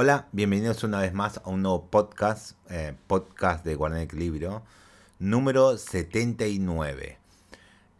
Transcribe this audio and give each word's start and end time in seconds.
Hola, 0.00 0.28
bienvenidos 0.30 0.84
una 0.84 1.00
vez 1.00 1.12
más 1.12 1.38
a 1.38 1.50
un 1.50 1.62
nuevo 1.62 1.90
podcast, 1.90 2.56
eh, 2.70 2.94
podcast 3.08 3.64
de 3.64 3.74
Guardián 3.74 4.02
Equilibrio, 4.02 4.62
número 5.18 5.76
79. 5.76 7.18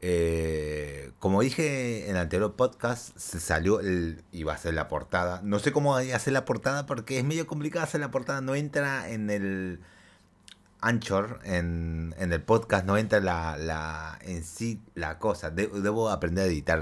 Eh, 0.00 1.10
como 1.18 1.40
dije 1.40 2.04
en 2.04 2.10
el 2.10 2.18
anterior 2.18 2.54
podcast, 2.54 3.18
se 3.18 3.40
salió 3.40 3.80
el. 3.80 4.22
iba 4.30 4.52
a 4.52 4.58
ser 4.58 4.74
la 4.74 4.86
portada. 4.86 5.40
No 5.42 5.58
sé 5.58 5.72
cómo 5.72 5.96
hacer 5.96 6.32
la 6.34 6.44
portada 6.44 6.86
porque 6.86 7.18
es 7.18 7.24
medio 7.24 7.48
complicado 7.48 7.82
hacer 7.82 8.00
la 8.00 8.12
portada. 8.12 8.42
No 8.42 8.54
entra 8.54 9.10
en 9.10 9.28
el 9.28 9.80
Anchor, 10.80 11.40
en, 11.42 12.14
el 12.16 12.42
podcast, 12.42 12.86
no 12.86 12.96
entra 12.96 13.18
la, 13.18 14.20
en 14.22 14.44
sí 14.44 14.80
la 14.94 15.18
cosa. 15.18 15.50
debo 15.50 16.10
aprender 16.10 16.44
a 16.44 16.46
editar 16.46 16.80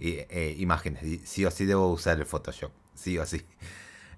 eh, 0.00 0.56
imágenes. 0.58 1.28
Sí 1.28 1.44
o 1.44 1.50
sí 1.50 1.66
debo 1.66 1.92
usar 1.92 2.18
el 2.18 2.24
Photoshop. 2.24 2.72
Sí 2.94 3.18
o 3.18 3.26
sí. 3.26 3.44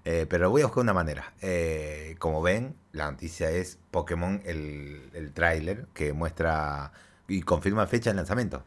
Eh, 0.09 0.25
pero 0.25 0.49
voy 0.49 0.61
a 0.61 0.67
buscar 0.67 0.83
una 0.83 0.93
manera. 0.93 1.33
Eh, 1.41 2.15
como 2.19 2.41
ven, 2.41 2.77
la 2.93 3.11
noticia 3.11 3.51
es 3.51 3.77
Pokémon, 3.91 4.41
el, 4.45 5.09
el 5.13 5.33
tráiler 5.33 5.85
que 5.93 6.13
muestra 6.13 6.93
y 7.27 7.41
confirma 7.41 7.87
fecha 7.87 8.11
de 8.11 8.15
lanzamiento. 8.15 8.63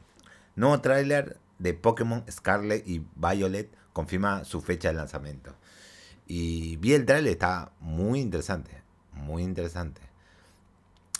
Nuevo 0.55 0.83
tráiler 0.83 1.39
de 1.59 1.73
Pokémon 1.73 2.27
Scarlet 2.31 2.87
y 2.87 3.07
Violet 3.17 3.75
confirma 3.95 4.45
su 4.45 4.61
fecha 4.61 4.89
de 4.89 4.95
lanzamiento. 4.97 5.55
Y 6.27 6.77
vi 6.77 6.93
el 6.93 7.07
tráiler, 7.07 7.33
está 7.33 7.73
muy 7.81 8.21
interesante. 8.21 8.83
Muy 9.15 9.43
interesante. 9.43 10.03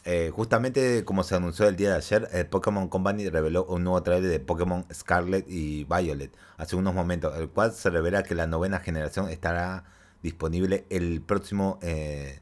Eh, 0.05 0.31
justamente 0.35 1.03
como 1.07 1.23
se 1.23 1.35
anunció 1.35 1.67
el 1.67 1.77
día 1.77 1.93
de 1.93 1.97
ayer, 1.97 2.29
el 2.33 2.47
Pokémon 2.47 2.89
Company 2.89 3.31
reveló 3.31 3.65
un 3.65 3.85
nuevo 3.85 4.03
trailer 4.03 4.31
de 4.31 4.39
Pokémon 4.39 4.85
Scarlet 4.93 5.47
y 5.49 5.85
Violet 5.85 6.37
hace 6.59 6.77
unos 6.77 6.95
momentos, 6.95 7.35
el 7.39 7.49
cual 7.49 7.73
se 7.73 7.89
revela 7.89 8.23
que 8.23 8.35
la 8.35 8.47
novena 8.47 8.81
generación 8.81 9.31
estará 9.31 9.85
disponible 10.23 10.87
el 10.91 11.21
próximo. 11.21 11.79
Eh, 11.83 12.41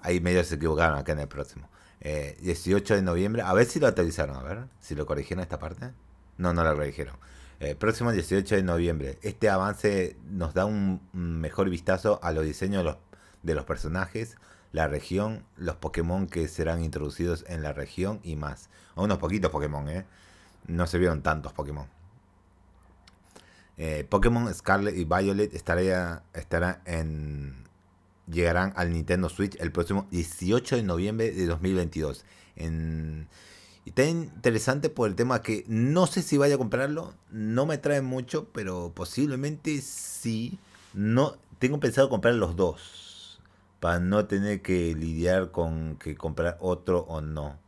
ahí 0.00 0.20
medio 0.20 0.42
se 0.44 0.56
equivocaron 0.56 0.98
acá 0.98 1.12
en 1.12 1.20
el 1.20 1.28
próximo. 1.28 1.68
18 2.00 2.94
eh, 2.94 2.96
de 2.96 3.02
noviembre. 3.02 3.42
A 3.42 3.52
ver 3.52 3.66
si 3.66 3.78
lo 3.80 3.86
actualizaron. 3.86 4.36
A 4.36 4.42
ver 4.42 4.64
si 4.80 4.94
lo 4.94 5.06
corrigieron 5.06 5.42
esta 5.42 5.58
parte. 5.58 5.90
No, 6.38 6.52
no 6.54 6.64
lo 6.64 6.74
corrigieron. 6.74 7.16
Eh, 7.60 7.74
próximo 7.74 8.10
18 8.10 8.56
de 8.56 8.62
noviembre. 8.62 9.18
Este 9.22 9.50
avance 9.50 10.16
nos 10.30 10.54
da 10.54 10.64
un 10.64 11.02
mejor 11.12 11.68
vistazo 11.68 12.18
a 12.22 12.32
los 12.32 12.44
diseños 12.44 12.78
de 12.78 12.90
los, 12.90 12.96
de 13.42 13.54
los 13.54 13.64
personajes, 13.66 14.38
la 14.72 14.88
región, 14.88 15.44
los 15.56 15.76
Pokémon 15.76 16.26
que 16.26 16.48
serán 16.48 16.82
introducidos 16.82 17.44
en 17.48 17.62
la 17.62 17.74
región 17.74 18.20
y 18.22 18.36
más. 18.36 18.70
A 18.94 19.02
unos 19.02 19.18
poquitos 19.18 19.50
Pokémon, 19.50 19.88
¿eh? 19.90 20.06
No 20.66 20.86
se 20.86 20.98
vieron 20.98 21.22
tantos 21.22 21.52
Pokémon. 21.52 21.86
Eh, 23.82 24.04
Pokémon 24.06 24.52
Scarlet 24.52 24.94
y 24.94 25.06
Violet 25.06 25.54
estará, 25.54 26.22
estará 26.34 26.82
en, 26.84 27.64
llegarán 28.30 28.74
al 28.76 28.92
Nintendo 28.92 29.30
Switch 29.30 29.56
el 29.58 29.72
próximo 29.72 30.06
18 30.10 30.76
de 30.76 30.82
noviembre 30.82 31.30
de 31.30 31.46
2022. 31.46 32.26
En, 32.56 33.26
y 33.86 33.88
está 33.88 34.04
interesante 34.04 34.90
por 34.90 35.08
el 35.08 35.14
tema 35.14 35.40
que 35.40 35.64
no 35.66 36.06
sé 36.06 36.20
si 36.20 36.36
vaya 36.36 36.56
a 36.56 36.58
comprarlo, 36.58 37.14
no 37.30 37.64
me 37.64 37.78
trae 37.78 38.02
mucho, 38.02 38.48
pero 38.52 38.92
posiblemente 38.94 39.80
sí. 39.80 40.58
No, 40.92 41.38
tengo 41.58 41.80
pensado 41.80 42.10
comprar 42.10 42.34
los 42.34 42.56
dos 42.56 43.40
para 43.80 43.98
no 43.98 44.26
tener 44.26 44.60
que 44.60 44.94
lidiar 44.94 45.52
con 45.52 45.96
que 45.96 46.16
comprar 46.16 46.58
otro 46.60 47.06
o 47.08 47.22
no. 47.22 47.58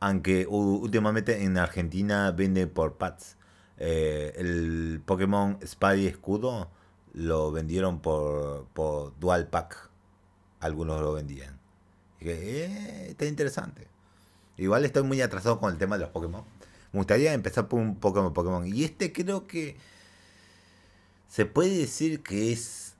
Aunque 0.00 0.46
últimamente 0.46 1.44
en 1.44 1.56
Argentina 1.56 2.30
vende 2.30 2.66
por 2.66 2.98
pads. 2.98 3.38
Eh, 3.78 4.32
el 4.36 5.02
Pokémon 5.04 5.58
Spy 5.64 6.06
Escudo 6.06 6.70
lo 7.12 7.52
vendieron 7.52 8.00
por, 8.00 8.66
por 8.74 9.18
Dual 9.18 9.48
Pack. 9.48 9.90
Algunos 10.60 11.00
lo 11.00 11.12
vendían. 11.12 11.58
Eh, 12.20 13.06
está 13.10 13.26
interesante. 13.26 13.86
Igual 14.56 14.84
estoy 14.84 15.02
muy 15.02 15.20
atrasado 15.20 15.58
con 15.58 15.72
el 15.72 15.78
tema 15.78 15.96
de 15.96 16.02
los 16.02 16.10
Pokémon. 16.10 16.44
Me 16.92 16.98
gustaría 16.98 17.32
empezar 17.34 17.68
por 17.68 17.80
un 17.80 17.96
Pokémon 17.96 18.32
Pokémon. 18.32 18.66
Y 18.66 18.84
este 18.84 19.12
creo 19.12 19.46
que 19.46 19.76
se 21.28 21.44
puede 21.46 21.76
decir 21.76 22.22
que 22.22 22.52
es 22.52 22.94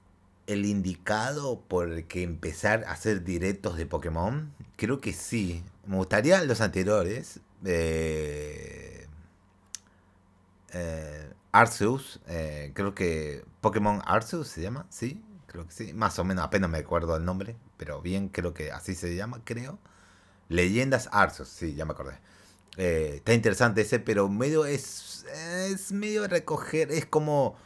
el 0.46 0.66
indicado 0.66 1.60
por 1.60 1.90
el 1.90 2.06
que 2.06 2.22
empezar 2.22 2.84
a 2.84 2.92
hacer 2.92 3.24
directos 3.24 3.76
de 3.76 3.86
Pokémon. 3.86 4.52
Creo 4.76 5.00
que 5.00 5.12
sí. 5.12 5.62
Me 5.86 5.96
gustaría 5.96 6.42
los 6.42 6.60
anteriores. 6.60 7.40
Eh, 7.64 8.93
eh, 10.74 11.32
Arceus, 11.52 12.20
eh, 12.26 12.72
creo 12.74 12.94
que 12.94 13.44
Pokémon 13.60 14.02
Arceus 14.04 14.48
se 14.48 14.60
llama, 14.60 14.86
sí, 14.90 15.22
creo 15.46 15.66
que 15.66 15.72
sí, 15.72 15.94
más 15.94 16.18
o 16.18 16.24
menos, 16.24 16.44
apenas 16.44 16.68
me 16.68 16.78
acuerdo 16.78 17.16
el 17.16 17.24
nombre, 17.24 17.56
pero 17.76 18.02
bien, 18.02 18.28
creo 18.28 18.54
que 18.54 18.72
así 18.72 18.94
se 18.94 19.14
llama, 19.14 19.40
creo. 19.44 19.78
Leyendas 20.48 21.08
Arceus, 21.12 21.48
sí, 21.48 21.74
ya 21.74 21.84
me 21.84 21.92
acordé. 21.92 22.18
Eh, 22.76 23.14
está 23.16 23.34
interesante 23.34 23.82
ese, 23.82 24.00
pero 24.00 24.28
medio 24.28 24.66
es, 24.66 25.24
es 25.68 25.92
medio 25.92 26.26
recoger, 26.26 26.90
es 26.90 27.06
como, 27.06 27.56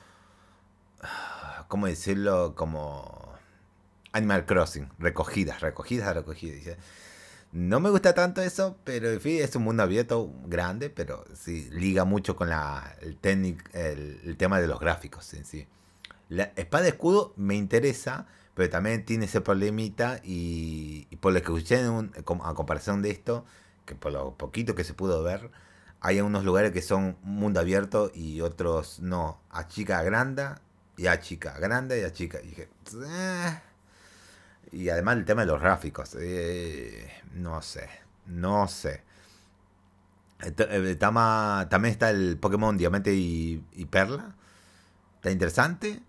¿cómo 1.69 1.87
decirlo? 1.87 2.55
Como 2.55 3.33
Animal 4.13 4.47
Crossing, 4.47 4.91
recogidas, 4.99 5.61
recogidas, 5.61 6.15
recogidas. 6.15 6.77
No 7.53 7.81
me 7.81 7.89
gusta 7.89 8.15
tanto 8.15 8.43
eso, 8.43 8.77
pero 8.85 9.11
en 9.11 9.21
fin, 9.21 9.41
es 9.41 9.57
un 9.57 9.63
mundo 9.63 9.83
abierto 9.83 10.31
grande, 10.47 10.91
pero 10.91 11.25
sí, 11.35 11.69
liga 11.71 12.05
mucho 12.05 12.37
con 12.37 12.51
la, 12.51 12.95
el, 13.01 13.17
tema 14.37 14.61
de 14.61 14.67
los 14.67 14.79
gráficos 14.79 15.33
en 15.33 15.47
sí. 15.47 15.67
La 16.29 16.53
espada 16.57 16.85
de 16.85 16.91
escudo 16.91 17.33
me 17.37 17.55
interesa, 17.55 18.27
pero 18.55 18.69
también 18.69 19.05
tiene 19.07 19.25
ese 19.25 19.41
problemita 19.41 20.21
y, 20.23 21.07
por 21.21 21.33
lo 21.33 21.41
que 21.41 21.47
escuché 21.47 21.81
a 21.81 22.55
comparación 22.55 23.01
de 23.01 23.11
esto, 23.11 23.47
que 23.87 23.95
por 23.95 24.13
lo 24.13 24.37
poquito 24.37 24.75
que 24.75 24.85
se 24.85 24.93
pudo 24.93 25.23
ver, 25.23 25.51
hay 26.01 26.21
unos 26.21 26.45
lugares 26.45 26.73
que 26.73 26.83
son 26.83 27.17
mundo 27.23 27.61
abierto 27.61 28.11
y 28.15 28.43
otros 28.43 29.01
no. 29.01 29.41
A 29.51 29.69
chica 29.69 30.03
grande 30.03 30.51
y 30.97 31.07
a 31.07 31.21
chica 31.21 31.59
grande 31.59 32.01
y 32.01 32.05
a 32.05 32.13
chica. 32.13 32.41
Y 32.43 32.49
dije, 32.49 32.69
eh, 32.95 33.59
y 34.73 34.89
además 34.91 35.17
el 35.17 35.25
tema 35.25 35.43
de 35.43 35.49
los 35.49 35.61
gráficos. 35.61 36.17
Eh, 36.21 37.11
no 37.35 37.63
sé. 37.63 37.89
No 38.27 38.69
sé. 38.69 39.03
El 40.41 40.99
también 40.99 41.93
está 41.93 42.11
el 42.11 42.39
Pokémon 42.39 42.77
Diamante 42.77 43.15
y, 43.15 43.63
Perla. 43.91 44.35
Está 45.17 45.31
interesante. 45.31 46.03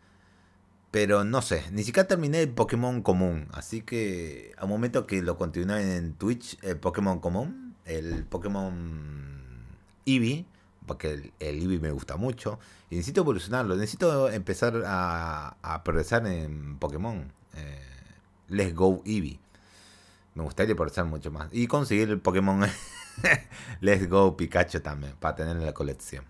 Pero 0.92 1.24
no 1.24 1.42
sé. 1.42 1.64
Ni 1.72 1.84
siquiera 1.84 2.08
terminé 2.08 2.42
el 2.42 2.50
Pokémon 2.50 3.02
común. 3.02 3.47
Así 3.53 3.81
que 3.81 4.53
a 4.58 4.66
un 4.66 4.72
momento 4.72 5.08
que 5.08 5.22
lo 5.22 5.38
continué 5.38 5.97
en 5.97 6.14
Twitch, 6.14 6.58
el 6.64 6.78
Pokémon 6.78 7.20
común. 7.20 7.76
El 7.86 8.26
Pokémon 8.26 9.66
Eevee. 10.06 10.46
Porque 10.86 11.12
el, 11.12 11.34
el 11.40 11.62
Eevee 11.62 11.80
me 11.80 11.91
gusta 11.91 12.18
mucho. 12.18 12.59
Y 12.90 12.96
necesito 12.96 13.22
evolucionarlo. 13.22 13.76
Necesito 13.76 14.30
empezar 14.30 14.84
a, 14.86 15.56
a 15.62 15.84
progresar 15.84 16.26
en 16.28 16.78
Pokémon. 16.78 17.31
Eh, 17.56 17.88
Let's 18.49 18.75
Go 18.75 19.01
Eevee. 19.05 19.39
Me 20.35 20.43
gustaría 20.43 20.75
progresar 20.75 21.05
mucho 21.05 21.31
más. 21.31 21.49
Y 21.51 21.67
conseguir 21.67 22.09
el 22.09 22.19
Pokémon 22.19 22.65
Let's 23.81 24.09
Go 24.09 24.37
Pikachu 24.37 24.79
también, 24.79 25.13
para 25.19 25.35
tener 25.35 25.57
en 25.57 25.65
la 25.65 25.73
colección. 25.73 26.25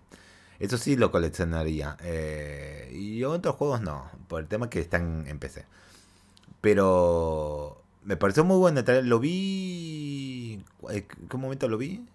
Eso 0.58 0.76
sí 0.76 0.96
lo 0.96 1.10
coleccionaría. 1.10 1.96
Eh, 2.02 2.90
y 2.94 3.24
otros 3.24 3.56
juegos 3.56 3.80
no, 3.80 4.10
por 4.28 4.40
el 4.40 4.48
tema 4.48 4.68
que 4.68 4.80
están 4.80 5.26
en 5.26 5.38
PC. 5.38 5.64
Pero 6.60 7.82
me 8.04 8.16
pareció 8.16 8.44
muy 8.44 8.58
bueno. 8.58 8.82
Lo 9.02 9.18
vi... 9.18 10.62
¿En 10.88 11.06
qué 11.06 11.36
momento 11.36 11.68
lo 11.68 11.78
vi? 11.78 12.06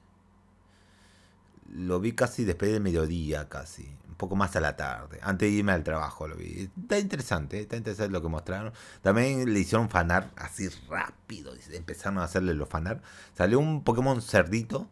Lo 1.73 1.99
vi 1.99 2.13
casi 2.13 2.45
después 2.45 2.71
del 2.71 2.81
mediodía, 2.81 3.49
casi 3.49 3.89
poco 4.17 4.35
más 4.35 4.55
a 4.55 4.61
la 4.61 4.75
tarde, 4.75 5.19
antes 5.21 5.49
de 5.49 5.55
irme 5.55 5.71
al 5.71 5.83
trabajo 5.83 6.27
lo 6.27 6.35
vi. 6.35 6.69
Está 6.81 6.99
interesante, 6.99 7.59
está 7.59 7.77
interesante 7.77 8.11
lo 8.11 8.21
que 8.21 8.29
mostraron. 8.29 8.73
También 9.01 9.53
le 9.53 9.59
hicieron 9.59 9.89
fanar 9.89 10.31
así 10.35 10.69
rápido, 10.89 11.53
empezaron 11.71 12.19
a 12.19 12.23
hacerle 12.23 12.53
los 12.53 12.69
fanar. 12.69 13.01
Salió 13.37 13.59
un 13.59 13.83
Pokémon 13.83 14.21
cerdito. 14.21 14.89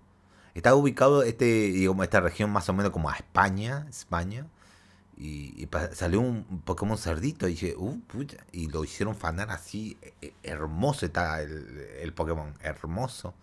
Está 0.54 0.76
ubicado 0.76 1.24
este, 1.24 1.46
digamos, 1.46 2.04
esta 2.04 2.20
región 2.20 2.52
más 2.52 2.70
o 2.70 2.74
menos 2.74 2.92
como 2.92 3.10
a 3.10 3.16
España, 3.16 3.88
España. 3.90 4.48
Y, 5.18 5.68
salió 5.94 6.22
un 6.22 6.62
Pokémon 6.66 6.98
cerdito 6.98 7.48
y 7.48 7.52
dije, 7.52 7.76
uh, 7.78 8.00
y 8.52 8.68
lo 8.70 8.84
hicieron 8.84 9.16
fanar 9.16 9.52
así, 9.52 9.98
e, 10.02 10.14
e, 10.22 10.34
hermoso 10.44 11.06
está 11.06 11.42
el, 11.42 11.88
el 12.02 12.14
Pokémon, 12.14 12.54
hermoso. 12.62 13.34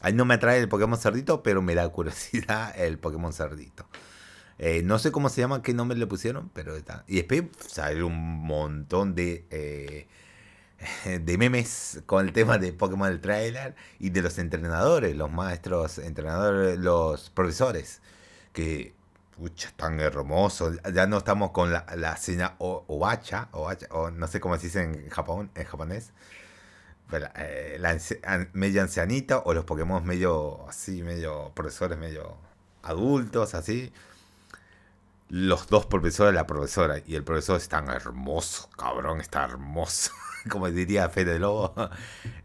Ahí 0.00 0.12
no 0.12 0.24
me 0.24 0.34
atrae 0.34 0.58
el 0.58 0.68
Pokémon 0.68 0.98
cerdito, 0.98 1.42
pero 1.42 1.62
me 1.62 1.74
da 1.74 1.88
curiosidad 1.88 2.78
el 2.78 2.98
Pokémon 2.98 3.32
cerdito. 3.32 3.86
Eh, 4.58 4.82
no 4.82 4.98
sé 4.98 5.12
cómo 5.12 5.28
se 5.28 5.40
llama, 5.42 5.62
qué 5.62 5.74
nombre 5.74 5.98
le 5.98 6.06
pusieron, 6.06 6.50
pero 6.54 6.76
está. 6.76 7.04
Y 7.06 7.16
después 7.16 7.44
sale 7.66 8.02
un 8.02 8.14
montón 8.16 9.14
de, 9.14 9.46
eh, 9.50 10.08
de 11.20 11.38
memes 11.38 12.02
con 12.06 12.26
el 12.26 12.32
tema 12.32 12.58
de 12.58 12.72
Pokémon 12.72 13.08
del 13.08 13.20
trailer 13.20 13.74
y 13.98 14.10
de 14.10 14.22
los 14.22 14.38
entrenadores, 14.38 15.16
los 15.16 15.30
maestros, 15.30 15.98
entrenadores, 15.98 16.78
los 16.78 17.30
profesores. 17.30 18.00
Que 18.52 18.94
Pucha, 19.36 19.70
tan 19.76 20.00
hermoso. 20.00 20.72
Ya 20.94 21.06
no 21.06 21.18
estamos 21.18 21.50
con 21.50 21.70
la, 21.72 21.84
la 21.96 22.12
escena 22.14 22.54
Obacha, 22.58 23.48
o 23.52 24.10
no 24.10 24.26
sé 24.28 24.40
cómo 24.40 24.56
se 24.56 24.62
dice 24.68 24.82
en 24.82 25.10
Japón, 25.10 25.50
en 25.54 25.64
japonés. 25.64 26.12
Pero, 27.10 27.26
eh, 27.36 27.76
la 27.80 27.98
media 28.52 28.82
ancianita 28.82 29.38
o 29.38 29.54
los 29.54 29.64
Pokémon 29.64 30.04
medio 30.04 30.66
así, 30.68 31.02
medio 31.02 31.52
profesores, 31.54 31.98
medio 31.98 32.36
adultos, 32.82 33.54
así. 33.54 33.92
Los 35.28 35.66
dos 35.68 35.86
profesores, 35.86 36.34
la 36.34 36.46
profesora 36.46 37.00
y 37.04 37.16
el 37.16 37.24
profesor 37.24 37.56
están 37.56 37.88
hermosos, 37.88 38.68
cabrón, 38.76 39.20
está 39.20 39.44
hermoso. 39.44 40.12
Como 40.48 40.70
diría 40.70 41.08
Fede 41.08 41.38
Lobo. 41.38 41.74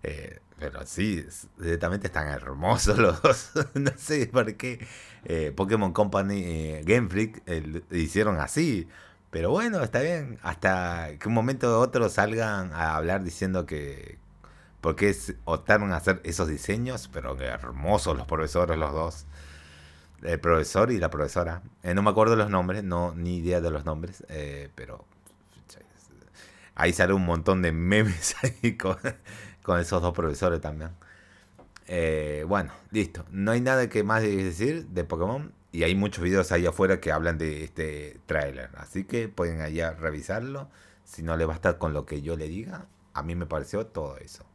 Eh, 0.03 0.39
pero 0.57 0.85
sí, 0.85 1.25
directamente 1.57 2.07
están 2.07 2.27
hermosos 2.27 2.97
los 2.97 3.21
dos. 3.21 3.51
no 3.73 3.91
sé 3.97 4.27
por 4.27 4.55
qué 4.55 4.85
eh, 5.25 5.51
Pokémon 5.55 5.91
Company, 5.93 6.43
eh, 6.43 6.81
Game 6.85 7.09
Freak 7.09 7.43
hicieron 7.91 8.39
así. 8.39 8.87
Pero 9.31 9.49
bueno, 9.51 9.81
está 9.81 10.01
bien. 10.01 10.37
Hasta 10.43 11.17
que 11.19 11.27
un 11.27 11.33
momento 11.33 11.79
u 11.79 11.81
otro 11.81 12.09
salgan 12.09 12.73
a 12.73 12.95
hablar 12.95 13.23
diciendo 13.23 13.65
que. 13.65 14.19
Porque 14.81 15.15
optaron 15.45 15.93
a 15.93 15.97
hacer 15.97 16.21
esos 16.23 16.47
diseños, 16.47 17.07
pero 17.13 17.39
hermosos 17.39 18.17
los 18.17 18.27
profesores, 18.27 18.77
los 18.77 18.91
dos. 18.91 19.25
El 20.23 20.39
profesor 20.39 20.91
y 20.91 20.97
la 20.97 21.09
profesora. 21.09 21.63
Eh, 21.83 21.93
no 21.93 22.01
me 22.01 22.09
acuerdo 22.09 22.35
los 22.35 22.49
nombres, 22.49 22.83
no 22.83 23.13
ni 23.15 23.37
idea 23.37 23.61
de 23.61 23.71
los 23.71 23.85
nombres, 23.85 24.23
pero 24.75 25.05
ahí 26.75 26.93
sale 26.93 27.13
un 27.13 27.25
montón 27.25 27.61
de 27.61 27.71
memes 27.71 28.35
ahí 28.43 28.75
con, 28.77 28.97
esos 29.79 30.01
dos 30.01 30.13
profesores 30.13 30.61
también. 30.61 30.91
Eh, 31.87 32.45
bueno, 32.47 32.71
listo. 32.91 33.25
No 33.31 33.51
hay 33.51 33.61
nada 33.61 33.89
que 33.89 34.03
más 34.03 34.23
decir 34.23 34.87
de 34.87 35.03
Pokémon. 35.03 35.53
Y 35.73 35.83
hay 35.83 35.95
muchos 35.95 36.21
videos 36.23 36.51
ahí 36.51 36.65
afuera 36.65 36.99
que 36.99 37.13
hablan 37.13 37.37
de 37.37 37.63
este 37.63 38.19
tráiler. 38.25 38.71
Así 38.75 39.05
que 39.05 39.29
pueden 39.29 39.61
allá 39.61 39.91
revisarlo. 39.91 40.69
Si 41.05 41.23
no 41.23 41.37
le 41.37 41.45
va 41.45 41.53
a 41.53 41.55
estar 41.55 41.77
con 41.77 41.93
lo 41.93 42.05
que 42.05 42.21
yo 42.21 42.35
le 42.35 42.47
diga. 42.47 42.87
A 43.13 43.23
mí 43.23 43.35
me 43.35 43.45
pareció 43.45 43.85
todo 43.85 44.17
eso. 44.17 44.45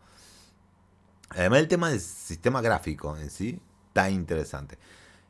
Además 1.31 1.61
el 1.61 1.69
tema 1.69 1.91
del 1.91 2.01
sistema 2.01 2.61
gráfico 2.61 3.17
en 3.17 3.31
sí 3.31 3.61
está 3.89 4.11
interesante. 4.11 4.79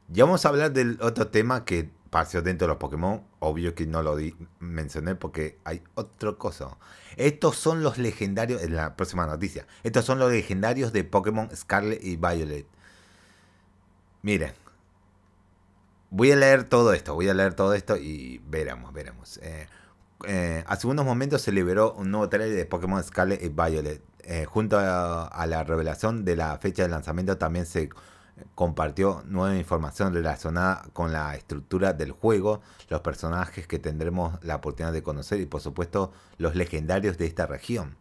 Ya 0.08 0.24
vamos 0.24 0.44
a 0.44 0.50
hablar 0.50 0.72
del 0.72 0.98
otro 1.00 1.28
tema 1.28 1.64
que 1.64 1.90
pasó 2.10 2.40
dentro 2.40 2.66
de 2.66 2.74
los 2.74 2.78
Pokémon. 2.78 3.24
Obvio 3.40 3.74
que 3.74 3.86
no 3.86 4.02
lo 4.02 4.16
mencioné 4.60 5.16
porque 5.16 5.58
hay 5.64 5.82
otra 5.94 6.32
cosa. 6.34 6.76
Estos 7.16 7.56
son 7.56 7.82
los 7.82 7.98
legendarios, 7.98 8.62
en 8.62 8.76
la 8.76 8.96
próxima 8.96 9.26
noticia. 9.26 9.66
Estos 9.82 10.04
son 10.04 10.18
los 10.18 10.30
legendarios 10.30 10.92
de 10.92 11.04
Pokémon 11.04 11.48
Scarlet 11.54 12.02
y 12.02 12.16
Violet. 12.16 12.66
Miren. 14.22 14.52
Voy 16.10 16.30
a 16.30 16.36
leer 16.36 16.64
todo 16.64 16.92
esto, 16.92 17.14
voy 17.14 17.28
a 17.28 17.34
leer 17.34 17.54
todo 17.54 17.74
esto 17.74 17.96
y 17.96 18.40
veremos, 18.46 18.92
veremos. 18.92 19.38
Eh, 19.42 19.66
eh, 20.26 20.64
hace 20.66 20.86
unos 20.86 21.04
momentos 21.04 21.42
se 21.42 21.50
liberó 21.50 21.92
un 21.94 22.12
nuevo 22.12 22.28
trailer 22.28 22.56
de 22.56 22.64
Pokémon 22.64 23.02
Scarlet 23.02 23.42
y 23.42 23.48
Violet. 23.48 24.02
Eh, 24.20 24.44
junto 24.44 24.78
a 24.78 25.46
la 25.48 25.64
revelación 25.64 26.24
de 26.24 26.36
la 26.36 26.58
fecha 26.58 26.84
de 26.84 26.88
lanzamiento 26.88 27.38
también 27.38 27.66
se 27.66 27.90
compartió 28.54 29.22
nueva 29.26 29.56
información 29.56 30.12
relacionada 30.12 30.84
con 30.92 31.12
la 31.12 31.34
estructura 31.34 31.92
del 31.92 32.12
juego, 32.12 32.60
los 32.88 33.00
personajes 33.00 33.66
que 33.66 33.78
tendremos 33.78 34.42
la 34.42 34.56
oportunidad 34.56 34.92
de 34.92 35.02
conocer 35.02 35.40
y 35.40 35.46
por 35.46 35.60
supuesto 35.60 36.12
los 36.38 36.54
legendarios 36.54 37.18
de 37.18 37.26
esta 37.26 37.46
región. 37.46 37.96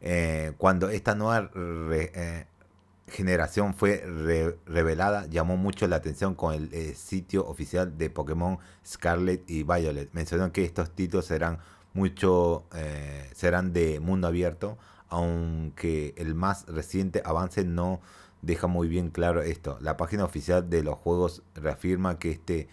Eh, 0.00 0.52
cuando 0.58 0.90
esta 0.90 1.14
nueva 1.14 1.50
eh, 1.56 2.46
generación 3.08 3.74
fue 3.74 4.04
revelada, 4.66 5.26
llamó 5.26 5.56
mucho 5.56 5.88
la 5.88 5.96
atención 5.96 6.34
con 6.34 6.54
el 6.54 6.72
eh, 6.72 6.94
sitio 6.94 7.46
oficial 7.46 7.96
de 7.98 8.10
Pokémon 8.10 8.58
Scarlet 8.86 9.48
y 9.48 9.62
Violet. 9.62 10.10
Mencionó 10.12 10.52
que 10.52 10.64
estos 10.64 10.90
títulos 10.90 11.26
serán 11.26 11.58
mucho 11.94 12.66
serán 13.34 13.72
de 13.72 13.98
mundo 13.98 14.28
abierto, 14.28 14.78
aunque 15.08 16.14
el 16.16 16.34
más 16.34 16.66
reciente 16.66 17.22
avance 17.24 17.64
no 17.64 18.00
deja 18.42 18.66
muy 18.66 18.88
bien 18.88 19.10
claro 19.10 19.42
esto. 19.42 19.78
La 19.80 19.96
página 19.96 20.24
oficial 20.24 20.68
de 20.70 20.82
los 20.82 20.96
juegos 20.98 21.42
reafirma 21.54 22.18
que 22.18 22.30
este, 22.30 22.68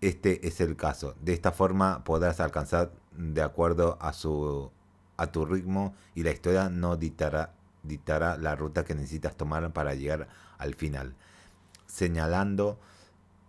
este 0.00 0.46
es 0.46 0.60
el 0.60 0.76
caso. 0.76 1.14
De 1.20 1.32
esta 1.32 1.52
forma 1.52 2.04
podrás 2.04 2.40
alcanzar 2.40 2.92
de 3.12 3.42
acuerdo 3.42 3.98
a, 4.00 4.12
su, 4.12 4.70
a 5.16 5.26
tu 5.28 5.44
ritmo 5.44 5.94
y 6.14 6.22
la 6.22 6.30
historia 6.30 6.68
no 6.68 6.96
dictará, 6.96 7.54
dictará 7.82 8.36
la 8.36 8.54
ruta 8.56 8.84
que 8.84 8.94
necesitas 8.94 9.36
tomar 9.36 9.72
para 9.72 9.94
llegar 9.94 10.28
al 10.58 10.74
final. 10.74 11.14
Señalando 11.86 12.78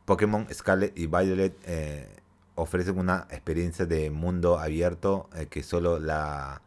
Pokémon 0.06 0.47
Scarlet 0.51 0.97
y 0.97 1.07
Violet 1.07 1.56
eh, 1.65 2.15
ofrecen 2.56 2.97
una 2.97 3.27
experiencia 3.30 3.86
de 3.86 4.09
mundo 4.09 4.59
abierto 4.59 5.30
eh, 5.36 5.47
que 5.47 5.62
solo 5.63 6.00
la, 6.00 6.62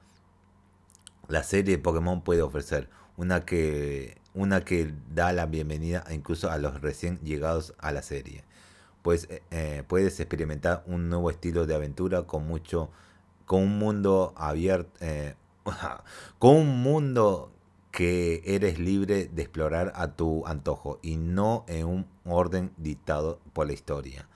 la 1.28 1.42
serie 1.42 1.76
de 1.76 1.82
Pokémon 1.82 2.22
puede 2.22 2.42
ofrecer. 2.42 2.88
Una 3.16 3.44
que 3.44 4.21
una 4.34 4.64
que 4.64 4.92
da 5.14 5.32
la 5.32 5.46
bienvenida 5.46 6.04
incluso 6.10 6.50
a 6.50 6.58
los 6.58 6.80
recién 6.80 7.18
llegados 7.20 7.74
a 7.78 7.92
la 7.92 8.02
serie. 8.02 8.44
Pues 9.02 9.28
eh, 9.30 9.42
eh, 9.50 9.82
puedes 9.86 10.20
experimentar 10.20 10.84
un 10.86 11.08
nuevo 11.08 11.30
estilo 11.30 11.66
de 11.66 11.74
aventura 11.74 12.22
con 12.22 12.46
mucho, 12.46 12.90
con 13.46 13.62
un 13.62 13.78
mundo 13.78 14.32
abierto, 14.36 14.90
eh, 15.00 15.34
con 16.38 16.56
un 16.56 16.82
mundo 16.82 17.52
que 17.90 18.42
eres 18.46 18.78
libre 18.78 19.26
de 19.26 19.42
explorar 19.42 19.92
a 19.94 20.12
tu 20.12 20.46
antojo 20.46 20.98
y 21.02 21.16
no 21.16 21.64
en 21.68 21.86
un 21.86 22.06
orden 22.24 22.72
dictado 22.78 23.40
por 23.52 23.66
la 23.66 23.74
historia. 23.74 24.26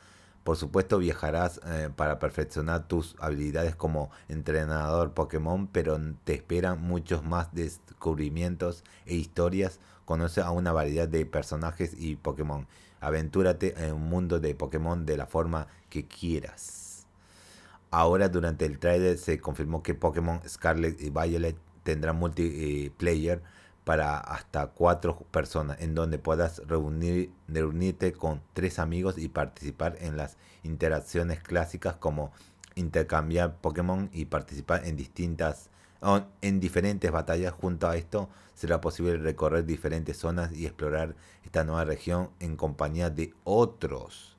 Por 0.46 0.56
supuesto 0.56 0.98
viajarás 0.98 1.60
para 1.96 2.20
perfeccionar 2.20 2.86
tus 2.86 3.16
habilidades 3.18 3.74
como 3.74 4.12
entrenador 4.28 5.12
Pokémon, 5.12 5.66
pero 5.66 5.98
te 6.22 6.34
esperan 6.34 6.80
muchos 6.80 7.24
más 7.24 7.52
descubrimientos 7.52 8.84
e 9.06 9.16
historias 9.16 9.80
conoce 10.04 10.40
a 10.40 10.52
una 10.52 10.70
variedad 10.70 11.08
de 11.08 11.26
personajes 11.26 11.96
y 11.98 12.14
Pokémon. 12.14 12.68
Aventúrate 13.00 13.74
en 13.76 13.94
un 13.94 14.08
mundo 14.08 14.38
de 14.38 14.54
Pokémon 14.54 15.04
de 15.04 15.16
la 15.16 15.26
forma 15.26 15.66
que 15.90 16.06
quieras. 16.06 17.08
Ahora 17.90 18.28
durante 18.28 18.66
el 18.66 18.78
trailer 18.78 19.18
se 19.18 19.40
confirmó 19.40 19.82
que 19.82 19.94
Pokémon 19.94 20.40
Scarlet 20.48 21.00
y 21.00 21.10
Violet 21.10 21.56
tendrán 21.82 22.20
multiplayer 22.20 23.42
para 23.86 24.18
hasta 24.18 24.66
cuatro 24.66 25.16
personas, 25.30 25.80
en 25.80 25.94
donde 25.94 26.18
puedas 26.18 26.60
reunir, 26.66 27.30
reunirte 27.46 28.12
con 28.12 28.42
tres 28.52 28.80
amigos 28.80 29.16
y 29.16 29.28
participar 29.28 29.96
en 30.00 30.16
las 30.16 30.38
interacciones 30.64 31.40
clásicas 31.40 31.94
como 31.94 32.32
intercambiar 32.74 33.58
Pokémon 33.58 34.10
y 34.12 34.24
participar 34.24 34.84
en 34.86 34.96
distintas 34.96 35.70
en 36.42 36.58
diferentes 36.58 37.12
batallas. 37.12 37.52
Junto 37.52 37.86
a 37.86 37.96
esto 37.96 38.28
será 38.56 38.80
posible 38.80 39.18
recorrer 39.18 39.64
diferentes 39.64 40.16
zonas 40.16 40.50
y 40.50 40.66
explorar 40.66 41.14
esta 41.44 41.62
nueva 41.62 41.84
región 41.84 42.30
en 42.40 42.56
compañía 42.56 43.08
de 43.08 43.34
otros. 43.44 44.36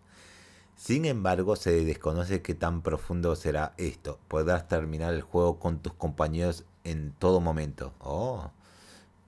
Sin 0.76 1.06
embargo, 1.06 1.56
se 1.56 1.86
desconoce 1.86 2.42
qué 2.42 2.54
tan 2.54 2.82
profundo 2.82 3.34
será 3.38 3.76
esto. 3.78 4.20
Podrás 4.28 4.68
terminar 4.68 5.14
el 5.14 5.22
juego 5.22 5.58
con 5.58 5.80
tus 5.80 5.94
compañeros 5.94 6.66
en 6.84 7.14
todo 7.14 7.40
momento. 7.40 7.94
Oh. 8.00 8.52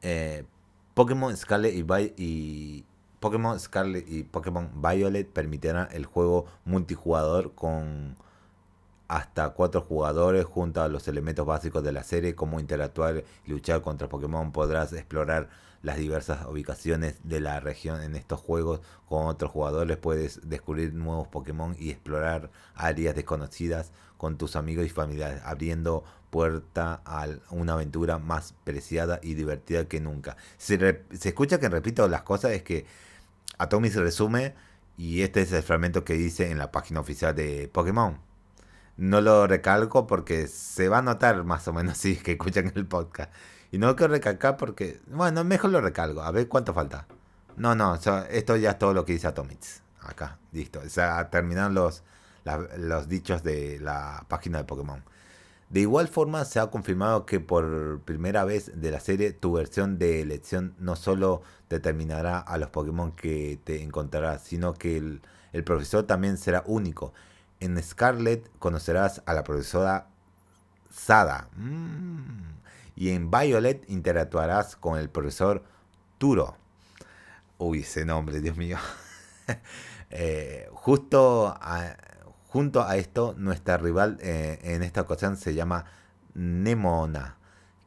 Eh, 0.02 0.46
Pokémon 0.94 1.36
Scarlet 1.36 1.74
y, 2.18 2.86
Pokémon 3.20 3.60
Scarlet 3.60 4.06
y 4.08 4.24
Pokémon 4.24 4.70
Violet 4.82 5.28
permitirán 5.28 5.88
el 5.92 6.06
juego 6.06 6.46
multijugador 6.66 7.54
con 7.54 8.16
hasta 9.10 9.50
cuatro 9.50 9.82
jugadores 9.82 10.46
junto 10.46 10.82
a 10.82 10.88
los 10.88 11.08
elementos 11.08 11.46
básicos 11.46 11.84
de 11.84 11.92
la 11.92 12.04
serie, 12.04 12.36
como 12.36 12.60
interactuar 12.60 13.24
y 13.46 13.52
luchar 13.52 13.82
contra 13.82 14.08
Pokémon. 14.08 14.52
Podrás 14.52 14.94
explorar 14.94 15.50
las 15.82 15.98
diversas 15.98 16.46
ubicaciones 16.46 17.16
de 17.24 17.40
la 17.40 17.60
región 17.60 18.02
en 18.04 18.16
estos 18.16 18.40
juegos 18.40 18.82
con 19.08 19.26
otros 19.26 19.52
jugadores. 19.52 19.98
Puedes 19.98 20.48
descubrir 20.48 20.94
nuevos 20.94 21.28
Pokémon 21.28 21.76
y 21.80 21.90
explorar 21.90 22.52
áreas 22.76 23.16
desconocidas 23.16 23.92
con 24.18 24.38
tus 24.38 24.56
amigos 24.56 24.86
y 24.86 24.90
familiares, 24.90 25.42
abriendo 25.44 26.04
puerta 26.30 27.02
a 27.06 27.28
una 27.52 27.74
aventura 27.74 28.20
más 28.20 28.54
preciada 28.64 29.20
y 29.24 29.34
divertida 29.34 29.88
que 29.88 30.00
nunca. 30.00 30.38
Se, 30.58 30.78
se 31.12 31.30
escucha 31.30 31.60
que 31.60 31.70
repito 31.70 32.08
las 32.08 32.24
cosas, 32.24 32.52
es 32.52 32.64
que 32.64 32.86
Atomy 33.58 33.90
se 33.90 34.02
resume 34.02 34.56
y 34.98 35.22
este 35.22 35.42
es 35.42 35.52
el 35.52 35.64
fragmento 35.64 36.04
que 36.04 36.14
dice 36.14 36.52
en 36.52 36.58
la 36.58 36.72
página 36.72 37.00
oficial 37.00 37.36
de 37.36 37.70
Pokémon 37.72 38.30
no 39.00 39.22
lo 39.22 39.48
recalco 39.48 40.08
porque 40.08 40.48
se 40.48 40.90
va 40.90 40.98
a 40.98 41.02
notar 41.02 41.44
más 41.46 41.68
o 41.68 41.74
menos 41.74 41.98
si 41.98 42.18
que 42.18 42.34
escuchan 42.34 42.72
el 42.76 42.86
podcast. 42.86 43.32
Y 43.72 43.78
no 43.78 43.96
quiero 43.96 44.14
recalcar 44.14 44.58
porque, 44.58 45.00
bueno, 45.08 45.44
mejor 45.44 45.72
lo 45.72 45.80
recalco. 45.80 46.22
A 46.22 46.32
ver 46.32 46.48
cuánto 46.48 46.74
falta. 46.74 47.08
No, 47.56 47.76
no, 47.76 47.96
esto 48.30 48.56
ya 48.58 48.72
es 48.72 48.80
todo 48.80 48.94
lo 48.94 49.06
que 49.06 49.14
dice 49.14 49.28
Atomics. 49.28 49.84
Acá, 50.02 50.38
listo. 50.52 50.80
O 50.86 50.90
sea, 50.90 51.30
terminan 51.30 51.74
los, 51.74 52.04
los 52.78 53.08
dichos 53.08 53.44
de 53.44 53.80
la 53.80 54.26
página 54.28 54.58
de 54.60 54.64
Pokémon. 54.64 55.04
De 55.70 55.82
igual 55.82 56.08
forma, 56.08 56.46
se 56.46 56.60
ha 56.60 56.68
confirmado 56.68 57.26
que 57.26 57.40
por 57.40 58.02
primera 58.02 58.44
vez 58.44 58.72
de 58.82 58.92
la 58.92 59.00
serie, 59.00 59.34
tu 59.34 59.54
versión 59.54 60.00
de 60.00 60.22
elección 60.22 60.76
no 60.80 60.96
solo 60.96 61.44
determinará 61.70 62.40
a 62.40 62.58
los 62.58 62.70
Pokémon 62.70 63.12
que 63.12 63.60
te 63.64 63.84
encontrarás, 63.84 64.44
sino 64.44 64.74
que 64.74 64.98
el 64.98 65.64
profesor 65.64 66.04
también 66.06 66.38
será 66.38 66.64
único. 66.66 67.14
En 67.60 67.82
Scarlet 67.82 68.50
conocerás 68.58 69.22
a 69.26 69.34
la 69.34 69.44
profesora 69.44 70.08
Sada. 70.90 71.50
Mm. 71.56 72.58
Y 72.96 73.12
en 73.12 73.32
Violet 73.32 73.84
interactuarás 73.90 74.76
con 74.76 74.98
el 75.00 75.10
profesor 75.10 75.64
Turo. 76.18 76.58
Uy, 77.58 77.82
ese 77.82 78.06
nombre, 78.06 78.42
Dios 78.42 78.58
mío. 78.58 78.78
Eh, 80.12 80.68
justo 80.72 81.56
junto 82.50 82.84
a 82.84 82.98
esto, 82.98 83.36
nuestra 83.38 83.78
rival 83.78 84.18
eh, 84.22 84.60
en 84.64 84.84
esta 84.84 85.02
ocasión 85.02 85.38
se 85.38 85.54
llama 85.54 85.86
Nemona, 86.34 87.38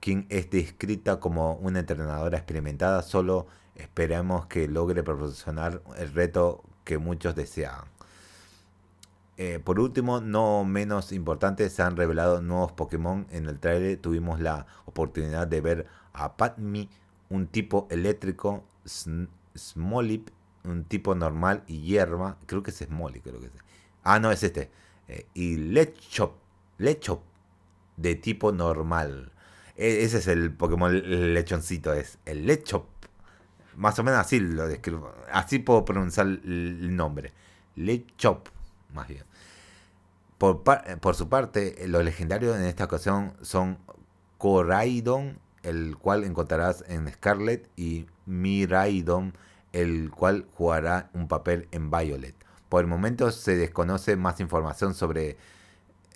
quien 0.01 0.27
es 0.31 0.51
descrita 0.51 1.19
como 1.19 1.55
una 1.55 1.81
entrenadora 1.81 2.39
experimentada. 2.39 3.03
Solo 3.03 3.49
esperemos 3.75 4.47
que 4.47 4.69
logre 4.69 5.03
proporcionar 5.03 5.83
el 5.99 6.13
reto 6.15 6.63
que 6.85 6.99
muchos 6.99 7.35
desean. 7.35 7.85
Eh, 9.37 9.59
por 9.59 9.81
último, 9.81 10.21
no 10.21 10.65
menos 10.65 11.11
importante, 11.11 11.69
se 11.69 11.83
han 11.83 11.97
revelado 11.97 12.41
nuevos 12.41 12.71
Pokémon. 12.73 13.27
En 13.31 13.49
el 13.49 13.59
trailer 13.59 13.97
tuvimos 13.97 14.41
la 14.41 14.67
oportunidad 14.85 15.49
de 15.49 15.61
ver 15.61 15.87
a 16.13 16.37
Patmi, 16.37 16.89
un 17.31 17.49
tipo 17.49 17.89
eléctrico, 17.91 18.63
Smolip, 19.57 20.29
un 20.65 20.85
tipo 20.85 21.17
normal 21.17 21.65
y 21.67 21.81
hierba. 21.81 22.37
Creo 22.47 22.63
que 22.63 22.71
es 22.71 22.79
Smolip, 22.79 23.25
creo 23.25 23.41
que 23.41 23.47
es. 23.47 23.72
Ah, 24.03 24.19
no, 24.19 24.31
es 24.31 24.43
este. 24.43 24.71
Eh, 25.09 25.27
y 25.35 25.57
Lechop, 25.57 26.35
Lechop, 26.79 27.23
de 27.97 28.15
tipo 28.15 28.53
normal. 28.53 29.33
E, 29.77 30.05
ese 30.05 30.19
es 30.19 30.27
el 30.27 30.53
Pokémon 30.53 31.35
lechoncito, 31.35 31.93
es 31.93 32.19
el 32.25 32.47
Lechop. 32.47 32.87
Más 33.77 33.99
o 33.99 34.05
menos 34.05 34.21
así 34.21 34.41
lo 34.41 34.69
describo. 34.69 35.13
Así 35.31 35.59
puedo 35.59 35.85
pronunciar 35.85 36.27
el 36.27 36.95
nombre. 36.95 37.33
Lechop, 37.77 38.49
más 38.93 39.09
bien. 39.09 39.25
Por, 40.39 40.63
por 40.63 41.15
su 41.15 41.29
parte, 41.29 41.77
los 41.87 42.05
legendarios 42.05 42.57
en 42.57 42.65
esta 42.65 42.85
ocasión 42.85 43.35
son 43.43 43.79
Coraidon, 44.39 45.39
el 45.63 45.97
cual 45.97 46.25
encontrarás 46.25 46.85
en 46.89 47.09
Scarlet, 47.13 47.71
y 47.77 48.07
Miraidon, 48.27 49.35
el 49.73 50.11
cual 50.11 50.47
jugará 50.55 51.11
un 51.15 51.29
papel 51.29 51.69
en 51.71 51.91
Violet. 51.91 52.35
Por 52.73 52.81
el 52.81 52.87
momento 52.87 53.31
se 53.31 53.55
desconoce 53.55 54.17
más 54.17 54.41
información 54.41 54.95
sobre 54.95 55.37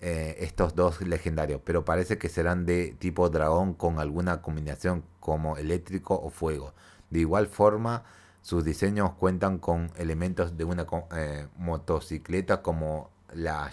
eh, 0.01 0.37
estos 0.39 0.73
dos 0.73 1.01
legendarios, 1.01 1.61
pero 1.63 1.85
parece 1.85 2.17
que 2.17 2.29
serán 2.29 2.65
de 2.65 2.95
tipo 2.97 3.29
dragón 3.29 3.75
con 3.75 3.99
alguna 3.99 4.41
combinación 4.41 5.03
como 5.19 5.57
eléctrico 5.57 6.19
o 6.19 6.31
fuego. 6.31 6.73
De 7.11 7.19
igual 7.19 7.45
forma, 7.45 8.05
sus 8.41 8.65
diseños 8.65 9.11
cuentan 9.19 9.59
con 9.59 9.91
elementos 9.97 10.57
de 10.57 10.63
una 10.63 10.87
eh, 11.15 11.45
motocicleta 11.57 12.63
como 12.63 13.11
la 13.35 13.71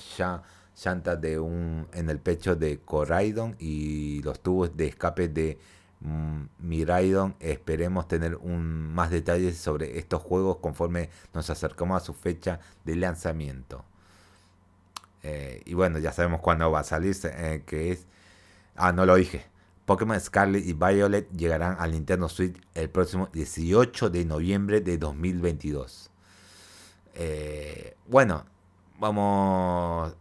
llanta 0.76 1.16
de 1.16 1.38
un 1.38 1.88
en 1.94 2.10
el 2.10 2.18
pecho 2.18 2.54
de 2.54 2.80
Coraidon 2.80 3.56
y 3.58 4.20
los 4.24 4.40
tubos 4.40 4.76
de 4.76 4.88
escape 4.88 5.28
de 5.28 5.58
Miraidon. 6.58 7.36
Esperemos 7.40 8.08
tener 8.08 8.36
un, 8.36 8.94
más 8.94 9.10
detalles 9.10 9.58
sobre 9.58 9.98
estos 9.98 10.22
juegos 10.22 10.58
conforme 10.58 11.10
nos 11.32 11.50
acercamos 11.50 12.02
a 12.02 12.04
su 12.04 12.14
fecha 12.14 12.60
de 12.84 12.96
lanzamiento. 12.96 13.84
Eh, 15.22 15.62
y 15.64 15.74
bueno, 15.74 15.98
ya 15.98 16.12
sabemos 16.12 16.40
cuándo 16.40 16.70
va 16.70 16.80
a 16.80 16.84
salir, 16.84 17.16
eh, 17.24 17.62
que 17.66 17.92
es... 17.92 18.06
Ah, 18.76 18.92
no 18.92 19.06
lo 19.06 19.16
dije. 19.16 19.46
Pokémon 19.86 20.20
Scarlet 20.20 20.64
y 20.64 20.72
Violet 20.74 21.30
llegarán 21.32 21.76
al 21.78 21.92
Nintendo 21.92 22.28
Switch 22.28 22.60
el 22.74 22.90
próximo 22.90 23.28
18 23.32 24.10
de 24.10 24.24
noviembre 24.24 24.80
de 24.80 24.98
2022. 24.98 26.10
Eh, 27.14 27.96
bueno, 28.06 28.44
vamos... 28.98 30.14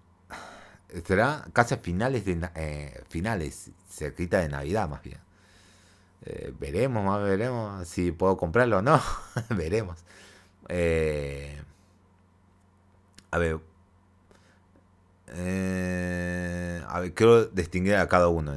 Será 1.05 1.45
casi 1.53 1.73
a 1.73 1.77
finales 1.77 2.23
de... 2.25 3.03
finales, 3.09 3.71
cerquita 3.89 4.39
de 4.39 4.49
Navidad 4.49 4.87
más 4.87 5.01
bien. 5.01 5.19
Eh, 6.25 6.53
veremos, 6.59 7.03
más 7.03 7.21
veremos 7.21 7.87
si 7.87 8.11
puedo 8.11 8.37
comprarlo 8.37 8.79
o 8.79 8.81
no. 8.81 9.01
veremos. 9.49 10.03
Eh, 10.69 11.61
a 13.31 13.37
ver. 13.37 13.59
Eh, 15.27 16.83
a 16.87 16.99
ver, 16.99 17.13
quiero 17.13 17.45
distinguir 17.45 17.95
a 17.95 18.07
cada 18.07 18.27
uno. 18.29 18.53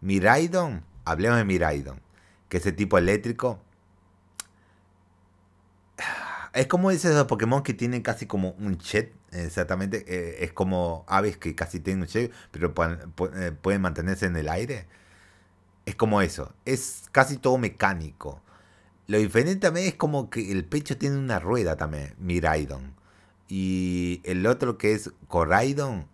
Miraidon, 0.00 0.84
hablemos 1.04 1.38
de 1.38 1.44
Miraidon, 1.44 2.00
que 2.48 2.56
ese 2.58 2.72
tipo 2.72 2.96
eléctrico 2.96 3.60
es 6.52 6.66
como 6.66 6.90
esos 6.90 7.24
Pokémon 7.26 7.62
que 7.62 7.74
tienen 7.74 8.02
casi 8.02 8.26
como 8.26 8.50
un 8.58 8.78
chet, 8.78 9.14
exactamente. 9.32 10.04
Eh, 10.08 10.44
es 10.44 10.52
como 10.52 11.04
aves 11.08 11.36
que 11.36 11.54
casi 11.54 11.80
tienen 11.80 12.02
un 12.02 12.08
chet, 12.08 12.32
pero 12.50 12.72
eh, 13.36 13.52
pueden, 13.52 13.80
mantenerse 13.80 14.26
en 14.26 14.36
el 14.36 14.48
aire. 14.48 14.86
Es 15.86 15.94
como 15.94 16.22
eso. 16.22 16.52
Es 16.64 17.08
casi 17.12 17.36
todo 17.38 17.58
mecánico. 17.58 18.42
Lo 19.06 19.18
diferente 19.18 19.56
también 19.56 19.88
es 19.88 19.94
como 19.94 20.30
que 20.30 20.52
el 20.52 20.64
pecho 20.64 20.96
tiene 20.96 21.18
una 21.18 21.40
rueda 21.40 21.76
también, 21.76 22.14
Miraidon. 22.18 22.94
Y 23.48 24.20
el 24.24 24.46
otro 24.46 24.78
que 24.78 24.92
es 24.92 25.10
Coraidon, 25.28 26.06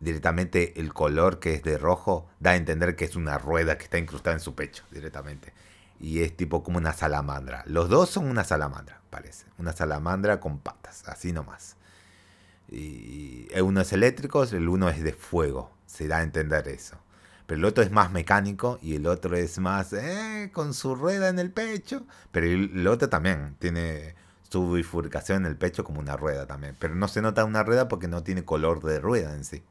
directamente 0.00 0.80
el 0.80 0.92
color 0.92 1.40
que 1.40 1.54
es 1.54 1.62
de 1.64 1.78
rojo, 1.78 2.28
da 2.38 2.52
a 2.52 2.56
entender 2.56 2.94
que 2.96 3.04
es 3.06 3.16
una 3.16 3.38
rueda 3.38 3.78
que 3.78 3.84
está 3.84 3.98
incrustada 3.98 4.34
en 4.34 4.40
su 4.40 4.54
pecho, 4.54 4.84
directamente 4.92 5.52
y 6.00 6.22
es 6.22 6.36
tipo 6.36 6.62
como 6.62 6.78
una 6.78 6.92
salamandra. 6.92 7.62
Los 7.66 7.88
dos 7.88 8.10
son 8.10 8.26
una 8.26 8.44
salamandra, 8.44 9.00
parece. 9.10 9.46
Una 9.58 9.72
salamandra 9.72 10.40
con 10.40 10.58
patas, 10.58 11.04
así 11.06 11.32
nomás. 11.32 11.75
Y 12.68 13.48
uno 13.60 13.80
es 13.80 13.92
eléctrico, 13.92 14.42
el 14.44 14.68
uno 14.68 14.88
es 14.88 15.02
de 15.02 15.12
fuego. 15.12 15.70
Se 15.86 16.08
da 16.08 16.18
a 16.18 16.22
entender 16.22 16.68
eso. 16.68 16.96
Pero 17.46 17.58
el 17.58 17.64
otro 17.64 17.84
es 17.84 17.92
más 17.92 18.10
mecánico 18.10 18.78
y 18.82 18.96
el 18.96 19.06
otro 19.06 19.36
es 19.36 19.58
más 19.58 19.92
eh, 19.92 20.50
con 20.52 20.74
su 20.74 20.94
rueda 20.96 21.28
en 21.28 21.38
el 21.38 21.50
pecho. 21.50 22.04
Pero 22.32 22.46
el 22.46 22.86
otro 22.88 23.08
también 23.08 23.56
tiene 23.58 24.14
su 24.48 24.72
bifurcación 24.72 25.44
en 25.44 25.46
el 25.46 25.56
pecho 25.56 25.84
como 25.84 26.00
una 26.00 26.16
rueda 26.16 26.46
también. 26.46 26.76
Pero 26.78 26.94
no 26.94 27.08
se 27.08 27.22
nota 27.22 27.44
una 27.44 27.62
rueda 27.62 27.88
porque 27.88 28.08
no 28.08 28.22
tiene 28.22 28.44
color 28.44 28.82
de 28.82 29.00
rueda 29.00 29.34
en 29.34 29.44
sí. 29.44 29.62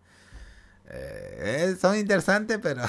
Eh, 0.87 1.75
son 1.79 1.97
interesantes, 1.97 2.59
pero 2.61 2.83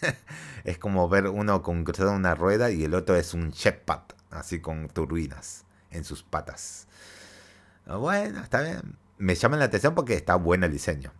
es 0.64 0.78
como 0.78 1.08
ver 1.08 1.28
uno 1.28 1.62
con 1.62 1.84
cruzado 1.84 2.12
una 2.12 2.34
rueda 2.34 2.70
y 2.70 2.84
el 2.84 2.94
otro 2.94 3.16
es 3.16 3.34
un 3.34 3.50
Shepard, 3.50 4.14
así 4.30 4.60
con 4.60 4.88
turbinas 4.88 5.64
en 5.90 6.04
sus 6.04 6.22
patas. 6.22 6.86
Bueno, 7.86 8.42
está 8.42 8.62
bien. 8.62 8.96
Me 9.18 9.34
llama 9.34 9.56
la 9.56 9.66
atención 9.66 9.94
porque 9.94 10.14
está 10.14 10.36
bueno 10.36 10.66
el 10.66 10.72
diseño. 10.72 11.12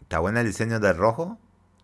Está 0.00 0.18
bueno 0.18 0.40
el 0.40 0.46
diseño 0.46 0.80
del 0.80 0.96
rojo. 0.96 1.38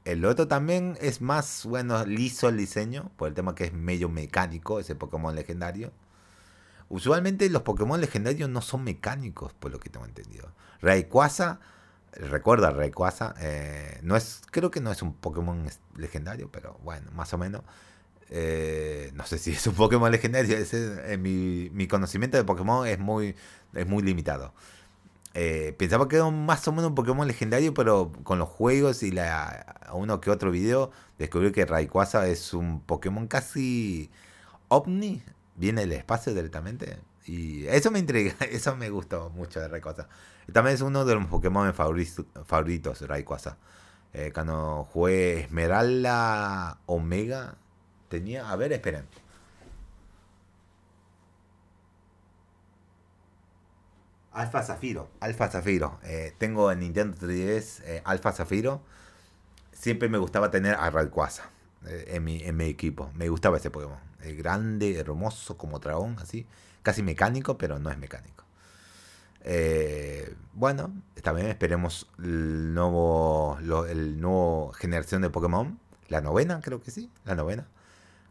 El 0.04 0.24
otro 0.24 0.48
también 0.48 0.96
es 1.00 1.20
más, 1.20 1.66
bueno, 1.66 2.04
liso 2.06 2.48
el 2.48 2.56
diseño, 2.56 3.10
por 3.16 3.28
el 3.28 3.34
tema 3.34 3.54
que 3.54 3.64
es 3.64 3.72
medio 3.72 4.08
mecánico, 4.08 4.80
ese 4.80 4.94
Pokémon 4.94 5.34
legendario. 5.34 5.92
Usualmente 6.88 7.50
los 7.50 7.62
Pokémon 7.62 8.00
legendarios 8.00 8.48
no 8.48 8.62
son 8.62 8.84
mecánicos, 8.84 9.52
por 9.52 9.70
lo 9.70 9.78
que 9.80 9.90
tengo 9.90 10.06
entendido. 10.06 10.52
Rayquaza 10.80 11.60
recuerda 12.12 12.70
Rayquaza. 12.70 13.34
Eh, 13.40 14.00
no 14.02 14.16
es, 14.16 14.42
creo 14.50 14.70
que 14.70 14.80
no 14.80 14.90
es 14.90 15.02
un 15.02 15.14
Pokémon 15.14 15.68
legendario, 15.96 16.50
pero 16.50 16.78
bueno, 16.82 17.10
más 17.12 17.32
o 17.32 17.38
menos. 17.38 17.62
Eh, 18.30 19.10
no 19.14 19.24
sé 19.24 19.38
si 19.38 19.52
es 19.52 19.66
un 19.66 19.74
Pokémon 19.74 20.10
legendario. 20.10 20.56
Eh, 20.58 21.18
mi, 21.18 21.88
conocimiento 21.88 22.36
de 22.36 22.44
Pokémon 22.44 22.86
es 22.86 22.98
muy, 22.98 23.34
es 23.74 23.86
muy 23.86 24.02
limitado. 24.02 24.52
Pensaba 25.76 26.08
que 26.08 26.16
era 26.16 26.30
más 26.30 26.66
o 26.68 26.72
menos 26.72 26.90
un 26.90 26.94
Pokémon 26.94 27.26
legendario, 27.26 27.74
pero 27.74 28.12
con 28.24 28.38
los 28.38 28.48
juegos 28.48 29.02
y 29.02 29.10
la, 29.10 29.76
uno 29.92 30.20
que 30.20 30.30
otro 30.30 30.50
video 30.50 30.90
descubrí 31.18 31.52
que 31.52 31.66
Rayquaza 31.66 32.26
es 32.28 32.54
un 32.54 32.80
Pokémon 32.80 33.26
casi 33.26 34.10
ovni. 34.68 35.22
Viene 35.56 35.82
del 35.82 35.92
espacio 35.92 36.34
directamente. 36.34 36.98
Y 37.26 37.66
eso 37.66 37.90
me 37.90 37.98
intriga, 37.98 38.34
eso 38.50 38.76
me 38.76 38.90
gustó 38.90 39.30
mucho 39.30 39.60
de 39.60 39.68
Rayquaza. 39.68 40.08
También 40.52 40.74
es 40.74 40.80
uno 40.80 41.04
de 41.04 41.14
los 41.14 41.26
Pokémon 41.26 41.72
favoritos, 41.74 42.24
favoritos 42.46 43.00
Rayquaza. 43.02 43.58
Eh, 44.14 44.30
cuando 44.32 44.84
jugué 44.84 45.40
Esmeralda 45.40 46.78
Omega, 46.86 47.56
tenía. 48.08 48.50
A 48.50 48.56
ver, 48.56 48.72
esperen. 48.72 49.04
Alfa 54.38 54.62
Zafiro. 54.62 55.08
Alfa 55.18 55.48
Zafiro. 55.48 55.98
Eh, 56.04 56.32
tengo 56.38 56.70
en 56.70 56.78
Nintendo 56.78 57.16
3DS 57.16 57.82
eh, 57.84 58.02
Alfa 58.04 58.30
Zafiro. 58.30 58.80
Siempre 59.72 60.08
me 60.08 60.16
gustaba 60.16 60.48
tener 60.52 60.76
a 60.76 60.90
Rayquaza 60.90 61.50
eh, 61.86 62.04
en, 62.10 62.22
mi, 62.22 62.40
en 62.44 62.56
mi 62.56 62.66
equipo. 62.66 63.10
Me 63.14 63.28
gustaba 63.28 63.56
ese 63.56 63.70
Pokémon. 63.70 63.98
grande, 64.36 64.96
hermoso, 64.96 65.58
como 65.58 65.80
dragón, 65.80 66.16
así. 66.20 66.46
Casi 66.84 67.02
mecánico, 67.02 67.58
pero 67.58 67.80
no 67.80 67.90
es 67.90 67.98
mecánico. 67.98 68.44
Eh, 69.42 70.32
bueno, 70.54 70.92
también 71.22 71.48
esperemos 71.48 72.08
el 72.18 72.74
nuevo, 72.74 73.58
el 73.88 74.20
nuevo 74.20 74.72
generación 74.72 75.20
de 75.22 75.30
Pokémon. 75.30 75.80
La 76.06 76.20
novena, 76.20 76.60
creo 76.62 76.80
que 76.80 76.92
sí, 76.92 77.10
la 77.24 77.34
novena. 77.34 77.66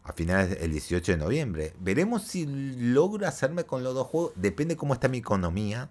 a 0.03 0.13
finales 0.13 0.57
del 0.57 0.71
18 0.71 1.11
de 1.13 1.17
noviembre. 1.17 1.73
Veremos 1.81 2.23
si 2.23 2.45
logro 2.47 3.27
hacerme 3.27 3.65
con 3.65 3.83
los 3.83 3.93
dos 3.93 4.07
juegos. 4.07 4.31
Depende 4.37 4.77
cómo 4.77 4.93
está 4.93 5.09
mi 5.09 5.17
economía 5.17 5.89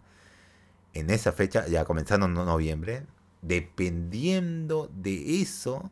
en 0.96 1.10
esa 1.10 1.32
fecha, 1.32 1.66
ya 1.66 1.84
comenzando 1.84 2.26
en 2.26 2.34
noviembre. 2.34 3.06
Dependiendo 3.42 4.90
de 4.94 5.42
eso, 5.42 5.90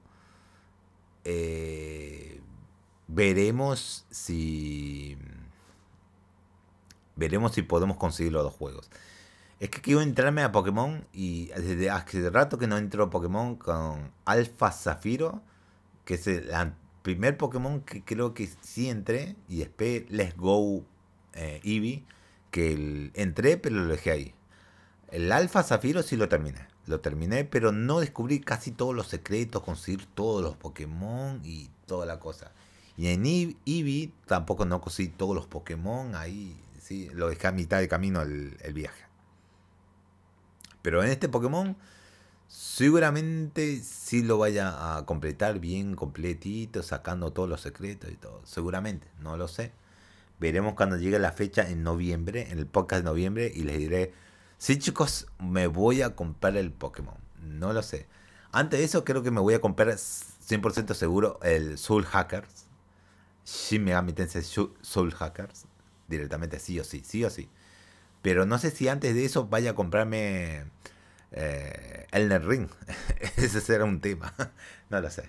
eh, 1.25 2.41
veremos 3.07 4.07
si 4.11 5.17
veremos 7.17 7.53
si 7.53 7.63
podemos 7.63 7.97
conseguir 7.97 8.33
los 8.33 8.43
dos 8.43 8.55
juegos. 8.55 8.91
Es 9.61 9.71
que 9.71 9.81
quiero 9.81 10.01
entrarme 10.01 10.43
a 10.43 10.53
Pokémon 10.53 11.07
y 11.13 11.47
desde 11.49 11.91
hace 11.91 12.29
rato 12.31 12.59
que 12.59 12.67
no 12.67 12.77
entro 12.77 13.05
a 13.05 13.11
Pokémon 13.11 13.57
con 13.57 14.11
Alpha 14.25 14.73
Zafiro, 14.73 15.43
que 16.05 16.15
es 16.15 16.27
el 16.27 16.51
primer 17.03 17.37
Pokémon 17.37 17.83
que 17.83 18.03
creo 18.03 18.35
que 18.35 18.49
sí 18.63 18.89
entré 18.89 19.37
y 19.49 19.59
después 19.59 20.05
Let's 20.11 20.37
Go 20.37 20.85
eh, 21.35 21.61
Eevee, 21.63 22.05
que 22.51 23.11
entré 23.15 23.59
pero 23.59 23.77
lo 23.77 23.87
dejé 23.87 24.11
ahí. 24.11 24.35
El 25.15 25.31
Alpha 25.31 25.63
Zafiro 25.63 26.03
sí 26.03 26.17
lo 26.17 26.29
terminé. 26.29 26.67
Lo 26.87 27.01
terminé, 27.01 27.45
pero 27.45 27.71
no 27.71 28.01
descubrí 28.01 28.41
casi 28.41 28.73
todos 28.73 28.95
los 28.95 29.07
secretos, 29.07 29.63
conseguir 29.63 30.07
todos 30.07 30.43
los 30.43 30.57
Pokémon 30.57 31.41
y 31.45 31.71
toda 31.87 32.05
la 32.05 32.19
cosa. 32.19 32.51
Y 32.97 33.07
en 33.09 33.25
Eevee 33.25 34.13
tampoco 34.27 34.65
no 34.65 34.81
conseguí 34.81 35.09
todos 35.09 35.35
los 35.35 35.47
Pokémon, 35.47 36.15
ahí 36.17 36.57
sí, 36.81 37.09
lo 37.13 37.29
dejé 37.29 37.47
a 37.47 37.53
mitad 37.53 37.79
de 37.79 37.89
camino 37.89 38.23
el, 38.23 38.57
el 38.61 38.75
viaje. 38.75 39.05
Pero 40.83 41.03
en 41.03 41.11
este 41.11 41.29
Pokémon 41.29 41.77
Seguramente 42.49 43.81
sí 43.83 44.23
lo 44.23 44.39
vaya 44.39 44.97
a 44.97 45.07
completar 45.07 45.59
bien 45.59 45.97
completito, 45.97 46.83
sacando 46.83 47.33
todos 47.33 47.49
los 47.49 47.61
secretos 47.61 48.11
y 48.11 48.17
todo. 48.17 48.43
Seguramente, 48.45 49.09
no 49.21 49.37
lo 49.37 49.49
sé. 49.49 49.73
Veremos 50.39 50.75
cuando 50.75 50.97
llegue 50.97 51.19
la 51.19 51.33
fecha 51.33 51.69
en 51.69 51.83
noviembre, 51.83 52.51
en 52.51 52.59
el 52.59 52.67
podcast 52.67 53.03
de 53.03 53.11
noviembre, 53.11 53.51
y 53.53 53.63
les 53.63 53.79
diré, 53.79 54.13
sí 54.65 54.79
chicos, 54.79 55.27
me 55.39 55.67
voy 55.67 56.01
a 56.01 56.17
comprar 56.17 56.57
el 56.57 56.73
Pokémon. 56.73 57.19
No 57.43 57.75
lo 57.75 57.83
sé. 57.83 58.07
Antes 58.51 58.79
de 58.79 58.87
eso 58.87 59.05
creo 59.05 59.23
que 59.23 59.31
me 59.31 59.41
voy 59.41 59.53
a 59.53 59.61
comprar 59.61 59.89
100% 59.89 60.95
seguro 60.95 61.39
el 61.43 61.77
Soul 61.77 62.07
Hackers. 62.07 62.65
Shin 63.45 63.85
Megami 63.85 64.15
Tensei 64.15 64.43
Soul 64.43 65.13
Hackers. 65.13 65.67
Directamente 66.09 66.59
sí 66.59 66.81
o 66.81 66.85
sí, 66.85 67.03
sí 67.05 67.23
o 67.25 67.29
sí. 67.29 67.51
Pero 68.23 68.47
no 68.47 68.57
sé 68.59 68.71
si 68.71 68.89
antes 68.89 69.15
de 69.15 69.27
eso 69.27 69.49
vaya 69.49 69.73
a 69.73 69.75
comprarme 69.75 70.65
eh, 71.33 72.07
Elner 72.13 72.47
Ring. 72.47 72.71
Ese 73.37 73.61
será 73.61 73.85
un 73.85 74.01
tema. 74.01 74.33
no 74.89 74.99
lo 74.99 75.11
sé. 75.11 75.29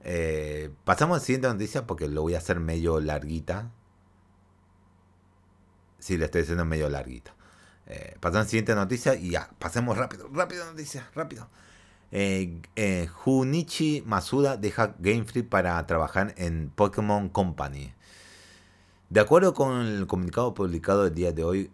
Eh, 0.00 0.70
pasamos 0.84 1.16
a 1.16 1.20
la 1.20 1.26
siguiente 1.26 1.48
noticia 1.48 1.86
porque 1.86 2.08
lo 2.08 2.22
voy 2.22 2.36
a 2.36 2.38
hacer 2.38 2.58
medio 2.58 3.00
larguita. 3.00 3.70
Sí, 5.98 6.16
le 6.16 6.24
estoy 6.24 6.40
diciendo 6.40 6.64
medio 6.64 6.88
larguita. 6.88 7.34
Eh, 7.86 8.16
pasamos 8.20 8.36
a 8.36 8.44
la 8.44 8.48
siguiente 8.48 8.74
noticia 8.74 9.14
y 9.14 9.30
ya, 9.30 9.50
pasemos 9.58 9.96
rápido, 9.96 10.28
rápido 10.32 10.64
rápido. 11.14 11.48
Eh, 12.10 12.60
eh, 12.76 13.08
Junichi 13.10 14.02
Masuda 14.06 14.56
deja 14.56 14.94
Game 14.98 15.24
Freak 15.24 15.48
para 15.48 15.84
trabajar 15.86 16.34
en 16.36 16.70
Pokémon 16.70 17.28
Company. 17.28 17.92
De 19.10 19.20
acuerdo 19.20 19.54
con 19.54 19.86
el 19.86 20.06
comunicado 20.06 20.54
publicado 20.54 21.06
el 21.06 21.14
día 21.14 21.32
de 21.32 21.44
hoy, 21.44 21.70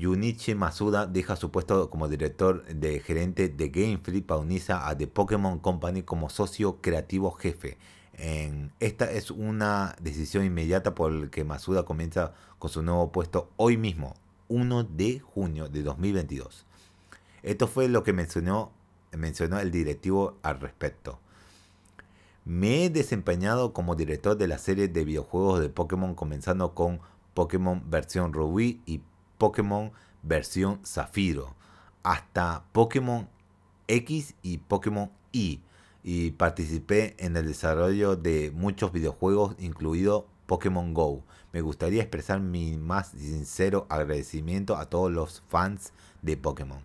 Junichi 0.00 0.54
Masuda 0.54 1.06
deja 1.06 1.36
su 1.36 1.50
puesto 1.50 1.90
como 1.90 2.08
director 2.08 2.64
de 2.66 3.00
gerente 3.00 3.48
de 3.48 3.68
Game 3.68 3.98
Freak 3.98 4.26
para 4.26 4.40
unirse 4.40 4.72
a 4.72 4.96
The 4.96 5.06
Pokémon 5.06 5.58
Company 5.58 6.02
como 6.02 6.30
socio 6.30 6.80
creativo 6.80 7.32
jefe. 7.32 7.78
Esta 8.80 9.10
es 9.10 9.30
una 9.30 9.94
decisión 10.00 10.44
inmediata 10.44 10.94
por 10.94 11.12
la 11.12 11.30
que 11.30 11.44
Masuda 11.44 11.84
comienza 11.84 12.34
con 12.58 12.70
su 12.70 12.82
nuevo 12.82 13.12
puesto 13.12 13.52
hoy 13.56 13.76
mismo, 13.76 14.16
1 14.48 14.84
de 14.84 15.20
junio 15.20 15.68
de 15.68 15.82
2022. 15.82 16.66
Esto 17.42 17.66
fue 17.66 17.88
lo 17.88 18.02
que 18.02 18.12
mencionó, 18.12 18.72
mencionó 19.12 19.58
el 19.60 19.70
directivo 19.70 20.38
al 20.42 20.60
respecto. 20.60 21.18
Me 22.44 22.84
he 22.84 22.90
desempeñado 22.90 23.72
como 23.72 23.94
director 23.94 24.36
de 24.36 24.48
la 24.48 24.58
serie 24.58 24.88
de 24.88 25.04
videojuegos 25.04 25.60
de 25.60 25.68
Pokémon 25.68 26.14
comenzando 26.14 26.74
con 26.74 27.00
Pokémon 27.34 27.82
versión 27.90 28.32
Rubí 28.32 28.80
y 28.86 29.02
Pokémon 29.36 29.92
versión 30.22 30.80
Zafiro, 30.84 31.54
hasta 32.02 32.64
Pokémon 32.72 33.28
X 33.86 34.34
y 34.42 34.58
Pokémon 34.58 35.10
Y, 35.32 35.60
y 36.02 36.30
participé 36.32 37.14
en 37.18 37.36
el 37.36 37.46
desarrollo 37.46 38.16
de 38.16 38.50
muchos 38.54 38.92
videojuegos, 38.92 39.54
incluido 39.58 40.26
Pokémon 40.48 40.94
Go. 40.94 41.22
Me 41.52 41.60
gustaría 41.60 42.00
expresar 42.00 42.40
mi 42.40 42.78
más 42.78 43.08
sincero 43.08 43.86
agradecimiento 43.90 44.76
a 44.76 44.86
todos 44.86 45.12
los 45.12 45.42
fans 45.48 45.92
de 46.22 46.38
Pokémon. 46.38 46.80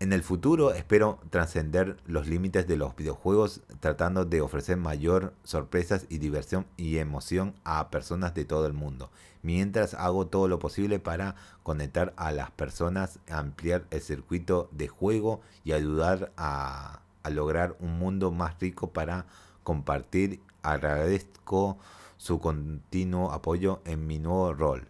En 0.00 0.12
el 0.12 0.22
futuro 0.22 0.74
espero 0.74 1.20
trascender 1.30 1.96
los 2.06 2.26
límites 2.26 2.66
de 2.66 2.76
los 2.76 2.94
videojuegos 2.96 3.62
tratando 3.80 4.24
de 4.26 4.42
ofrecer 4.42 4.76
mayor 4.76 5.32
sorpresas 5.44 6.06
y 6.10 6.18
diversión 6.18 6.66
y 6.76 6.98
emoción 6.98 7.54
a 7.64 7.88
personas 7.88 8.34
de 8.34 8.44
todo 8.44 8.66
el 8.66 8.74
mundo, 8.74 9.10
mientras 9.42 9.94
hago 9.94 10.26
todo 10.26 10.48
lo 10.48 10.58
posible 10.58 10.98
para 10.98 11.36
conectar 11.62 12.12
a 12.16 12.32
las 12.32 12.50
personas, 12.50 13.20
ampliar 13.30 13.86
el 13.90 14.02
circuito 14.02 14.68
de 14.72 14.88
juego 14.88 15.40
y 15.64 15.72
ayudar 15.72 16.32
a, 16.36 17.00
a 17.22 17.30
lograr 17.30 17.76
un 17.80 17.98
mundo 17.98 18.32
más 18.32 18.60
rico 18.60 18.90
para 18.90 19.24
compartir. 19.62 20.40
Agradezco 20.62 21.78
su 22.26 22.40
continuo 22.40 23.32
apoyo 23.32 23.80
en 23.84 24.06
mi 24.06 24.18
nuevo 24.18 24.52
rol. 24.52 24.88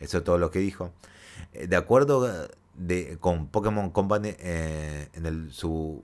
Eso 0.00 0.18
es 0.18 0.24
todo 0.24 0.38
lo 0.38 0.50
que 0.50 0.60
dijo. 0.60 0.92
Eh, 1.52 1.66
de 1.66 1.76
acuerdo 1.76 2.48
de, 2.74 3.18
con 3.20 3.48
Pokémon 3.48 3.90
Company 3.90 4.34
eh, 4.38 5.08
en 5.12 5.26
el 5.26 5.52
su 5.52 6.02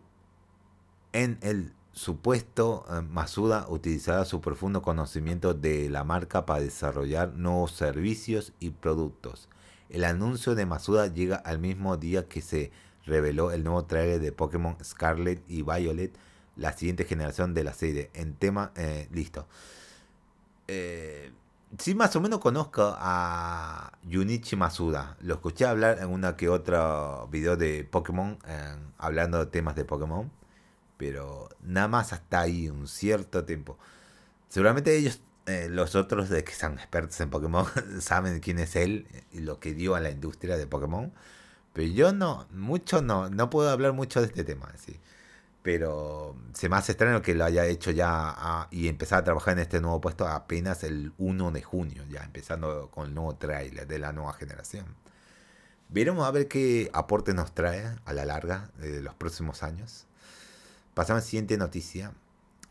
en 1.12 1.38
el 1.40 1.72
supuesto 1.92 2.84
eh, 2.90 3.00
Masuda 3.00 3.66
utilizará 3.70 4.26
su 4.26 4.42
profundo 4.42 4.82
conocimiento 4.82 5.54
de 5.54 5.88
la 5.88 6.04
marca 6.04 6.44
para 6.44 6.60
desarrollar 6.60 7.32
nuevos 7.34 7.72
servicios 7.72 8.52
y 8.60 8.70
productos. 8.70 9.48
El 9.88 10.04
anuncio 10.04 10.54
de 10.54 10.66
Masuda 10.66 11.06
llega 11.06 11.36
al 11.36 11.58
mismo 11.58 11.96
día 11.96 12.28
que 12.28 12.42
se 12.42 12.70
reveló 13.06 13.50
el 13.52 13.64
nuevo 13.64 13.84
trailer 13.86 14.20
de 14.20 14.32
Pokémon 14.32 14.76
Scarlet 14.84 15.42
y 15.48 15.62
Violet, 15.62 16.12
la 16.56 16.72
siguiente 16.72 17.04
generación 17.04 17.54
de 17.54 17.64
la 17.64 17.72
serie. 17.72 18.10
En 18.12 18.34
tema, 18.34 18.72
eh, 18.76 19.08
listo. 19.12 19.46
Eh, 20.68 21.32
sí 21.78 21.94
más 21.94 22.14
o 22.16 22.20
menos 22.20 22.40
conozco 22.40 22.94
a 22.98 23.92
Junichi 24.10 24.56
Masuda. 24.56 25.16
Lo 25.20 25.34
escuché 25.34 25.66
hablar 25.66 25.98
en 26.00 26.08
una 26.08 26.36
que 26.36 26.48
otra 26.48 27.24
video 27.30 27.56
de 27.56 27.84
Pokémon, 27.84 28.38
hablando 28.98 29.38
de 29.38 29.46
temas 29.46 29.76
de 29.76 29.84
Pokémon. 29.84 30.30
Pero 30.96 31.50
nada 31.62 31.88
más 31.88 32.12
hasta 32.12 32.40
ahí, 32.40 32.68
un 32.68 32.88
cierto 32.88 33.44
tiempo. 33.44 33.78
Seguramente 34.48 34.96
ellos, 34.96 35.20
eh, 35.46 35.68
los 35.70 35.94
otros 35.94 36.28
de 36.30 36.44
que 36.44 36.52
son 36.54 36.74
expertos 36.74 37.20
en 37.20 37.30
Pokémon, 37.30 37.66
saben 38.00 38.40
quién 38.40 38.58
es 38.58 38.76
él 38.76 39.06
y 39.32 39.40
lo 39.40 39.60
que 39.60 39.74
dio 39.74 39.94
a 39.94 40.00
la 40.00 40.10
industria 40.10 40.56
de 40.56 40.66
Pokémon. 40.66 41.12
Pero 41.72 41.88
yo 41.88 42.12
no, 42.12 42.46
mucho 42.52 43.02
no, 43.02 43.28
no 43.30 43.50
puedo 43.50 43.70
hablar 43.70 43.92
mucho 43.92 44.20
de 44.20 44.28
este 44.28 44.44
tema. 44.44 44.72
¿sí? 44.78 44.98
Pero 45.66 46.36
se 46.54 46.68
me 46.68 46.76
hace 46.76 46.92
extraño 46.92 47.22
que 47.22 47.34
lo 47.34 47.44
haya 47.44 47.66
hecho 47.66 47.90
ya 47.90 48.68
y 48.70 48.86
empezar 48.86 49.18
a 49.18 49.24
trabajar 49.24 49.54
en 49.54 49.58
este 49.58 49.80
nuevo 49.80 50.00
puesto 50.00 50.24
apenas 50.24 50.84
el 50.84 51.12
1 51.18 51.50
de 51.50 51.60
junio, 51.60 52.04
ya 52.08 52.22
empezando 52.22 52.88
con 52.92 53.08
el 53.08 53.14
nuevo 53.14 53.34
trailer 53.34 53.84
de 53.84 53.98
la 53.98 54.12
nueva 54.12 54.32
generación. 54.34 54.86
Veremos 55.88 56.24
a 56.24 56.30
ver 56.30 56.46
qué 56.46 56.88
aporte 56.92 57.34
nos 57.34 57.52
trae 57.52 57.96
a 58.04 58.12
la 58.12 58.24
larga 58.24 58.70
de 58.78 59.00
los 59.00 59.16
próximos 59.16 59.64
años. 59.64 60.06
Pasamos 60.94 61.22
a 61.22 61.24
la 61.24 61.28
siguiente 61.28 61.56
noticia. 61.56 62.12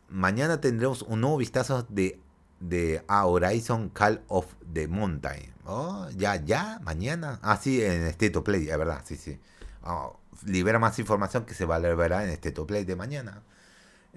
Mañana 0.07 0.61
tendremos 0.61 1.01
un 1.01 1.19
nuevo 1.19 1.35
vistazo 1.35 1.85
de, 1.89 2.17
de 2.61 3.03
a 3.09 3.25
Horizon 3.25 3.89
Call 3.89 4.23
of 4.29 4.45
the 4.71 4.87
Mountain. 4.87 5.53
Oh, 5.65 6.07
ya, 6.15 6.37
ya, 6.37 6.79
mañana. 6.81 7.39
Ah, 7.41 7.59
sí, 7.61 7.83
en 7.83 8.03
State 8.03 8.37
of 8.37 8.45
Play, 8.45 8.69
es 8.69 8.77
verdad, 8.77 9.01
sí, 9.03 9.17
sí. 9.17 9.37
Oh, 9.83 10.17
libera 10.45 10.79
más 10.79 10.99
información 10.99 11.45
que 11.45 11.53
se 11.53 11.65
va 11.65 11.75
a 11.75 11.79
verá 11.79 12.23
en 12.23 12.29
este 12.29 12.51
top 12.51 12.67
play 12.67 12.85
de 12.85 12.95
mañana. 12.95 13.43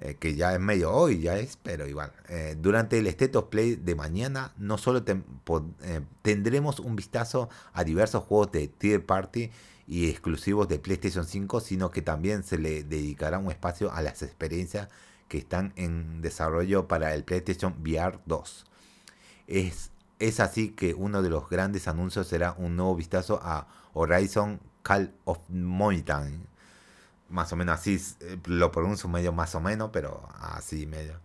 Eh, 0.00 0.14
que 0.14 0.36
ya 0.36 0.54
es 0.54 0.60
medio 0.60 0.92
hoy, 0.92 1.20
ya 1.20 1.38
es, 1.38 1.56
pero 1.56 1.88
igual. 1.88 2.12
Eh, 2.28 2.54
durante 2.56 2.98
el 2.98 3.08
State 3.08 3.42
Play 3.50 3.74
de 3.74 3.96
mañana, 3.96 4.52
no 4.56 4.78
solo 4.78 5.02
eh, 5.04 6.00
tendremos 6.22 6.78
un 6.78 6.94
vistazo 6.94 7.48
a 7.72 7.82
diversos 7.82 8.22
juegos 8.22 8.52
de 8.52 8.68
Tier 8.68 9.04
Party 9.04 9.50
y 9.88 10.08
exclusivos 10.08 10.68
de 10.68 10.78
PlayStation 10.78 11.24
5, 11.24 11.58
sino 11.58 11.90
que 11.90 12.00
también 12.00 12.44
se 12.44 12.58
le 12.58 12.84
dedicará 12.84 13.38
un 13.38 13.50
espacio 13.50 13.92
a 13.92 14.00
las 14.02 14.22
experiencias 14.22 14.88
que 15.26 15.38
están 15.38 15.72
en 15.74 16.22
desarrollo 16.22 16.86
para 16.86 17.12
el 17.14 17.24
PlayStation 17.24 17.74
VR 17.80 18.20
2. 18.26 18.66
Es, 19.48 19.90
es 20.20 20.38
así 20.38 20.70
que 20.70 20.94
uno 20.94 21.22
de 21.22 21.30
los 21.30 21.48
grandes 21.50 21.88
anuncios 21.88 22.28
será 22.28 22.54
un 22.56 22.76
nuevo 22.76 22.94
vistazo 22.94 23.40
a 23.42 23.66
Horizon 23.94 24.60
Call 24.88 25.12
of 25.26 25.40
Mountain. 25.50 26.46
Más 27.28 27.52
o 27.52 27.56
menos 27.56 27.78
así, 27.78 28.00
eh, 28.20 28.38
lo 28.46 28.72
pronuncio 28.72 29.06
medio 29.10 29.34
más 29.34 29.54
o 29.54 29.60
menos, 29.60 29.90
pero 29.92 30.26
así 30.40 30.86
medio. 30.86 31.20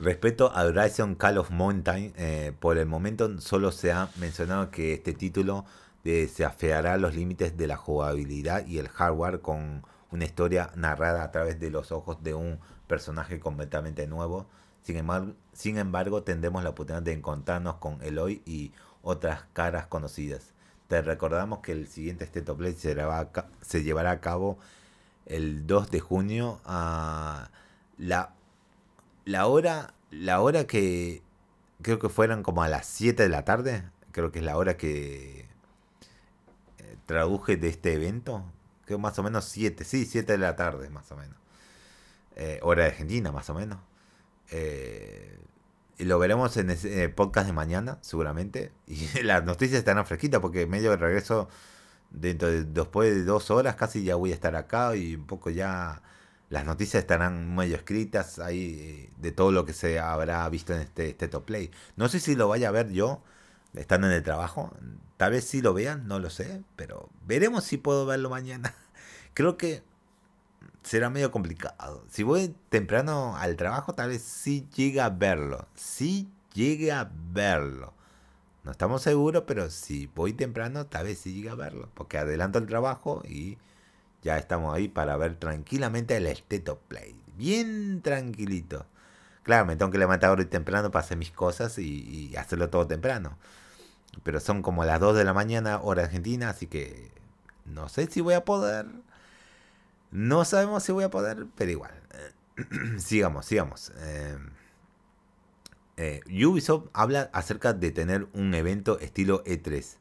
Respecto 0.00 0.50
a 0.52 0.64
Horizon 0.64 1.14
Call 1.14 1.38
of 1.38 1.50
Mountain, 1.50 2.12
eh, 2.16 2.52
por 2.58 2.76
el 2.76 2.86
momento 2.86 3.40
solo 3.40 3.70
se 3.70 3.92
ha 3.92 4.10
mencionado 4.16 4.72
que 4.72 4.94
este 4.94 5.12
título 5.12 5.64
desafiará 6.02 6.96
los 6.96 7.14
límites 7.14 7.56
de 7.56 7.68
la 7.68 7.76
jugabilidad 7.76 8.66
y 8.66 8.78
el 8.78 8.88
hardware 8.88 9.40
con 9.40 9.86
una 10.10 10.24
historia 10.24 10.72
narrada 10.74 11.22
a 11.22 11.30
través 11.30 11.60
de 11.60 11.70
los 11.70 11.92
ojos 11.92 12.20
de 12.20 12.34
un 12.34 12.58
personaje 12.88 13.38
completamente 13.38 14.08
nuevo. 14.08 14.48
Sin 14.82 14.96
embargo, 14.96 15.34
sin 15.52 15.78
embargo 15.78 16.24
tendremos 16.24 16.64
la 16.64 16.70
oportunidad 16.70 17.02
de 17.02 17.12
encontrarnos 17.12 17.76
con 17.76 18.02
Eloy 18.02 18.42
y 18.44 18.72
otras 19.02 19.44
caras 19.52 19.86
conocidas. 19.86 20.55
Te 20.88 21.02
recordamos 21.02 21.60
que 21.60 21.72
el 21.72 21.88
siguiente 21.88 22.24
State 22.24 22.54
Play 22.54 22.74
se, 22.74 23.82
llevará 23.82 24.10
a 24.10 24.20
cabo 24.20 24.58
el 25.26 25.66
2 25.66 25.90
de 25.90 26.00
junio 26.00 26.60
a 26.64 27.50
la, 27.98 28.34
la 29.24 29.46
hora 29.46 29.94
la 30.10 30.40
hora 30.40 30.66
que 30.66 31.22
creo 31.82 31.98
que 31.98 32.08
fueran 32.08 32.42
como 32.42 32.62
a 32.62 32.68
las 32.68 32.86
7 32.86 33.22
de 33.22 33.28
la 33.28 33.44
tarde, 33.44 33.84
creo 34.12 34.32
que 34.32 34.38
es 34.38 34.44
la 34.44 34.56
hora 34.56 34.76
que 34.76 35.46
eh, 36.78 36.96
traduje 37.06 37.56
de 37.56 37.68
este 37.68 37.94
evento, 37.94 38.44
creo 38.84 38.98
más 38.98 39.18
o 39.18 39.22
menos 39.22 39.44
7, 39.46 39.84
sí, 39.84 40.06
7 40.06 40.32
de 40.32 40.38
la 40.38 40.56
tarde 40.56 40.90
más 40.90 41.10
o 41.12 41.16
menos. 41.16 41.36
Eh, 42.36 42.60
hora 42.62 42.82
de 42.82 42.88
Argentina 42.90 43.32
más 43.32 43.48
o 43.50 43.54
menos. 43.54 43.78
Eh, 44.50 45.38
lo 45.98 46.18
veremos 46.18 46.56
en 46.56 46.70
el 46.70 47.12
podcast 47.12 47.46
de 47.46 47.52
mañana, 47.52 47.98
seguramente. 48.02 48.72
Y 48.86 49.22
las 49.22 49.44
noticias 49.44 49.78
estarán 49.78 50.06
fresquitas 50.06 50.40
porque 50.40 50.66
medio 50.66 50.90
de 50.90 50.96
regreso, 50.96 51.48
dentro 52.10 52.48
de, 52.48 52.64
después 52.64 53.14
de 53.14 53.24
dos 53.24 53.50
horas 53.50 53.76
casi 53.76 54.04
ya 54.04 54.16
voy 54.16 54.32
a 54.32 54.34
estar 54.34 54.56
acá 54.56 54.94
y 54.96 55.14
un 55.16 55.26
poco 55.26 55.50
ya 55.50 56.02
las 56.48 56.64
noticias 56.64 57.02
estarán 57.02 57.54
medio 57.54 57.76
escritas 57.76 58.38
ahí 58.38 58.78
eh, 58.80 59.12
de 59.18 59.32
todo 59.32 59.50
lo 59.52 59.64
que 59.64 59.72
se 59.72 59.98
habrá 59.98 60.48
visto 60.48 60.74
en 60.74 60.80
este, 60.80 61.10
este 61.10 61.28
top 61.28 61.44
play. 61.44 61.70
No 61.96 62.08
sé 62.08 62.20
si 62.20 62.36
lo 62.36 62.48
vaya 62.48 62.68
a 62.68 62.72
ver 62.72 62.90
yo, 62.92 63.22
estando 63.74 64.06
en 64.06 64.12
el 64.14 64.22
trabajo. 64.22 64.72
Tal 65.16 65.32
vez 65.32 65.44
sí 65.44 65.62
lo 65.62 65.74
vean, 65.74 66.06
no 66.06 66.18
lo 66.18 66.30
sé, 66.30 66.62
pero 66.76 67.08
veremos 67.26 67.64
si 67.64 67.78
puedo 67.78 68.06
verlo 68.06 68.30
mañana. 68.30 68.74
Creo 69.34 69.56
que 69.56 69.82
será 70.86 71.10
medio 71.10 71.32
complicado. 71.32 72.04
Si 72.08 72.22
voy 72.22 72.54
temprano 72.68 73.36
al 73.36 73.56
trabajo, 73.56 73.94
tal 73.94 74.10
vez 74.10 74.22
sí 74.22 74.68
llegue 74.74 75.00
a 75.00 75.08
verlo. 75.10 75.66
Sí 75.74 76.30
llegue 76.54 76.92
a 76.92 77.10
verlo. 77.32 77.92
No 78.62 78.70
estamos 78.70 79.02
seguros, 79.02 79.44
pero 79.46 79.68
si 79.70 80.06
voy 80.06 80.32
temprano, 80.32 80.86
tal 80.86 81.06
vez 81.06 81.18
sí 81.18 81.34
llegue 81.34 81.50
a 81.50 81.54
verlo. 81.56 81.88
Porque 81.94 82.18
adelanto 82.18 82.58
el 82.58 82.66
trabajo 82.66 83.22
y 83.28 83.58
ya 84.22 84.38
estamos 84.38 84.74
ahí 84.74 84.88
para 84.88 85.16
ver 85.16 85.36
tranquilamente 85.36 86.16
el 86.16 86.26
Esteto 86.26 86.78
Play. 86.88 87.20
Bien 87.36 88.00
tranquilito. 88.00 88.86
Claro, 89.42 89.66
me 89.66 89.76
tengo 89.76 89.90
que 89.90 89.98
levantar 89.98 90.36
hoy 90.38 90.46
temprano 90.46 90.90
para 90.90 91.04
hacer 91.04 91.18
mis 91.18 91.32
cosas 91.32 91.78
y, 91.78 92.30
y 92.30 92.36
hacerlo 92.36 92.70
todo 92.70 92.86
temprano. 92.86 93.38
Pero 94.22 94.40
son 94.40 94.62
como 94.62 94.84
las 94.84 95.00
2 95.00 95.16
de 95.16 95.24
la 95.24 95.34
mañana, 95.34 95.80
hora 95.80 96.04
argentina, 96.04 96.50
así 96.50 96.66
que 96.68 97.10
no 97.64 97.88
sé 97.88 98.06
si 98.06 98.20
voy 98.20 98.34
a 98.34 98.44
poder. 98.44 98.86
No 100.10 100.44
sabemos 100.44 100.82
si 100.82 100.92
voy 100.92 101.04
a 101.04 101.10
poder, 101.10 101.46
pero 101.56 101.70
igual. 101.70 101.92
sigamos, 102.98 103.46
sigamos. 103.46 103.92
Eh, 103.98 104.38
eh, 105.96 106.20
Ubisoft 106.46 106.88
habla 106.92 107.30
acerca 107.32 107.72
de 107.72 107.90
tener 107.90 108.26
un 108.32 108.54
evento 108.54 108.98
estilo 108.98 109.42
E3. 109.44 109.96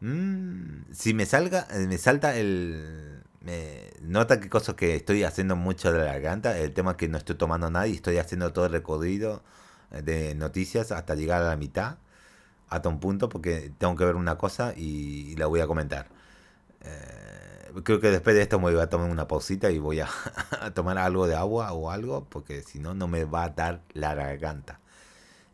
Mm, 0.00 0.92
si 0.92 1.14
me 1.14 1.26
salga, 1.26 1.66
eh, 1.70 1.86
me 1.86 1.98
salta 1.98 2.36
el. 2.36 3.22
Me 3.42 3.90
nota 4.02 4.40
que 4.40 4.48
cosa 4.50 4.76
que 4.76 4.96
estoy 4.96 5.24
haciendo 5.24 5.56
mucho 5.56 5.92
de 5.92 5.98
la 5.98 6.04
garganta. 6.06 6.58
El 6.58 6.72
tema 6.72 6.96
que 6.96 7.08
no 7.08 7.18
estoy 7.18 7.36
tomando 7.36 7.70
nada 7.70 7.86
y 7.86 7.94
estoy 7.94 8.18
haciendo 8.18 8.52
todo 8.52 8.66
el 8.66 8.72
recorrido 8.72 9.42
de 9.90 10.34
noticias 10.34 10.92
hasta 10.92 11.14
llegar 11.14 11.42
a 11.42 11.48
la 11.48 11.56
mitad. 11.56 11.98
Hasta 12.68 12.88
un 12.88 13.00
punto, 13.00 13.28
porque 13.28 13.72
tengo 13.78 13.96
que 13.96 14.04
ver 14.04 14.16
una 14.16 14.38
cosa 14.38 14.74
y, 14.76 15.34
la 15.36 15.46
voy 15.46 15.60
a 15.60 15.66
comentar. 15.66 16.08
Eh, 16.82 17.49
creo 17.84 18.00
que 18.00 18.10
después 18.10 18.36
de 18.36 18.42
esto 18.42 18.58
me 18.58 18.72
voy 18.72 18.80
a 18.80 18.88
tomar 18.88 19.10
una 19.10 19.28
pausita 19.28 19.70
y 19.70 19.78
voy 19.78 20.00
a, 20.00 20.08
tomar 20.74 20.98
algo 20.98 21.26
de 21.26 21.34
agua 21.34 21.72
o 21.72 21.90
algo, 21.90 22.24
porque 22.28 22.62
si 22.62 22.78
no, 22.78 22.94
no 22.94 23.08
me 23.08 23.24
va 23.24 23.44
a 23.44 23.48
dar 23.50 23.82
la 23.92 24.14
garganta. 24.14 24.80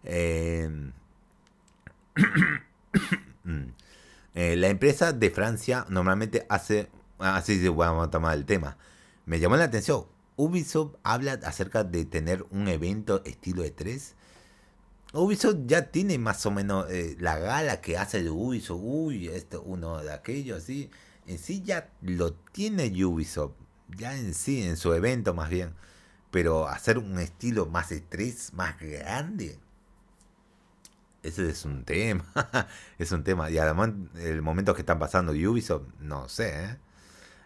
Eh, 0.04 0.68
mm. 3.44 3.64
Eh, 4.34 4.54
la 4.56 4.68
empresa 4.68 5.12
de 5.12 5.30
Francia 5.30 5.86
normalmente 5.88 6.46
hace... 6.48 6.90
Así 7.18 7.58
se 7.58 7.70
vamos 7.70 8.06
a 8.06 8.10
tomar 8.10 8.36
el 8.36 8.44
tema. 8.44 8.76
Me 9.24 9.40
llamó 9.40 9.56
la 9.56 9.64
atención. 9.64 10.04
Ubisoft 10.36 10.96
habla 11.02 11.40
acerca 11.44 11.82
de 11.82 12.04
tener 12.04 12.44
un 12.50 12.68
evento 12.68 13.22
estilo 13.24 13.64
E3. 13.64 14.12
Ubisoft 15.14 15.56
ya 15.64 15.90
tiene 15.90 16.18
más 16.18 16.44
o 16.44 16.50
menos 16.50 16.90
eh, 16.90 17.16
la 17.18 17.38
gala 17.38 17.80
que 17.80 17.96
hace 17.96 18.22
de 18.22 18.28
Ubisoft. 18.28 18.82
Uy, 18.82 19.28
esto, 19.28 19.62
uno 19.62 20.02
de 20.02 20.12
aquellos, 20.12 20.62
así. 20.62 20.90
En 21.26 21.38
sí 21.38 21.62
ya 21.62 21.90
lo 22.02 22.34
tiene 22.34 22.92
Ubisoft. 23.04 23.54
Ya 23.96 24.16
en 24.16 24.34
sí, 24.34 24.62
en 24.62 24.76
su 24.76 24.92
evento 24.92 25.34
más 25.34 25.50
bien. 25.50 25.74
Pero 26.30 26.68
hacer 26.68 26.98
un 26.98 27.18
estilo 27.18 27.66
más 27.66 27.90
E3, 27.92 28.52
más 28.52 28.78
grande 28.80 29.58
ese 31.26 31.50
es 31.50 31.64
un 31.64 31.84
tema. 31.84 32.24
es 32.98 33.12
un 33.12 33.24
tema. 33.24 33.50
Y 33.50 33.58
además, 33.58 33.90
el 34.16 34.42
momento 34.42 34.74
que 34.74 34.82
están 34.82 34.98
pasando 34.98 35.32
Ubisoft, 35.32 35.86
no 36.00 36.28
sé. 36.28 36.64
¿eh? 36.64 36.76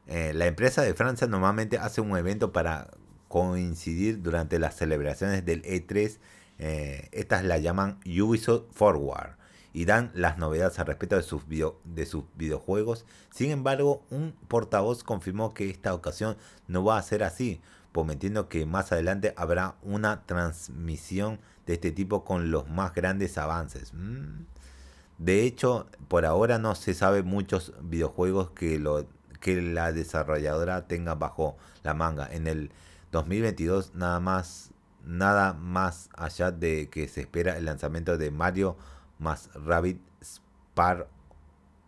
Eh, 0.07 0.33
la 0.35 0.47
empresa 0.47 0.83
de 0.83 0.95
Francia 0.95 1.27
normalmente 1.27 1.79
hace 1.79 2.01
un 2.01 2.17
evento 2.17 2.53
para 2.53 2.91
coincidir 3.29 4.23
durante 4.23 4.59
las 4.59 4.77
celebraciones 4.77 5.45
del 5.45 5.63
E3. 5.63 6.19
Eh, 6.59 7.09
estas 7.13 7.45
la 7.45 7.59
llaman 7.59 8.01
Ubisoft 8.05 8.73
Forward 8.73 9.40
y 9.73 9.85
dan 9.85 10.11
las 10.15 10.39
novedades 10.39 10.79
al 10.79 10.87
respecto 10.87 11.17
de 11.17 11.23
sus, 11.23 11.43
de 11.49 12.07
sus 12.07 12.25
videojuegos. 12.37 13.05
Sin 13.31 13.51
embargo, 13.51 14.03
un 14.11 14.35
portavoz 14.49 15.05
confirmó 15.05 15.55
que 15.55 15.71
esta 15.71 15.95
ocasión 15.95 16.37
no 16.69 16.85
va 16.85 16.99
a 16.99 17.03
ser 17.03 17.23
así, 17.23 17.61
prometiendo 17.93 18.49
que 18.49 18.67
más 18.67 18.93
adelante 18.93 19.35
habrá 19.37 19.77
una 19.83 20.27
transmisión 20.27 21.39
de 21.67 21.75
este 21.75 21.93
tipo 21.93 22.25
con 22.25 22.51
los 22.51 22.69
más 22.69 22.95
grandes 22.95 23.39
avances. 23.39 23.93
Mm. 23.95 24.45
De 25.19 25.45
hecho, 25.45 25.87
por 26.09 26.25
ahora 26.25 26.59
no 26.59 26.75
se 26.75 26.95
sabe 26.95 27.23
muchos 27.23 27.75
videojuegos 27.83 28.51
que, 28.51 28.79
lo, 28.79 29.07
que 29.41 29.61
la 29.61 29.93
desarrolladora 29.93 30.89
tenga 30.89 31.15
bajo 31.15 31.59
la 31.83 31.93
manga. 31.95 32.27
En 32.33 32.47
el 32.47 32.73
2022 33.13 33.95
nada 33.95 34.19
más, 34.21 34.71
nada 35.05 35.53
más 35.53 36.09
allá 36.17 36.51
de 36.51 36.89
que 36.89 37.07
se 37.07 37.21
espera 37.21 37.59
el 37.59 37.67
lanzamiento 37.67 38.17
de 38.17 38.31
Mario 38.31 38.77
más 39.21 39.51
Rabbit 39.55 40.01
Spark 40.23 41.07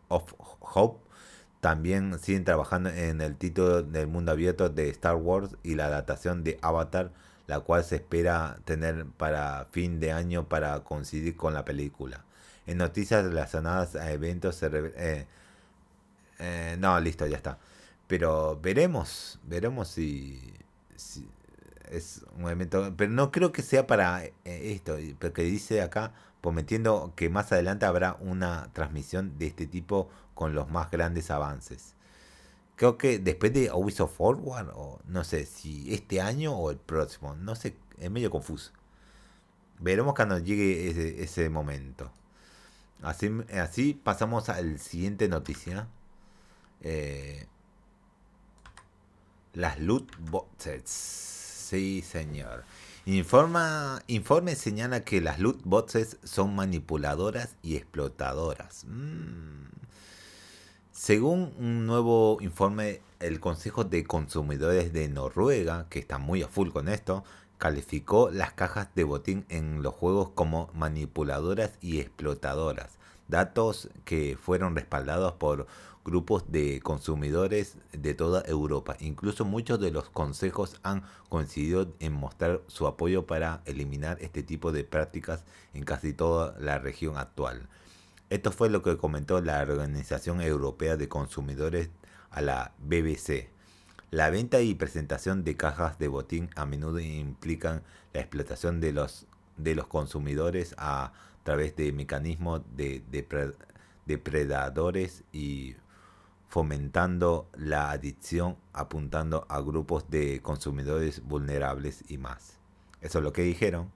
of 0.08 0.32
Hope. 0.60 1.00
También 1.60 2.18
siguen 2.18 2.44
trabajando 2.44 2.90
en 2.90 3.20
el 3.20 3.36
título 3.36 3.82
del 3.82 4.06
mundo 4.06 4.32
abierto 4.32 4.68
de 4.68 4.88
Star 4.90 5.16
Wars 5.16 5.56
y 5.62 5.74
la 5.74 5.86
adaptación 5.86 6.44
de 6.44 6.58
Avatar 6.62 7.12
la 7.46 7.60
cual 7.60 7.84
se 7.84 7.96
espera 7.96 8.58
tener 8.64 9.06
para 9.06 9.66
fin 9.70 10.00
de 10.00 10.12
año 10.12 10.48
para 10.48 10.80
coincidir 10.80 11.36
con 11.36 11.54
la 11.54 11.64
película. 11.64 12.24
En 12.66 12.78
noticias 12.78 13.24
relacionadas 13.24 13.96
a 13.96 14.12
eventos 14.12 14.56
se 14.56 14.70
eh, 14.96 15.26
eh, 16.38 16.76
no, 16.78 16.98
listo, 17.00 17.26
ya 17.26 17.36
está. 17.36 17.58
Pero 18.06 18.58
veremos, 18.60 19.38
veremos 19.44 19.88
si, 19.88 20.56
es 21.92 22.24
un 22.36 22.48
evento, 22.48 22.94
pero 22.96 23.10
no 23.12 23.30
creo 23.30 23.52
que 23.52 23.62
sea 23.62 23.86
para 23.86 24.24
eh, 24.24 24.32
esto, 24.44 24.96
porque 25.18 25.42
dice 25.42 25.82
acá, 25.82 26.12
prometiendo 26.40 27.12
que 27.16 27.28
más 27.28 27.52
adelante 27.52 27.86
habrá 27.86 28.16
una 28.20 28.70
transmisión 28.72 29.38
de 29.38 29.46
este 29.48 29.66
tipo 29.66 30.08
con 30.34 30.54
los 30.54 30.70
más 30.70 30.90
grandes 30.90 31.30
avances 31.30 31.94
creo 32.82 32.98
que 32.98 33.20
después 33.20 33.52
de 33.52 33.70
Ubisoft 33.72 34.16
Forward, 34.16 34.70
o 34.74 35.00
no 35.06 35.22
sé 35.22 35.46
si 35.46 35.94
este 35.94 36.20
año 36.20 36.52
o 36.52 36.70
el 36.72 36.78
próximo, 36.78 37.36
no 37.36 37.54
sé, 37.54 37.76
es 37.98 38.10
medio 38.10 38.28
confuso. 38.28 38.72
Veremos 39.78 40.14
cuando 40.14 40.38
llegue 40.38 41.22
ese, 41.22 41.48
momento. 41.48 42.10
Así, 43.02 43.30
así 43.52 43.94
pasamos 43.94 44.48
al 44.48 44.80
siguiente 44.80 45.28
noticia. 45.28 45.86
Eh, 46.80 47.46
las 49.54 49.78
loot 49.78 50.16
boxes. 50.18 51.41
Sí, 51.72 52.02
señor. 52.02 52.64
Informa, 53.06 54.02
informe 54.06 54.56
señala 54.56 55.04
que 55.04 55.22
las 55.22 55.38
loot 55.38 55.62
boxes 55.64 56.18
son 56.22 56.54
manipuladoras 56.54 57.56
y 57.62 57.76
explotadoras. 57.76 58.84
Mm. 58.86 59.70
Según 60.90 61.54
un 61.58 61.86
nuevo 61.86 62.36
informe, 62.42 63.00
el 63.20 63.40
Consejo 63.40 63.84
de 63.84 64.04
Consumidores 64.04 64.92
de 64.92 65.08
Noruega, 65.08 65.86
que 65.88 66.00
está 66.00 66.18
muy 66.18 66.42
a 66.42 66.48
full 66.48 66.68
con 66.72 66.90
esto, 66.90 67.24
calificó 67.56 68.28
las 68.30 68.52
cajas 68.52 68.88
de 68.94 69.04
botín 69.04 69.46
en 69.48 69.82
los 69.82 69.94
juegos 69.94 70.28
como 70.34 70.68
manipuladoras 70.74 71.70
y 71.80 72.00
explotadoras, 72.00 72.98
datos 73.28 73.88
que 74.04 74.36
fueron 74.38 74.76
respaldados 74.76 75.32
por 75.32 75.66
grupos 76.04 76.50
de 76.50 76.80
consumidores 76.80 77.76
de 77.92 78.14
toda 78.14 78.42
Europa. 78.46 78.96
Incluso 79.00 79.44
muchos 79.44 79.80
de 79.80 79.90
los 79.90 80.10
consejos 80.10 80.80
han 80.82 81.04
coincidido 81.28 81.94
en 82.00 82.12
mostrar 82.12 82.62
su 82.66 82.86
apoyo 82.86 83.26
para 83.26 83.62
eliminar 83.66 84.18
este 84.20 84.42
tipo 84.42 84.72
de 84.72 84.84
prácticas 84.84 85.44
en 85.74 85.84
casi 85.84 86.12
toda 86.12 86.56
la 86.58 86.78
región 86.78 87.16
actual. 87.16 87.68
Esto 88.30 88.50
fue 88.50 88.70
lo 88.70 88.82
que 88.82 88.96
comentó 88.96 89.40
la 89.40 89.60
Organización 89.60 90.40
Europea 90.40 90.96
de 90.96 91.08
Consumidores 91.08 91.90
a 92.30 92.40
la 92.40 92.72
BBC. 92.78 93.50
La 94.10 94.30
venta 94.30 94.60
y 94.60 94.74
presentación 94.74 95.44
de 95.44 95.56
cajas 95.56 95.98
de 95.98 96.08
botín 96.08 96.50
a 96.56 96.66
menudo 96.66 96.98
implican 97.00 97.82
la 98.12 98.20
explotación 98.20 98.80
de 98.80 98.92
los, 98.92 99.26
de 99.56 99.74
los 99.74 99.86
consumidores 99.86 100.74
a 100.78 101.12
través 101.44 101.76
de 101.76 101.92
mecanismos 101.92 102.62
de, 102.74 103.02
de 103.10 103.52
depredadores 104.06 105.24
y 105.32 105.76
fomentando 106.52 107.48
la 107.56 107.90
adicción, 107.92 108.58
apuntando 108.74 109.46
a 109.48 109.62
grupos 109.62 110.10
de 110.10 110.42
consumidores 110.42 111.22
vulnerables 111.24 112.04
y 112.08 112.18
más. 112.18 112.58
Eso 113.00 113.20
es 113.20 113.24
lo 113.24 113.32
que 113.32 113.40
dijeron. 113.40 113.90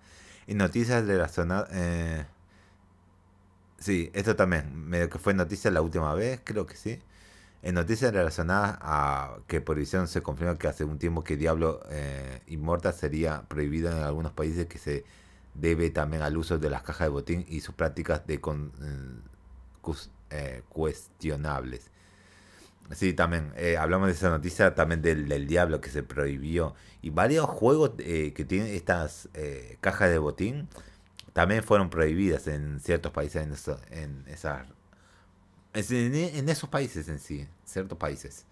Y 0.46 0.54
noticias 0.54 1.04
relacionadas... 1.04 1.68
Eh, 1.72 2.24
sí, 3.78 4.10
esto 4.14 4.36
también, 4.36 4.74
medio 4.74 5.10
que 5.10 5.18
fue 5.18 5.34
noticia 5.34 5.70
la 5.70 5.82
última 5.82 6.14
vez, 6.14 6.40
creo 6.44 6.64
que 6.64 6.76
sí. 6.76 6.98
En 7.60 7.74
noticias 7.74 8.14
relacionadas 8.14 8.78
a 8.80 9.36
que 9.48 9.60
por 9.60 9.76
visión 9.76 10.08
se 10.08 10.22
confirma 10.22 10.56
que 10.56 10.68
hace 10.68 10.84
un 10.84 10.98
tiempo 10.98 11.22
que 11.22 11.36
Diablo 11.36 11.82
eh, 11.90 12.40
Inmortal 12.46 12.94
sería 12.94 13.42
prohibido 13.48 13.90
en 13.90 13.98
algunos 13.98 14.32
países 14.32 14.64
que 14.64 14.78
se 14.78 15.04
debe 15.52 15.90
también 15.90 16.22
al 16.22 16.38
uso 16.38 16.56
de 16.56 16.70
las 16.70 16.80
cajas 16.80 17.08
de 17.08 17.10
botín 17.10 17.44
y 17.50 17.60
sus 17.60 17.74
prácticas 17.74 18.22
con, 18.40 18.72
eh, 20.30 20.62
cuestionables. 20.70 21.90
Sí, 22.94 23.12
también. 23.14 23.52
Eh, 23.56 23.76
hablamos 23.76 24.08
de 24.08 24.14
esa 24.14 24.30
noticia 24.30 24.74
también 24.74 25.02
del, 25.02 25.46
diablo 25.46 25.80
que 25.80 25.90
se 25.90 26.02
prohibió. 26.02 26.74
Y 27.02 27.10
varios 27.10 27.46
juegos 27.46 27.92
eh, 27.98 28.32
que 28.34 28.44
tienen 28.44 28.68
estas 28.74 29.28
eh, 29.34 29.78
cajas 29.80 30.10
de 30.10 30.18
botín 30.18 30.68
también 31.32 31.62
fueron 31.62 31.90
prohibidas 31.90 32.46
en 32.48 32.80
ciertos 32.80 33.12
países, 33.12 33.42
en, 33.42 33.52
en, 33.90 34.24
esas, 34.28 34.66
en, 35.74 36.48
esos 36.48 36.70
países 36.70 37.08
en 37.08 37.18
sí, 37.20 37.46
ciertos 37.64 37.98
países. 37.98 38.46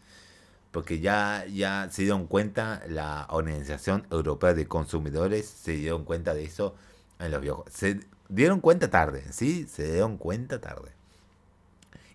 Porque 0.71 1.01
ya, 1.01 1.47
ya 1.47 1.89
se 1.91 2.03
dieron 2.03 2.27
cuenta, 2.27 2.83
la 2.89 3.27
Organización 3.31 4.07
Europea 4.11 4.55
de 4.55 4.67
Consumidores 4.67 5.47
se 5.47 5.73
dieron 5.73 6.05
cuenta 6.05 6.35
de 6.35 6.45
eso 6.45 6.75
en 7.21 7.31
los 7.31 7.41
videojuegos. 7.41 7.73
Se 7.73 8.01
dieron 8.29 8.61
cuenta 8.61 8.91
tarde, 8.91 9.25
¿sí? 9.33 9.67
Se 9.67 9.93
dieron 9.93 10.19
cuenta 10.19 10.61
tarde 10.61 10.94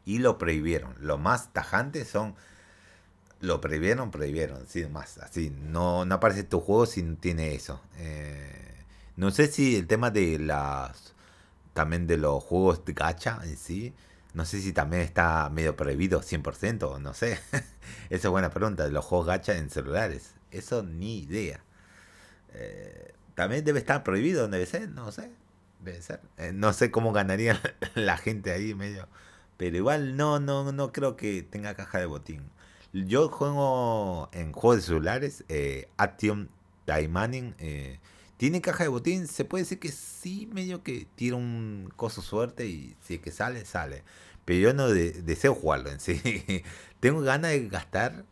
y 0.09 0.17
lo 0.17 0.39
prohibieron. 0.39 0.95
Lo 0.99 1.19
más 1.19 1.53
tajante 1.53 2.03
son 2.03 2.33
lo 3.41 3.61
prohibieron, 3.61 4.09
prohibieron, 4.09 4.67
sin 4.67 4.91
más, 4.91 5.19
así, 5.19 5.49
no, 5.49 6.03
no 6.03 6.15
aparece 6.15 6.43
tu 6.43 6.59
juego 6.59 6.87
si 6.87 7.03
no 7.03 7.15
tiene 7.15 7.53
eso. 7.53 7.79
Eh, 7.97 8.83
no 9.15 9.29
sé 9.29 9.47
si 9.47 9.77
el 9.77 9.85
tema 9.85 10.09
de 10.09 10.39
las, 10.39 11.13
también 11.73 12.07
de 12.07 12.17
los 12.17 12.43
juegos 12.43 12.83
de 12.85 12.93
gacha 12.93 13.39
en 13.43 13.55
sí, 13.55 13.93
no 14.33 14.45
sé 14.45 14.59
si 14.59 14.73
también 14.73 15.03
está 15.03 15.47
medio 15.51 15.75
prohibido 15.77 16.21
100%, 16.21 16.99
no 16.99 17.13
sé. 17.13 17.39
Esa 18.09 18.27
es 18.27 18.31
buena 18.31 18.49
pregunta, 18.49 18.85
de 18.85 18.91
los 18.91 19.05
juegos 19.05 19.27
gacha 19.27 19.55
en 19.57 19.69
celulares, 19.69 20.33
eso 20.51 20.81
ni 20.81 21.19
idea. 21.19 21.63
Eh, 22.53 23.13
también 23.35 23.63
debe 23.63 23.79
estar 23.79 24.03
prohibido, 24.03 24.47
debe 24.47 24.65
ser, 24.65 24.89
no 24.89 25.11
sé, 25.11 25.31
debe 25.79 26.01
ser. 26.01 26.19
Eh, 26.37 26.51
no 26.51 26.73
sé 26.73 26.89
cómo 26.91 27.13
ganaría 27.13 27.61
la 27.93 28.17
gente 28.17 28.51
ahí 28.51 28.73
medio 28.73 29.07
pero 29.59 29.75
igual 29.75 30.15
no, 30.15 30.39
no, 30.39 30.71
no 30.71 30.93
creo 30.93 31.17
que 31.17 31.43
tenga 31.43 31.75
caja 31.75 31.99
de 31.99 32.05
botín. 32.05 32.49
Yo 32.93 33.27
juego 33.27 34.29
en 34.31 34.53
juegos 34.53 34.77
de 34.77 34.83
celulares, 34.83 35.43
eh, 35.49 35.89
Action 35.97 36.49
Diamonding. 36.87 37.55
Eh, 37.59 37.99
¿Tiene 38.37 38.61
caja 38.61 38.83
de 38.83 38.89
botín? 38.89 39.27
Se 39.27 39.43
puede 39.43 39.65
decir 39.65 39.77
que 39.77 39.91
sí, 39.91 40.47
medio 40.53 40.81
que 40.81 41.07
tira 41.15 41.35
un 41.35 41.91
coso 41.97 42.21
suerte 42.21 42.67
y 42.67 42.95
si 43.01 43.15
es 43.15 43.19
que 43.19 43.31
sale, 43.31 43.65
sale. 43.65 44.05
Pero 44.45 44.61
yo 44.61 44.73
no 44.73 44.87
deseo 44.87 45.53
jugarlo 45.53 45.89
en 45.91 45.99
sí. 45.99 46.63
Tengo 47.01 47.19
ganas 47.19 47.51
de 47.51 47.67
gastar, 47.67 48.23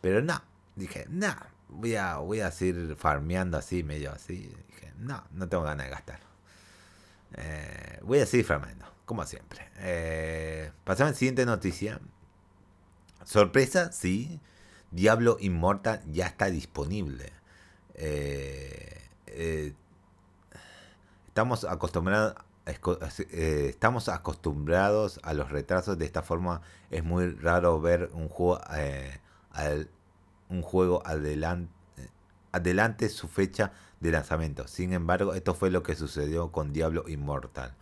pero 0.00 0.22
no. 0.22 0.42
Dije, 0.74 1.04
no, 1.10 1.36
voy 1.68 1.96
a, 1.96 2.16
voy 2.16 2.40
a 2.40 2.50
seguir 2.50 2.96
farmeando 2.96 3.58
así, 3.58 3.82
medio 3.82 4.10
así. 4.10 4.50
Dije, 4.68 4.94
no, 4.96 5.22
no 5.32 5.50
tengo 5.50 5.64
ganas 5.64 5.84
de 5.84 5.90
gastar. 5.90 6.20
Eh, 7.34 7.98
voy 8.00 8.20
a 8.20 8.26
seguir 8.26 8.46
farmeando 8.46 8.86
como 9.12 9.26
siempre. 9.26 9.68
Eh, 9.80 10.72
pasamos 10.84 11.10
a 11.10 11.12
la 11.12 11.18
siguiente 11.18 11.44
noticia. 11.44 12.00
Sorpresa, 13.26 13.92
sí. 13.92 14.40
Diablo 14.90 15.36
Immortal 15.38 16.00
ya 16.10 16.24
está 16.24 16.46
disponible. 16.46 17.30
Eh, 17.94 19.02
eh, 19.26 19.74
estamos 21.28 21.64
acostumbrados 21.64 22.36
estamos 23.26 24.08
acostumbrados 24.08 25.20
a 25.24 25.34
los 25.34 25.50
retrasos 25.50 25.98
de 25.98 26.06
esta 26.06 26.22
forma 26.22 26.62
es 26.90 27.04
muy 27.04 27.32
raro 27.32 27.80
ver 27.80 28.08
un 28.14 28.28
juego 28.28 28.60
un 30.48 30.62
juego 30.62 31.02
adelante 31.04 31.72
adelante 32.52 33.08
su 33.08 33.26
fecha 33.26 33.72
de 34.00 34.12
lanzamiento 34.12 34.68
sin 34.68 34.92
embargo 34.92 35.34
esto 35.34 35.54
fue 35.54 35.70
lo 35.70 35.82
que 35.82 35.96
sucedió 35.96 36.52
con 36.52 36.72
Diablo 36.72 37.04
Immortal 37.08 37.74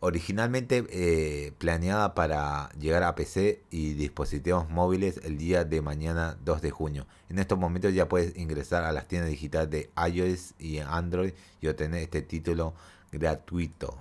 originalmente 0.00 0.84
eh, 0.90 1.52
planeada 1.58 2.14
para 2.14 2.70
llegar 2.78 3.02
a 3.02 3.14
PC 3.14 3.62
y 3.70 3.92
dispositivos 3.94 4.68
móviles 4.70 5.20
el 5.24 5.36
día 5.36 5.64
de 5.64 5.82
mañana 5.82 6.38
2 6.44 6.62
de 6.62 6.70
junio. 6.70 7.06
En 7.28 7.38
estos 7.38 7.58
momentos 7.58 7.92
ya 7.92 8.08
puedes 8.08 8.36
ingresar 8.36 8.84
a 8.84 8.92
las 8.92 9.06
tiendas 9.06 9.30
digitales 9.30 9.70
de 9.70 9.90
iOS 10.10 10.54
y 10.58 10.78
Android 10.78 11.32
y 11.60 11.68
obtener 11.68 12.02
este 12.02 12.22
título 12.22 12.74
gratuito. 13.12 13.94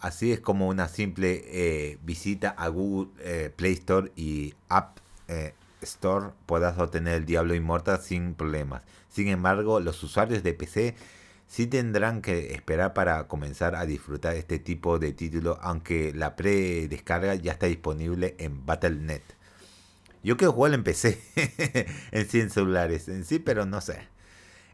Así 0.00 0.32
es 0.32 0.40
como 0.40 0.68
una 0.68 0.88
simple 0.88 1.42
eh, 1.46 1.98
visita 2.02 2.50
a 2.50 2.68
Google 2.68 3.10
eh, 3.20 3.52
Play 3.54 3.72
Store 3.72 4.12
y 4.16 4.54
App 4.68 4.98
Store 5.82 6.30
podrás 6.46 6.78
obtener 6.78 7.14
el 7.14 7.26
Diablo 7.26 7.54
Immortal 7.54 8.00
sin 8.00 8.34
problemas. 8.34 8.82
Sin 9.10 9.28
embargo, 9.28 9.80
los 9.80 10.02
usuarios 10.02 10.42
de 10.42 10.54
PC 10.54 10.94
sí 11.46 11.66
tendrán 11.66 12.22
que 12.22 12.52
esperar 12.54 12.94
para 12.94 13.28
comenzar 13.28 13.74
a 13.76 13.86
disfrutar 13.86 14.36
este 14.36 14.58
tipo 14.58 14.98
de 14.98 15.12
título, 15.12 15.58
aunque 15.62 16.12
la 16.14 16.36
pre-descarga 16.36 17.34
ya 17.34 17.52
está 17.52 17.66
disponible 17.66 18.34
en 18.38 18.66
Battle.net. 18.66 19.22
Yo 20.22 20.36
quiero 20.36 20.52
jugar 20.52 20.74
en 20.74 20.84
PC, 20.84 21.20
en 22.10 22.26
100 22.26 22.50
celulares, 22.50 23.08
en 23.08 23.24
sí, 23.24 23.38
pero 23.38 23.64
no 23.64 23.80
sé. 23.80 24.08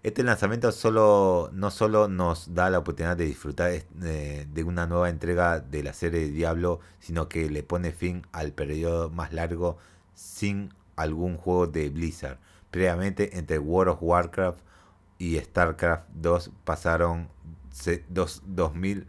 Este 0.02 0.24
lanzamiento 0.24 0.72
solo, 0.72 1.50
no 1.52 1.70
solo 1.70 2.08
nos 2.08 2.54
da 2.54 2.70
la 2.70 2.78
oportunidad 2.78 3.16
de 3.16 3.26
disfrutar 3.26 3.70
eh, 3.70 4.46
de 4.52 4.64
una 4.64 4.86
nueva 4.86 5.10
entrega 5.10 5.60
de 5.60 5.84
la 5.84 5.92
serie 5.92 6.26
Diablo, 6.28 6.80
sino 6.98 7.28
que 7.28 7.48
le 7.48 7.62
pone 7.62 7.92
fin 7.92 8.26
al 8.32 8.52
periodo 8.52 9.10
más 9.10 9.32
largo 9.32 9.78
sin 10.14 10.74
algún 10.96 11.36
juego 11.36 11.68
de 11.68 11.88
Blizzard. 11.90 12.38
Previamente 12.72 13.38
entre 13.38 13.60
World 13.60 13.92
of 13.92 13.98
Warcraft 14.02 14.58
y 15.22 15.38
StarCraft 15.38 16.08
2 16.14 16.50
pasaron 16.64 17.28
dos, 18.08 18.42
2000, 18.44 19.06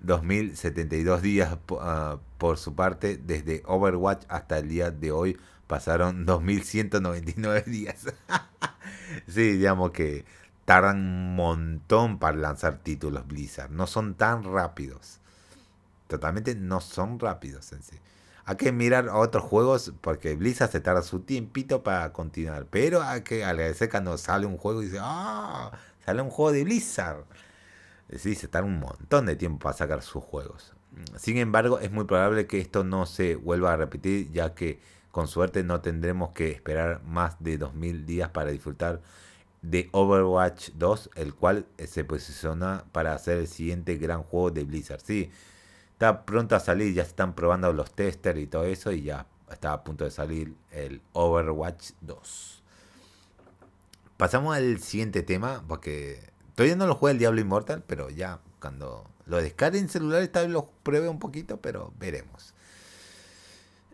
2072 0.00 1.22
días 1.22 1.56
uh, 1.70 2.18
por 2.36 2.58
su 2.58 2.74
parte. 2.74 3.16
Desde 3.16 3.62
Overwatch 3.64 4.24
hasta 4.28 4.58
el 4.58 4.68
día 4.68 4.90
de 4.90 5.12
hoy 5.12 5.38
pasaron 5.68 6.26
2199 6.26 7.62
días. 7.68 8.06
sí, 9.28 9.52
digamos 9.52 9.92
que 9.92 10.24
tardan 10.64 10.98
un 10.98 11.36
montón 11.36 12.18
para 12.18 12.36
lanzar 12.36 12.78
títulos 12.78 13.24
Blizzard. 13.28 13.70
No 13.70 13.86
son 13.86 14.16
tan 14.16 14.42
rápidos. 14.42 15.20
Totalmente 16.08 16.56
no 16.56 16.80
son 16.80 17.20
rápidos 17.20 17.70
en 17.70 17.84
sí. 17.84 17.96
Hay 18.48 18.56
que 18.56 18.70
mirar 18.70 19.08
a 19.08 19.16
otros 19.18 19.42
juegos 19.42 19.92
porque 20.00 20.36
Blizzard 20.36 20.70
se 20.70 20.80
tarda 20.80 21.02
su 21.02 21.20
tiempito 21.20 21.82
para 21.82 22.12
continuar. 22.12 22.66
Pero 22.70 23.02
hay 23.02 23.22
que 23.22 23.44
agradecer 23.44 23.90
cuando 23.90 24.16
sale 24.18 24.46
un 24.46 24.56
juego 24.56 24.82
y 24.82 24.86
dice, 24.86 24.98
¡ah! 25.00 25.72
sale 26.04 26.22
un 26.22 26.30
juego 26.30 26.52
de 26.52 26.62
Blizzard. 26.62 27.24
Sí, 28.16 28.36
se 28.36 28.46
tarda 28.46 28.68
un 28.68 28.78
montón 28.78 29.26
de 29.26 29.34
tiempo 29.34 29.64
para 29.64 29.76
sacar 29.76 30.00
sus 30.00 30.22
juegos. 30.22 30.74
Sin 31.16 31.38
embargo, 31.38 31.80
es 31.80 31.90
muy 31.90 32.04
probable 32.04 32.46
que 32.46 32.60
esto 32.60 32.84
no 32.84 33.04
se 33.04 33.34
vuelva 33.34 33.72
a 33.72 33.76
repetir, 33.76 34.30
ya 34.30 34.54
que 34.54 34.80
con 35.10 35.26
suerte 35.26 35.64
no 35.64 35.80
tendremos 35.80 36.30
que 36.30 36.52
esperar 36.52 37.02
más 37.02 37.42
de 37.42 37.58
2000 37.58 38.06
días 38.06 38.30
para 38.30 38.52
disfrutar 38.52 39.02
de 39.60 39.88
Overwatch 39.90 40.70
2, 40.74 41.10
el 41.16 41.34
cual 41.34 41.66
se 41.84 42.04
posiciona 42.04 42.84
para 42.92 43.18
ser 43.18 43.38
el 43.38 43.48
siguiente 43.48 43.96
gran 43.96 44.22
juego 44.22 44.52
de 44.52 44.62
Blizzard. 44.62 45.00
Sí, 45.00 45.32
está 45.96 46.26
pronto 46.26 46.54
a 46.54 46.60
salir, 46.60 46.92
ya 46.92 47.02
están 47.02 47.34
probando 47.34 47.72
los 47.72 47.90
testers 47.90 48.38
y 48.38 48.46
todo 48.46 48.64
eso 48.64 48.92
y 48.92 49.02
ya 49.02 49.26
está 49.50 49.72
a 49.72 49.82
punto 49.82 50.04
de 50.04 50.10
salir 50.10 50.54
el 50.70 51.00
Overwatch 51.14 51.92
2. 52.02 52.62
Pasamos 54.18 54.54
al 54.54 54.78
siguiente 54.80 55.22
tema, 55.22 55.64
porque 55.66 56.20
todavía 56.54 56.76
no 56.76 56.86
lo 56.86 56.96
juega 56.96 57.12
el 57.12 57.18
Diablo 57.18 57.40
Immortal, 57.40 57.82
pero 57.86 58.10
ya 58.10 58.40
cuando 58.60 59.06
Lo 59.24 59.38
descargue 59.38 59.78
en 59.78 59.88
celular, 59.88 60.26
tal 60.28 60.44
vez 60.44 60.52
lo 60.52 60.68
pruebe 60.82 61.08
un 61.08 61.18
poquito, 61.18 61.56
pero 61.62 61.94
veremos. 61.98 62.52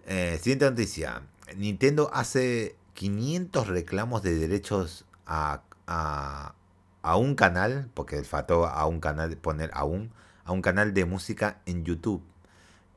Eh, 0.06 0.38
siguiente 0.42 0.68
noticia. 0.68 1.22
Nintendo 1.56 2.10
hace 2.12 2.74
500 2.94 3.68
reclamos 3.68 4.22
de 4.22 4.34
derechos 4.34 5.04
a, 5.26 5.62
a, 5.86 7.16
un 7.16 7.36
canal, 7.36 7.90
porque 7.94 8.22
faltó 8.24 8.66
a 8.66 8.86
un 8.86 8.98
canal 8.98 9.36
poner 9.36 9.70
aún, 9.72 10.12
a 10.44 10.52
un 10.52 10.62
canal 10.62 10.94
de 10.94 11.04
música 11.04 11.60
en 11.66 11.84
YouTube. 11.84 12.22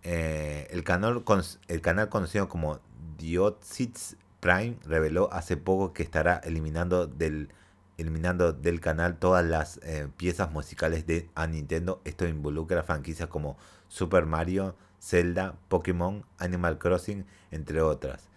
Eh, 0.04 0.68
el, 0.72 0.84
canal, 0.84 1.24
el 1.68 1.82
canal 1.82 2.10
conocido 2.10 2.48
como 2.48 2.80
Diotsits 3.18 4.18
Prime 4.40 4.78
reveló 4.86 5.32
hace 5.34 5.58
poco 5.58 5.94
que 5.94 6.04
estará 6.04 6.38
eliminando 6.44 7.08
del, 7.08 7.50
eliminando 7.98 8.54
del 8.54 8.80
canal 8.80 9.18
todas 9.18 9.44
las 9.44 9.80
eh, 9.84 10.08
piezas 10.18 10.52
musicales 10.52 11.08
de 11.08 11.30
a 11.36 11.48
Nintendo. 11.48 12.02
Esto 12.06 12.28
involucra 12.28 12.84
franquicias 12.84 13.30
como 13.30 13.58
Super 13.88 14.26
Mario, 14.26 14.76
Zelda, 15.02 15.56
Pokémon, 15.68 16.26
Animal 16.38 16.78
Crossing, 16.78 17.26
entre 17.52 17.82
otras. 17.82 18.28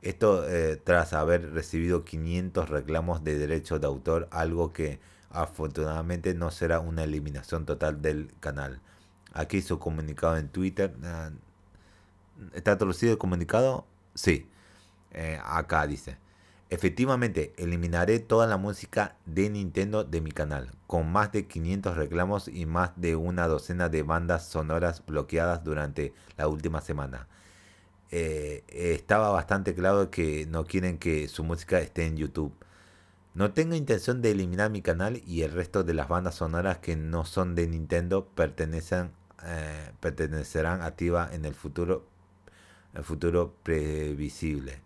Esto 0.00 0.48
eh, 0.48 0.76
tras 0.76 1.12
haber 1.12 1.52
recibido 1.52 2.04
500 2.04 2.68
reclamos 2.70 3.24
de 3.24 3.36
derechos 3.38 3.80
de 3.80 3.86
autor, 3.86 4.28
algo 4.30 4.72
que 4.72 5.00
afortunadamente 5.30 6.34
no 6.34 6.50
será 6.50 6.80
una 6.80 7.04
eliminación 7.04 7.66
total 7.66 8.02
del 8.02 8.32
canal. 8.40 8.80
Aquí 9.32 9.62
su 9.62 9.78
comunicado 9.78 10.36
en 10.36 10.48
Twitter. 10.48 10.94
Ah, 11.04 11.30
¿Está 12.54 12.78
traducido 12.78 13.12
el 13.12 13.18
comunicado? 13.18 13.86
Sí. 14.14 14.48
Eh, 15.12 15.38
acá 15.44 15.86
dice. 15.86 16.18
Efectivamente, 16.70 17.54
eliminaré 17.56 18.18
toda 18.18 18.46
la 18.46 18.58
música 18.58 19.16
de 19.24 19.48
Nintendo 19.48 20.04
de 20.04 20.20
mi 20.20 20.32
canal, 20.32 20.70
con 20.86 21.10
más 21.10 21.32
de 21.32 21.46
500 21.46 21.96
reclamos 21.96 22.46
y 22.48 22.66
más 22.66 22.92
de 22.96 23.16
una 23.16 23.48
docena 23.48 23.88
de 23.88 24.02
bandas 24.02 24.46
sonoras 24.46 25.04
bloqueadas 25.06 25.64
durante 25.64 26.12
la 26.36 26.46
última 26.48 26.82
semana. 26.82 27.26
Eh, 28.10 28.64
estaba 28.68 29.30
bastante 29.30 29.74
claro 29.74 30.10
que 30.10 30.46
no 30.46 30.64
quieren 30.66 30.98
que 30.98 31.28
su 31.28 31.42
música 31.44 31.78
esté 31.80 32.06
en 32.06 32.16
YouTube. 32.18 32.52
No 33.38 33.52
tengo 33.52 33.76
intención 33.76 34.20
de 34.20 34.32
eliminar 34.32 34.68
mi 34.68 34.82
canal 34.82 35.22
y 35.24 35.42
el 35.42 35.52
resto 35.52 35.84
de 35.84 35.94
las 35.94 36.08
bandas 36.08 36.34
sonoras 36.34 36.78
que 36.78 36.96
no 36.96 37.24
son 37.24 37.54
de 37.54 37.68
Nintendo 37.68 38.26
pertenecen, 38.26 39.12
eh, 39.44 39.92
pertenecerán 40.00 40.82
activa 40.82 41.30
en 41.32 41.44
el 41.44 41.54
futuro, 41.54 42.04
el 42.94 43.04
futuro 43.04 43.54
previsible. 43.62 44.80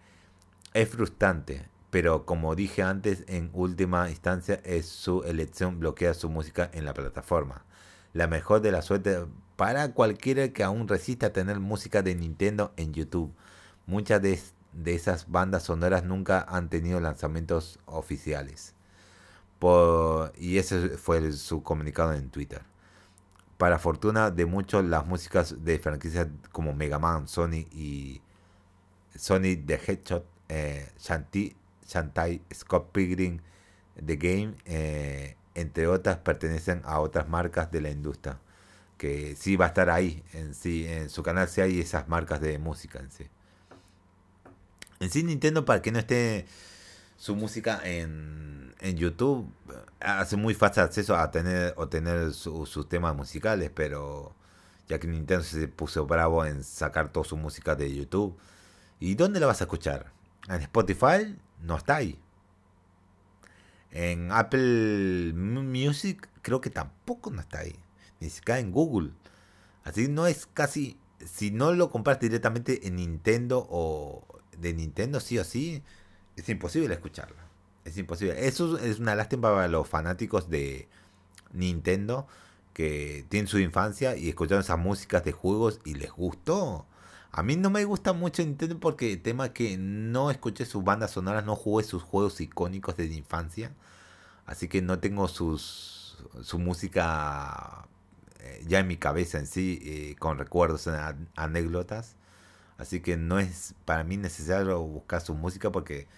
Es 0.74 0.90
frustrante, 0.90 1.66
pero 1.88 2.26
como 2.26 2.54
dije 2.54 2.82
antes, 2.82 3.24
en 3.26 3.48
última 3.54 4.10
instancia 4.10 4.60
es 4.64 4.84
su 4.84 5.22
elección 5.22 5.80
bloquear 5.80 6.14
su 6.14 6.28
música 6.28 6.70
en 6.74 6.84
la 6.84 6.92
plataforma. 6.92 7.64
La 8.12 8.26
mejor 8.26 8.60
de 8.60 8.72
la 8.72 8.82
suerte 8.82 9.24
para 9.56 9.94
cualquiera 9.94 10.52
que 10.52 10.62
aún 10.62 10.88
resista 10.88 11.28
a 11.28 11.32
tener 11.32 11.58
música 11.58 12.02
de 12.02 12.14
Nintendo 12.14 12.74
en 12.76 12.92
YouTube. 12.92 13.32
Muchas 13.86 14.20
de, 14.20 14.38
esas 14.86 15.30
bandas 15.30 15.64
sonoras 15.64 16.04
nunca 16.04 16.44
han 16.48 16.68
tenido 16.68 17.00
lanzamientos 17.00 17.78
oficiales. 17.86 18.74
y 20.36 20.58
ese 20.58 20.90
fue 20.98 21.32
su 21.32 21.62
comunicado 21.62 22.12
en 22.14 22.30
Twitter. 22.30 22.62
Para 23.58 23.78
fortuna 23.78 24.30
de 24.30 24.46
muchos, 24.46 24.84
las 24.84 25.06
músicas 25.06 25.64
de 25.64 25.78
franquicias 25.78 26.28
como 26.52 26.74
Mega 26.74 26.98
Man, 26.98 27.28
Sony 27.28 27.66
y 27.72 28.20
Sony 29.16 29.56
The 29.66 29.74
Hedgehog, 29.86 30.24
eh, 30.48 30.90
Shantai, 30.98 32.42
Scott 32.52 32.90
Pilgrim, 32.92 33.40
The 34.04 34.16
Game, 34.16 34.56
eh, 34.64 35.36
entre 35.54 35.86
otras, 35.86 36.18
pertenecen 36.18 36.82
a 36.84 37.00
otras 37.00 37.28
marcas 37.28 37.70
de 37.70 37.80
la 37.82 37.90
industria 37.90 38.38
que 39.02 39.34
sí 39.34 39.56
va 39.56 39.64
a 39.64 39.68
estar 39.68 39.90
ahí, 39.90 40.22
en 40.32 40.54
sí, 40.54 40.86
en 40.86 41.10
su 41.10 41.24
canal 41.24 41.48
sí 41.48 41.60
hay 41.60 41.80
esas 41.80 42.08
marcas 42.08 42.40
de 42.40 42.58
música 42.60 43.00
en 43.00 43.10
sí. 43.10 43.28
En 45.02 45.10
sí 45.10 45.24
Nintendo 45.24 45.64
para 45.64 45.82
que 45.82 45.90
no 45.90 45.98
esté 45.98 46.46
su 47.16 47.34
música 47.34 47.80
en, 47.82 48.72
en 48.78 48.96
YouTube 48.96 49.52
hace 49.98 50.36
muy 50.36 50.54
fácil 50.54 50.84
acceso 50.84 51.16
a 51.16 51.28
tener 51.32 51.74
o 51.76 51.88
tener 51.88 52.32
sus 52.32 52.88
temas 52.88 53.16
musicales, 53.16 53.72
pero 53.74 54.32
ya 54.86 55.00
que 55.00 55.08
Nintendo 55.08 55.42
se 55.42 55.66
puso 55.66 56.06
bravo 56.06 56.46
en 56.46 56.62
sacar 56.62 57.10
toda 57.10 57.26
su 57.26 57.36
música 57.36 57.74
de 57.74 57.92
YouTube. 57.92 58.38
¿Y 59.00 59.16
dónde 59.16 59.40
la 59.40 59.46
vas 59.46 59.60
a 59.60 59.64
escuchar? 59.64 60.12
En 60.48 60.60
Spotify 60.62 61.36
no 61.60 61.76
está 61.76 61.96
ahí. 61.96 62.16
En 63.90 64.30
Apple 64.30 65.32
Music 65.34 66.28
creo 66.42 66.60
que 66.60 66.70
tampoco 66.70 67.32
no 67.32 67.40
está 67.40 67.58
ahí 67.58 67.74
ni 68.20 68.30
siquiera 68.30 68.60
en 68.60 68.70
Google. 68.70 69.10
Así 69.82 70.06
no 70.06 70.28
es 70.28 70.46
casi, 70.46 70.96
si 71.26 71.50
no 71.50 71.72
lo 71.72 71.90
compras 71.90 72.20
directamente 72.20 72.86
en 72.86 72.94
Nintendo 72.96 73.66
o 73.68 74.32
de 74.58 74.72
Nintendo 74.72 75.20
sí 75.20 75.38
o 75.38 75.44
sí, 75.44 75.82
es 76.36 76.48
imposible 76.48 76.94
escucharlo. 76.94 77.36
Es 77.84 77.98
imposible. 77.98 78.46
Eso 78.46 78.78
es 78.78 79.00
una 79.00 79.14
lástima 79.14 79.52
para 79.52 79.68
los 79.68 79.88
fanáticos 79.88 80.48
de 80.48 80.88
Nintendo 81.52 82.26
que 82.72 83.26
tienen 83.28 83.48
su 83.48 83.58
infancia 83.58 84.16
y 84.16 84.28
escucharon 84.28 84.62
esas 84.62 84.78
músicas 84.78 85.24
de 85.24 85.32
juegos 85.32 85.80
y 85.84 85.94
les 85.94 86.10
gustó. 86.10 86.86
A 87.32 87.42
mí 87.42 87.56
no 87.56 87.70
me 87.70 87.84
gusta 87.84 88.12
mucho 88.12 88.42
Nintendo 88.42 88.78
porque 88.78 89.12
el 89.12 89.22
tema 89.22 89.52
que 89.52 89.76
no 89.78 90.30
escuché 90.30 90.66
sus 90.66 90.84
bandas 90.84 91.12
sonoras, 91.12 91.44
no 91.44 91.56
jugué 91.56 91.84
sus 91.84 92.02
juegos 92.02 92.40
icónicos 92.40 92.96
de 92.96 93.06
infancia. 93.06 93.72
Así 94.46 94.68
que 94.68 94.82
no 94.82 94.98
tengo 94.98 95.28
sus, 95.28 96.18
su 96.42 96.58
música 96.58 97.88
eh, 98.40 98.64
ya 98.66 98.80
en 98.80 98.88
mi 98.88 98.96
cabeza 98.96 99.38
en 99.38 99.46
sí, 99.46 99.80
eh, 99.82 100.16
con 100.18 100.38
recuerdos, 100.38 100.88
anécdotas. 101.36 102.16
Así 102.82 102.98
que 102.98 103.16
no 103.16 103.38
es 103.38 103.76
para 103.84 104.02
mí 104.02 104.16
necesario 104.16 104.82
buscar 104.82 105.20
su 105.20 105.34
música 105.34 105.70
porque 105.70 106.08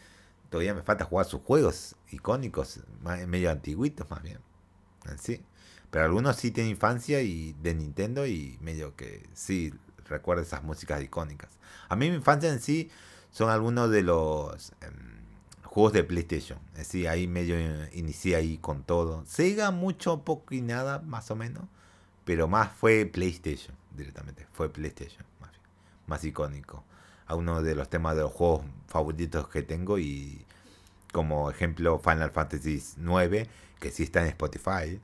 todavía 0.48 0.72
me 0.72 0.83
falta 0.83 1.05
jugar 1.05 1.27
sus 1.27 1.42
juegos 1.42 1.94
icónicos, 2.09 2.81
medio 3.29 3.50
antiguitos 3.50 4.09
más 4.09 4.22
bien. 4.22 4.38
En 5.07 5.18
sí. 5.18 5.42
Pero 5.90 6.07
algunos 6.07 6.37
sí 6.37 6.50
tienen 6.50 6.70
infancia 6.70 7.20
y 7.20 7.53
de 7.61 7.74
Nintendo 7.74 8.27
y 8.27 8.57
medio 8.62 8.96
que 8.96 9.29
sí 9.35 9.74
recuerda 10.07 10.42
esas 10.42 10.62
músicas 10.62 11.03
icónicas. 11.03 11.50
A 11.90 11.96
mí 11.96 12.09
mi 12.09 12.16
infancia 12.16 12.50
en 12.50 12.61
sí 12.61 12.90
son 13.31 13.50
algunos 13.50 13.90
de 13.90 14.03
los 14.03 14.72
em, 14.81 15.20
juegos 15.64 15.92
de 15.92 16.03
PlayStation. 16.03 16.59
Es 16.72 16.79
decir, 16.79 17.09
ahí 17.11 17.27
medio 17.27 17.57
inicié 17.92 18.37
ahí 18.37 18.57
con 18.57 18.85
todo. 18.85 19.22
Sega 19.27 19.70
mucho, 19.70 20.24
poco 20.24 20.55
y 20.55 20.62
nada, 20.62 21.00
más 21.00 21.31
o 21.31 21.37
menos. 21.37 21.64
Pero 22.24 22.48
más 22.48 22.72
fue 22.72 23.05
PlayStation 23.05 23.77
directamente. 23.94 24.46
Fue 24.55 24.72
PlayStation 24.72 25.27
más, 26.06 26.24
icónico. 26.24 26.84
A 27.26 27.34
uno 27.36 27.62
de 27.62 27.74
los 27.74 27.88
temas 27.88 28.16
de 28.16 28.22
los 28.22 28.32
juegos 28.32 28.64
favoritos 28.88 29.48
que 29.48 29.62
tengo 29.62 29.98
y 29.98 30.44
como 31.12 31.50
ejemplo 31.50 31.98
Final 31.98 32.30
Fantasy 32.30 32.82
IX, 32.98 33.48
que 33.80 33.90
sí 33.90 34.02
está 34.04 34.20
en 34.22 34.28
Spotify. 34.28 35.00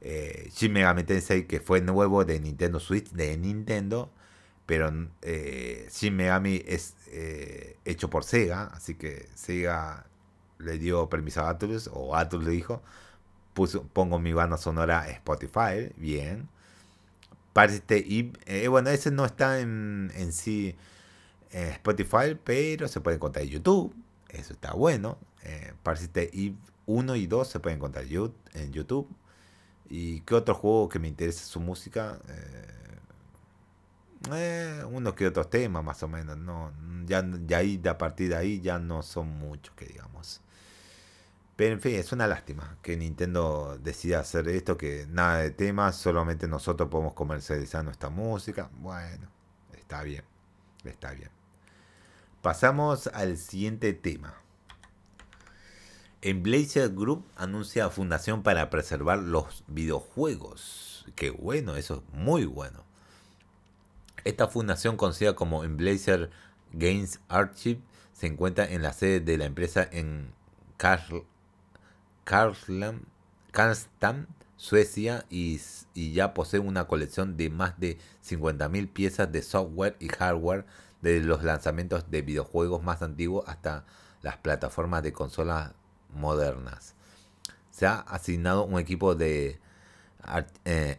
Eh, 0.00 0.50
Shin 0.52 0.72
Megami 0.72 1.04
Tensei, 1.04 1.46
que 1.46 1.60
fue 1.60 1.80
nuevo 1.80 2.24
de 2.24 2.40
Nintendo 2.40 2.80
Switch, 2.80 3.10
de 3.10 3.36
Nintendo. 3.36 4.10
Pero 4.66 4.92
eh, 5.22 5.88
Shin 5.90 6.16
Megami 6.16 6.62
es 6.66 6.94
eh, 7.08 7.76
hecho 7.84 8.10
por 8.10 8.24
Sega, 8.24 8.64
así 8.74 8.94
que 8.94 9.28
Sega 9.34 10.06
le 10.58 10.78
dio 10.78 11.08
permiso 11.08 11.42
a 11.42 11.50
Atlus, 11.50 11.90
o 11.92 12.16
Atlus 12.16 12.44
le 12.44 12.50
dijo, 12.52 12.82
pongo 13.92 14.18
mi 14.18 14.32
banda 14.32 14.56
sonora 14.56 15.08
Spotify, 15.08 15.92
bien. 15.96 16.48
Parte 17.52 17.98
y 17.98 18.32
eh, 18.46 18.68
bueno, 18.68 18.90
ese 18.90 19.10
no 19.10 19.24
está 19.24 19.60
en, 19.60 20.10
en 20.14 20.32
sí 20.32 20.74
Spotify, 21.50 22.38
pero 22.42 22.88
se 22.88 23.00
puede 23.00 23.16
encontrar 23.16 23.44
en 23.44 23.50
YouTube. 23.50 23.94
Eso 24.28 24.54
está 24.54 24.72
bueno. 24.72 25.18
Eh, 25.44 25.74
y 26.32 26.56
1 26.86 27.16
y 27.16 27.26
2 27.26 27.48
se 27.48 27.60
pueden 27.60 27.78
encontrar 27.78 28.04
en 28.04 28.72
YouTube. 28.72 29.08
¿Y 29.88 30.20
qué 30.20 30.34
otro 30.34 30.54
juego 30.54 30.88
que 30.88 30.98
me 30.98 31.08
interesa 31.08 31.44
su 31.44 31.60
música? 31.60 32.18
Eh, 32.28 32.82
eh, 34.32 34.84
unos 34.90 35.14
que 35.14 35.26
otros 35.26 35.50
temas 35.50 35.84
más 35.84 36.02
o 36.02 36.08
menos. 36.08 36.38
No, 36.38 36.72
ya, 37.06 37.24
ya 37.46 37.58
ahí, 37.58 37.80
a 37.86 37.98
partir 37.98 38.30
de 38.30 38.36
ahí 38.36 38.60
ya 38.60 38.78
no 38.78 39.02
son 39.02 39.28
muchos 39.28 39.74
que 39.74 39.86
digamos. 39.86 40.40
Pero 41.56 41.74
en 41.74 41.80
fin, 41.80 41.96
es 41.96 42.12
una 42.12 42.26
lástima 42.26 42.78
que 42.82 42.96
Nintendo 42.96 43.78
decida 43.78 44.20
hacer 44.20 44.48
esto, 44.48 44.76
que 44.78 45.06
nada 45.08 45.38
de 45.38 45.50
temas, 45.50 45.96
solamente 45.96 46.48
nosotros 46.48 46.88
podemos 46.88 47.12
comercializar 47.12 47.84
nuestra 47.84 48.08
música. 48.08 48.70
Bueno, 48.78 49.28
está 49.74 50.02
bien, 50.02 50.24
está 50.84 51.12
bien. 51.12 51.30
Pasamos 52.40 53.06
al 53.08 53.36
siguiente 53.36 53.92
tema. 53.92 54.34
Blazer 56.22 56.90
Group 56.90 57.26
anuncia 57.36 57.90
fundación 57.90 58.42
para 58.42 58.70
preservar 58.70 59.18
los 59.18 59.64
videojuegos. 59.66 61.04
Qué 61.16 61.30
bueno, 61.30 61.76
eso 61.76 61.96
es 61.96 62.18
muy 62.18 62.46
bueno. 62.46 62.84
Esta 64.24 64.46
fundación, 64.46 64.96
conocida 64.96 65.34
como 65.34 65.60
Blazer 65.62 66.30
Games 66.72 67.20
Archive, 67.28 67.80
se 68.12 68.28
encuentra 68.28 68.64
en 68.64 68.82
la 68.82 68.92
sede 68.92 69.20
de 69.20 69.36
la 69.36 69.46
empresa 69.46 69.86
en 69.90 70.32
Carl 70.76 71.24
Karlstam, 72.24 73.06
Suecia 74.56 75.24
y, 75.28 75.60
y 75.94 76.12
ya 76.12 76.34
posee 76.34 76.60
una 76.60 76.86
colección 76.86 77.36
de 77.36 77.50
más 77.50 77.78
de 77.80 77.98
50.000 78.24 78.88
piezas 78.92 79.32
de 79.32 79.42
software 79.42 79.96
y 79.98 80.08
hardware 80.08 80.64
desde 81.00 81.26
los 81.26 81.42
lanzamientos 81.42 82.10
de 82.10 82.22
videojuegos 82.22 82.82
más 82.82 83.02
antiguos 83.02 83.44
hasta 83.48 83.84
las 84.22 84.36
plataformas 84.36 85.02
de 85.02 85.12
consolas 85.12 85.72
modernas. 86.14 86.94
Se 87.70 87.86
ha 87.86 88.00
asignado 88.00 88.64
un 88.64 88.78
equipo 88.78 89.14
de 89.14 89.58
eh, 90.64 90.98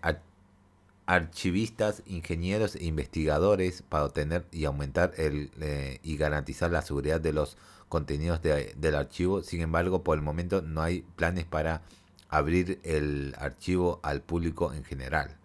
archivistas, 1.05 2.03
ingenieros 2.05 2.75
e 2.75 2.85
investigadores 2.85 3.81
para 3.81 4.05
obtener 4.05 4.45
y 4.51 4.65
aumentar 4.65 5.13
el, 5.17 5.51
eh, 5.59 5.99
y 6.03 6.17
garantizar 6.17 6.71
la 6.71 6.81
seguridad 6.81 7.19
de 7.19 7.33
los 7.33 7.57
contenidos 7.89 8.41
del 8.41 8.95
archivo. 8.95 9.43
Sin 9.43 9.61
embargo, 9.61 10.03
por 10.03 10.17
el 10.17 10.23
momento 10.23 10.61
no 10.61 10.81
hay 10.81 11.03
planes 11.15 11.45
para 11.45 11.81
abrir 12.29 12.79
el 12.83 13.35
archivo 13.37 13.99
al 14.01 14.21
público 14.21 14.73
en 14.73 14.83
general. 14.83 15.37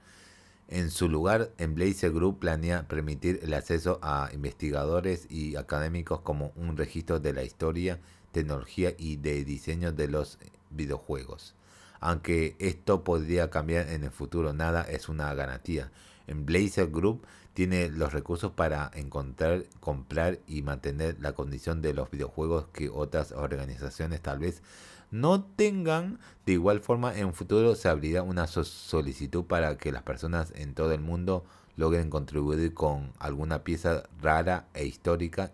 En 0.69 0.91
su 0.91 1.09
lugar, 1.09 1.51
Blazer 1.59 2.13
Group 2.13 2.41
planea 2.41 2.87
permitir 2.89 3.41
el 3.43 3.55
acceso 3.55 3.99
a 4.03 4.31
investigadores 4.33 5.27
y 5.31 5.57
académicos 5.57 6.21
como 6.21 6.53
un 6.57 6.77
registro 6.77 7.21
de 7.21 7.33
la 7.33 7.43
historia, 7.43 8.01
tecnología 8.33 8.95
y 8.97 9.17
de 9.17 9.45
diseño 9.45 9.93
de 9.93 10.09
los 10.09 10.39
videojuegos. 10.71 11.55
Aunque 12.01 12.57
esto 12.59 13.05
podría 13.05 13.51
cambiar 13.51 13.89
en 13.89 14.05
el 14.05 14.11
futuro, 14.11 14.53
nada 14.53 14.83
es 14.83 15.09
una 15.09 15.33
garantía. 15.35 15.91
Blazer 16.27 16.91
Group 16.91 17.27
tiene 17.55 17.89
los 17.89 18.13
recursos 18.13 18.53
para 18.53 18.91
encontrar, 18.95 19.65
comprar 19.81 20.39
y 20.47 20.63
mantener 20.63 21.17
la 21.21 21.33
condición 21.33 21.83
de 21.83 21.95
los 21.95 22.11
videojuegos 22.11 22.67
que 22.73 22.89
otras 22.89 23.33
organizaciones 23.33 24.21
tal 24.21 24.39
vez 24.39 24.63
no 25.11 25.43
tengan. 25.43 26.21
De 26.47 26.53
igual 26.53 26.81
forma, 26.81 27.17
en 27.17 27.27
un 27.27 27.35
futuro 27.35 27.75
se 27.75 27.89
abrirá 27.89 28.23
una 28.23 28.47
solicitud 28.47 29.45
para 29.45 29.77
que 29.77 29.93
las 29.93 30.03
personas 30.03 30.53
en 30.55 30.75
todo 30.75 30.93
el 30.93 31.01
mundo 31.01 31.45
logren 31.77 32.11
contribuir 32.11 32.75
con 32.75 33.13
alguna 33.19 33.65
pieza 33.65 34.05
rara 34.21 34.67
e 34.75 34.85
histórica. 34.87 35.53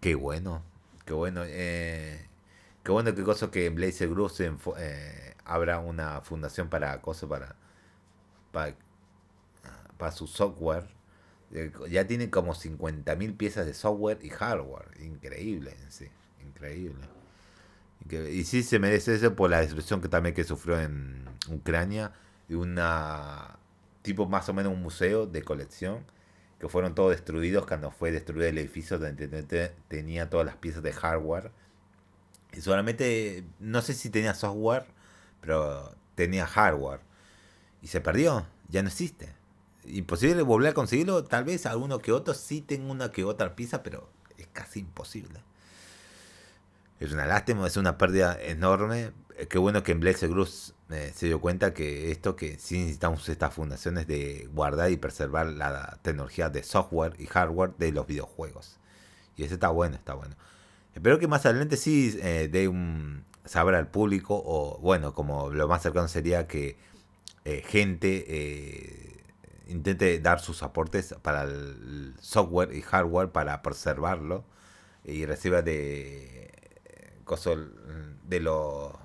Qué 0.00 0.14
bueno, 0.14 0.62
qué 1.04 1.14
bueno. 1.14 1.42
Eh, 1.44 2.26
qué 2.82 2.92
bueno, 2.92 3.14
qué 3.14 3.22
cosa 3.22 3.50
que 3.50 3.66
en 3.66 3.74
Blazer 3.74 4.08
Group 4.08 4.32
eh, 4.78 5.34
habrá 5.44 5.78
una 5.78 6.20
fundación 6.22 6.68
para 6.68 7.00
cosas 7.00 7.28
para, 7.28 7.56
para, 8.52 8.76
para 9.98 10.12
su 10.12 10.26
software. 10.26 10.88
Eh, 11.52 11.72
ya 11.90 12.06
tiene 12.06 12.30
como 12.30 12.54
50.000 12.54 13.36
piezas 13.36 13.66
de 13.66 13.74
software 13.74 14.18
y 14.22 14.30
hardware. 14.30 14.88
Increíble, 15.00 15.76
sí, 15.90 16.08
increíble 16.44 17.06
y 18.10 18.44
sí 18.44 18.62
se 18.62 18.78
merece 18.78 19.14
eso 19.14 19.34
por 19.34 19.50
la 19.50 19.60
destrucción 19.60 20.00
que 20.00 20.08
también 20.08 20.34
que 20.34 20.44
sufrió 20.44 20.80
en 20.80 21.24
Ucrania. 21.50 22.12
Y 22.48 22.54
una 22.54 23.58
tipo 24.02 24.26
más 24.26 24.48
o 24.48 24.54
menos 24.54 24.72
un 24.72 24.82
museo 24.82 25.26
de 25.26 25.42
colección. 25.42 26.04
Que 26.58 26.68
fueron 26.68 26.94
todos 26.94 27.10
destruidos 27.10 27.66
cuando 27.66 27.90
fue 27.90 28.12
destruido 28.12 28.46
el 28.46 28.58
edificio 28.58 28.98
donde 28.98 29.26
tenía 29.88 30.30
todas 30.30 30.46
las 30.46 30.56
piezas 30.56 30.82
de 30.82 30.92
hardware. 30.92 31.50
Y 32.54 32.60
solamente, 32.60 33.44
no 33.60 33.82
sé 33.82 33.94
si 33.94 34.10
tenía 34.10 34.34
software, 34.34 34.86
pero 35.40 35.94
tenía 36.14 36.46
hardware. 36.46 37.00
Y 37.80 37.88
se 37.88 38.00
perdió, 38.00 38.46
ya 38.68 38.82
no 38.82 38.88
existe. 38.88 39.34
Imposible 39.84 40.42
volver 40.42 40.70
a 40.70 40.74
conseguirlo. 40.74 41.24
Tal 41.24 41.44
vez 41.44 41.66
alguno 41.66 41.98
que 41.98 42.12
otro 42.12 42.34
sí 42.34 42.60
tenga 42.60 42.90
una 42.90 43.10
que 43.10 43.24
otra 43.24 43.56
pieza, 43.56 43.82
pero 43.82 44.10
es 44.38 44.46
casi 44.52 44.80
imposible. 44.80 45.40
Es 47.00 47.12
una 47.12 47.26
lástima, 47.26 47.66
es 47.66 47.76
una 47.76 47.98
pérdida 47.98 48.38
enorme. 48.40 49.12
Eh, 49.36 49.48
qué 49.48 49.58
bueno 49.58 49.82
que 49.82 49.92
en 49.92 50.00
Blaze 50.00 50.28
Group 50.28 50.48
eh, 50.90 51.12
se 51.14 51.26
dio 51.26 51.40
cuenta 51.40 51.74
que 51.74 52.12
esto, 52.12 52.36
que 52.36 52.58
sí 52.58 52.78
necesitamos 52.78 53.28
estas 53.28 53.52
fundaciones 53.54 54.06
de 54.06 54.48
guardar 54.52 54.92
y 54.92 54.96
preservar 54.96 55.46
la 55.46 55.98
tecnología 56.02 56.48
de 56.48 56.62
software 56.62 57.14
y 57.18 57.26
hardware 57.26 57.74
de 57.78 57.90
los 57.90 58.06
videojuegos. 58.06 58.78
Y 59.36 59.44
eso 59.44 59.54
está 59.54 59.70
bueno, 59.70 59.96
está 59.96 60.14
bueno. 60.14 60.36
Espero 60.94 61.18
que 61.18 61.28
más 61.28 61.46
adelante 61.46 61.76
sí 61.76 62.18
eh, 62.22 62.48
dé 62.50 62.68
un 62.68 63.24
saber 63.44 63.74
al 63.74 63.88
público, 63.88 64.40
o 64.44 64.78
bueno, 64.80 65.14
como 65.14 65.50
lo 65.50 65.68
más 65.68 65.82
cercano 65.82 66.08
sería 66.08 66.46
que 66.46 66.76
gente 67.64 69.20
intente 69.66 70.20
dar 70.20 70.38
sus 70.38 70.62
aportes 70.62 71.16
para 71.22 71.42
el 71.42 72.14
software 72.20 72.72
y 72.72 72.82
hardware 72.82 73.30
para 73.30 73.62
preservarlo 73.62 74.44
y 75.04 75.26
reciba 75.26 75.60
de 75.62 76.52
de 78.28 78.40
lo 78.40 78.98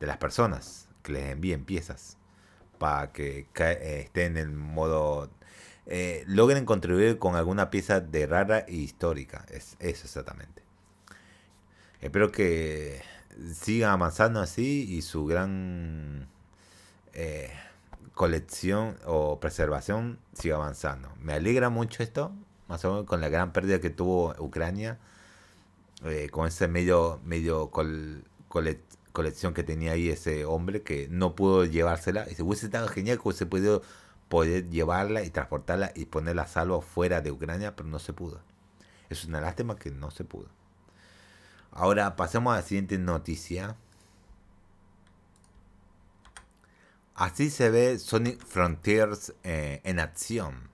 de 0.00 0.06
las 0.06 0.16
personas 0.16 0.88
que 1.02 1.12
les 1.12 1.30
envíen 1.30 1.64
piezas 1.64 2.16
para 2.78 3.12
que 3.12 3.46
eh, 3.58 4.00
estén 4.04 4.36
en 4.36 4.56
modo 4.56 5.30
eh, 5.86 6.24
logren 6.26 6.64
contribuir 6.64 7.18
con 7.18 7.36
alguna 7.36 7.70
pieza 7.70 8.00
de 8.00 8.26
rara 8.26 8.60
e 8.60 8.74
histórica. 8.74 9.44
Es 9.50 9.76
eso 9.78 10.04
exactamente 10.06 10.51
espero 12.02 12.30
que 12.30 13.02
siga 13.54 13.92
avanzando 13.92 14.40
así 14.40 14.86
y 14.90 15.00
su 15.02 15.24
gran 15.24 16.28
eh, 17.14 17.50
colección 18.14 18.98
o 19.06 19.40
preservación 19.40 20.18
siga 20.34 20.56
avanzando 20.56 21.10
me 21.20 21.32
alegra 21.32 21.70
mucho 21.70 22.02
esto 22.02 22.32
más 22.68 22.84
o 22.84 22.90
menos 22.90 23.06
con 23.06 23.22
la 23.22 23.30
gran 23.30 23.52
pérdida 23.52 23.80
que 23.80 23.90
tuvo 23.90 24.34
Ucrania 24.38 24.98
eh, 26.04 26.30
con 26.30 26.48
ese 26.48 26.66
medio, 26.66 27.20
medio 27.24 27.70
colección 29.12 29.54
que 29.54 29.62
tenía 29.62 29.92
ahí 29.92 30.08
ese 30.08 30.44
hombre 30.44 30.82
que 30.82 31.06
no 31.08 31.36
pudo 31.36 31.64
llevársela. 31.64 32.26
Y 32.28 32.34
se 32.34 32.42
hubiese 32.42 32.66
estado 32.66 32.88
genial 32.88 33.18
que 33.18 33.28
hubiese 33.28 33.46
podido 33.46 33.82
poder 34.28 34.68
llevarla 34.68 35.22
y 35.22 35.30
transportarla 35.30 35.92
y 35.94 36.06
ponerla 36.06 36.42
a 36.42 36.46
salvo 36.48 36.80
fuera 36.80 37.20
de 37.20 37.30
Ucrania, 37.30 37.76
pero 37.76 37.88
no 37.88 37.98
se 38.00 38.12
pudo. 38.12 38.40
Es 39.10 39.24
una 39.24 39.40
lástima 39.40 39.76
que 39.76 39.90
no 39.90 40.10
se 40.10 40.24
pudo. 40.24 40.48
Ahora 41.72 42.16
pasemos 42.16 42.52
a 42.52 42.56
la 42.56 42.62
siguiente 42.62 42.98
noticia. 42.98 43.76
Así 47.14 47.50
se 47.50 47.70
ve 47.70 47.98
Sonic 47.98 48.44
Frontiers 48.44 49.34
eh, 49.42 49.80
en 49.84 49.98
acción. 49.98 50.70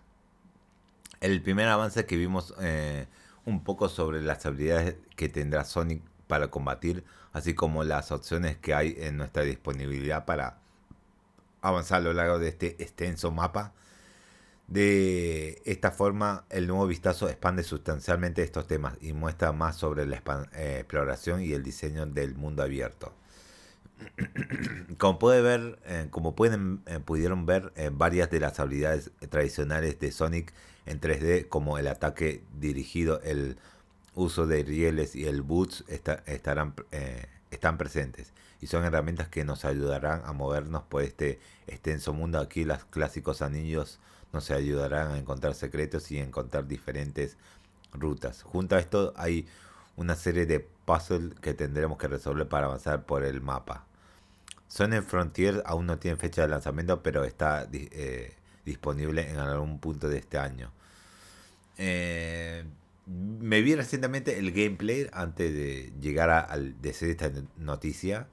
El 1.21 1.41
primer 1.43 1.69
avance 1.69 2.05
que 2.05 2.17
vimos 2.17 2.55
eh, 2.61 3.07
un 3.45 3.63
poco 3.63 3.89
sobre 3.89 4.23
las 4.23 4.45
habilidades 4.45 4.97
que 5.15 5.29
tendrá 5.29 5.65
Sonic 5.65 6.03
para 6.27 6.49
combatir, 6.49 7.05
así 7.33 7.55
como 7.55 7.85
las 7.85 8.11
opciones 8.11 8.57
que 8.57 8.75
hay 8.75 8.97
en 8.99 9.17
nuestra 9.17 9.43
disponibilidad 9.43 10.25
para 10.25 10.59
avanzar 11.63 11.99
a 11.99 12.05
lo 12.05 12.13
largo 12.13 12.39
de 12.41 12.49
este 12.49 12.83
extenso 12.83 13.31
mapa. 13.31 13.73
De 14.69 15.63
esta 15.65 15.91
forma, 15.91 16.45
el 16.51 16.67
nuevo 16.67 16.87
vistazo 16.87 17.27
expande 17.31 17.63
sustancialmente 17.63 18.43
estos 18.43 18.67
temas 18.67 18.99
y 19.01 19.15
muestra 19.15 19.51
más 19.53 19.77
sobre 19.77 20.05
la 20.05 20.23
eh, 20.53 20.77
exploración 20.81 21.41
y 21.41 21.53
el 21.55 21.63
diseño 21.63 22.05
del 22.05 22.35
mundo 22.35 22.63
abierto. 22.63 23.15
como 24.99 25.19
puede 25.19 25.41
ver, 25.41 25.79
eh, 25.87 26.09
como 26.11 26.37
pueden, 26.37 26.83
eh, 26.85 27.01
pudieron 27.03 27.47
ver, 27.47 27.73
varias 27.93 28.31
de 28.31 28.41
las 28.41 28.61
habilidades 28.61 29.11
tradicionales 29.31 29.99
de 30.01 30.13
Sonic 30.13 30.53
en 30.85 31.01
3D, 31.01 31.49
como 31.49 31.79
el 31.79 31.87
ataque 31.89 32.43
dirigido, 32.61 33.23
el 33.23 33.57
uso 34.15 34.47
de 34.47 34.65
rieles 34.65 35.17
y 35.17 35.25
el 35.27 35.41
boots, 35.41 35.85
estarán, 35.89 36.75
están 37.51 37.79
presentes 37.79 38.35
y 38.61 38.67
son 38.67 38.85
herramientas 38.85 39.29
que 39.29 39.45
nos 39.45 39.65
ayudarán 39.65 40.23
a 40.27 40.33
movernos 40.35 40.83
por 40.83 41.03
este 41.03 41.39
extenso 41.67 42.13
mundo. 42.13 42.39
Aquí 42.39 42.65
los 42.65 42.85
clásicos 42.85 43.41
anillos 43.41 43.99
nos 44.33 44.51
ayudarán 44.51 45.13
a 45.13 45.19
encontrar 45.19 45.55
secretos 45.55 46.11
y 46.11 46.19
encontrar 46.19 46.67
diferentes 46.67 47.37
rutas. 47.93 48.43
Junto 48.43 48.77
a 48.77 48.79
esto 48.79 49.13
hay 49.17 49.47
una 49.97 50.15
serie 50.15 50.47
de 50.47 50.61
puzzles 50.61 51.39
que 51.41 51.55
tendremos 51.55 51.99
que 51.99 52.09
resolver 52.09 52.49
para 52.49 52.67
avanzar 52.67 53.05
por 53.05 53.25
el 53.25 53.41
mapa. 53.41 53.85
Sonic 54.69 55.03
Frontier 55.03 55.63
aún 55.67 55.87
no 55.87 55.99
tiene 55.99 56.17
fecha 56.17 56.43
de 56.43 56.49
lanzamiento, 56.49 57.03
pero 57.03 57.25
está 57.25 57.67
eh, 57.73 58.35
disponible 58.65 59.31
en 59.31 59.39
algún 59.39 59.79
punto 59.79 60.09
de 60.09 60.19
este 60.19 60.39
año. 60.39 60.71
Eh, 61.79 62.65
me 63.07 63.63
vi 63.63 63.75
recientemente 63.75 64.39
el 64.39 64.53
gameplay 64.53 65.09
antes 65.13 65.53
de 65.53 65.93
llegar 66.01 66.31
a, 66.31 66.57
decir 66.57 67.09
esta 67.11 67.31
noticia. 67.57 68.29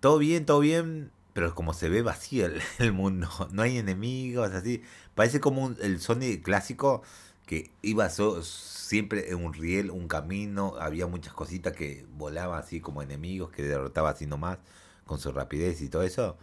Todo 0.00 0.18
bien, 0.18 0.44
todo 0.46 0.60
bien, 0.60 1.10
pero 1.38 1.54
como 1.54 1.72
se 1.72 1.88
ve 1.88 2.02
vacío 2.02 2.50
el, 2.80 2.92
mundo, 2.92 3.28
no 3.52 3.62
hay 3.62 3.78
enemigos, 3.78 4.50
así. 4.50 4.82
Parece 5.14 5.38
como 5.38 5.68
el 5.80 6.00
Sonic 6.00 6.42
clásico 6.42 7.02
que 7.46 7.70
iba 7.80 8.08
siempre 8.10 9.30
en 9.30 9.44
un 9.44 9.54
riel, 9.54 9.92
un 9.92 10.08
camino, 10.08 10.74
había 10.80 11.06
muchas 11.06 11.34
cositas 11.34 11.74
que 11.74 12.04
volaban 12.16 12.58
así 12.58 12.80
como 12.80 13.02
enemigos, 13.02 13.52
que 13.52 13.62
derrotaba 13.62 14.10
así 14.10 14.26
nomás, 14.26 14.58
con 15.06 15.20
su 15.20 15.30
rapidez 15.30 15.80
y 15.80 15.88
todo 15.88 16.02
eso. 16.02 16.36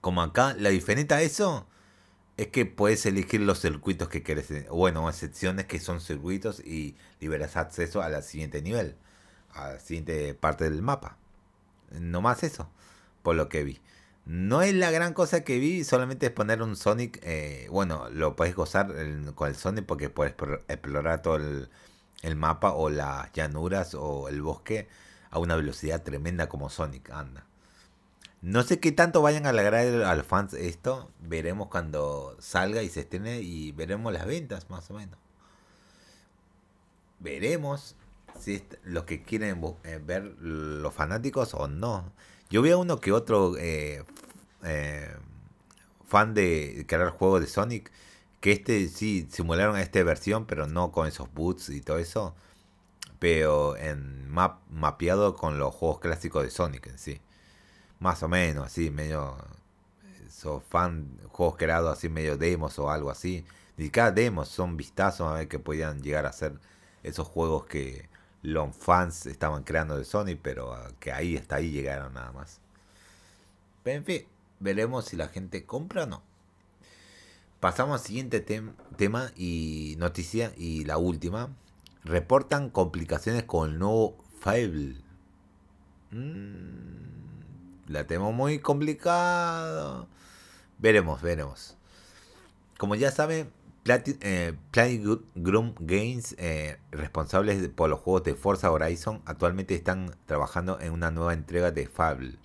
Como 0.00 0.22
acá, 0.22 0.54
la 0.58 0.70
diferencia 0.70 1.18
a 1.18 1.20
eso 1.20 1.66
es 2.38 2.46
que 2.46 2.64
puedes 2.64 3.04
elegir 3.04 3.42
los 3.42 3.60
circuitos 3.60 4.08
que 4.08 4.22
quieres, 4.22 4.70
bueno, 4.70 5.12
secciones 5.12 5.66
que 5.66 5.80
son 5.80 6.00
circuitos 6.00 6.60
y 6.60 6.96
liberas 7.20 7.58
acceso 7.58 8.00
a 8.00 8.08
la 8.08 8.22
siguiente 8.22 8.62
nivel, 8.62 8.96
a 9.52 9.74
la 9.74 9.80
siguiente 9.80 10.32
parte 10.32 10.64
del 10.64 10.80
mapa. 10.80 11.18
Nomás 11.90 12.42
eso, 12.42 12.70
por 13.22 13.36
lo 13.36 13.48
que 13.48 13.64
vi. 13.64 13.80
No 14.24 14.62
es 14.62 14.74
la 14.74 14.90
gran 14.90 15.14
cosa 15.14 15.42
que 15.42 15.58
vi, 15.58 15.82
solamente 15.82 16.26
es 16.26 16.32
poner 16.32 16.62
un 16.62 16.76
Sonic. 16.76 17.18
Eh, 17.22 17.66
bueno, 17.70 18.08
lo 18.10 18.36
puedes 18.36 18.54
gozar 18.54 18.94
con 19.34 19.48
el 19.48 19.56
Sonic 19.56 19.84
porque 19.84 20.10
puedes 20.10 20.34
explorar 20.68 21.22
todo 21.22 21.36
el, 21.36 21.68
el, 22.22 22.36
mapa 22.36 22.72
o 22.72 22.88
las 22.88 23.32
llanuras 23.32 23.94
o 23.94 24.28
el 24.28 24.42
bosque 24.42 24.88
a 25.30 25.38
una 25.38 25.56
velocidad 25.56 26.02
tremenda 26.02 26.48
como 26.48 26.70
Sonic 26.70 27.10
anda. 27.10 27.46
No 28.42 28.64
sé 28.64 28.80
qué 28.80 28.90
tanto 28.90 29.22
vayan 29.22 29.46
a 29.46 29.50
alegrar 29.50 29.86
a 30.04 30.14
los 30.16 30.26
fans 30.26 30.54
esto. 30.54 31.10
Veremos 31.20 31.68
cuando 31.68 32.36
salga 32.40 32.82
y 32.82 32.88
se 32.88 33.00
estrene 33.00 33.40
y 33.40 33.70
veremos 33.72 34.12
las 34.12 34.26
ventas 34.26 34.68
más 34.68 34.90
o 34.90 34.94
menos. 34.94 35.16
Veremos 37.20 37.94
si 38.38 38.54
es 38.56 38.62
lo 38.82 39.06
que 39.06 39.22
quieren 39.22 39.62
eh, 39.84 40.00
ver 40.04 40.24
los 40.40 40.92
fanáticos 40.92 41.54
o 41.54 41.68
no. 41.68 42.12
Yo 42.52 42.62
a 42.72 42.76
uno 42.76 43.00
que 43.00 43.10
otro 43.10 43.56
eh, 43.58 44.04
eh, 44.62 45.16
fan 46.06 46.34
de 46.34 46.84
crear 46.86 47.10
juegos 47.10 47.40
de 47.40 47.48
Sonic 47.48 47.90
que 48.40 48.52
este 48.52 48.88
sí 48.88 49.26
simularon 49.30 49.76
esta 49.78 50.02
versión, 50.04 50.46
pero 50.46 50.68
no 50.68 50.92
con 50.92 51.08
esos 51.08 51.32
boots 51.32 51.70
y 51.70 51.80
todo 51.80 51.98
eso, 51.98 52.34
pero 53.18 53.76
en 53.76 54.28
map 54.30 54.60
mapeado 54.70 55.34
con 55.36 55.58
los 55.58 55.74
juegos 55.74 56.00
clásicos 56.00 56.44
de 56.44 56.50
Sonic 56.50 56.86
en 56.88 56.98
sí 56.98 57.20
más 58.02 58.22
o 58.22 58.28
menos, 58.28 58.66
así, 58.66 58.90
medio. 58.90 59.36
Sos 60.28 60.62
fan, 60.64 61.08
juegos 61.28 61.56
creados 61.56 61.96
así, 61.96 62.08
medio 62.08 62.36
demos 62.36 62.78
o 62.78 62.90
algo 62.90 63.10
así. 63.10 63.44
Y 63.78 63.90
cada 63.90 64.10
demos 64.10 64.48
son 64.48 64.76
vistazos 64.76 65.28
a 65.28 65.34
ver 65.34 65.48
que 65.48 65.58
podían 65.58 66.02
llegar 66.02 66.26
a 66.26 66.32
ser 66.32 66.54
esos 67.02 67.28
juegos 67.28 67.66
que 67.66 68.08
los 68.42 68.76
fans 68.76 69.26
estaban 69.26 69.64
creando 69.64 69.96
de 69.96 70.04
Sony, 70.04 70.36
pero 70.40 70.76
que 71.00 71.12
ahí 71.12 71.36
hasta 71.36 71.56
ahí 71.56 71.70
llegaron 71.70 72.14
nada 72.14 72.32
más. 72.32 72.60
Pero 73.82 73.98
en 73.98 74.04
fin, 74.04 74.26
veremos 74.60 75.06
si 75.06 75.16
la 75.16 75.28
gente 75.28 75.64
compra 75.64 76.04
o 76.04 76.06
no. 76.06 76.22
Pasamos 77.60 78.00
al 78.00 78.06
siguiente 78.06 78.40
tema 78.40 79.32
y 79.36 79.94
noticia 79.98 80.52
y 80.56 80.84
la 80.84 80.98
última. 80.98 81.48
Reportan 82.04 82.70
complicaciones 82.70 83.44
con 83.44 83.70
el 83.70 83.78
nuevo 83.78 84.16
Fable. 84.40 84.96
Mmm 86.10 87.12
la 87.92 88.06
tenemos 88.06 88.34
muy 88.34 88.58
complicado. 88.58 90.08
Veremos, 90.78 91.22
veremos. 91.22 91.76
Como 92.78 92.94
ya 92.94 93.10
saben, 93.10 93.50
eh, 93.84 94.54
Playgroup 94.70 95.76
Games, 95.80 96.36
eh, 96.38 96.78
responsables 96.92 97.68
por 97.68 97.90
los 97.90 97.98
juegos 97.98 98.22
de 98.22 98.34
Forza 98.34 98.70
Horizon, 98.70 99.22
actualmente 99.26 99.74
están 99.74 100.14
trabajando 100.26 100.78
en 100.80 100.92
una 100.92 101.10
nueva 101.10 101.34
entrega 101.34 101.72
de 101.72 101.88
Fable 101.88 102.38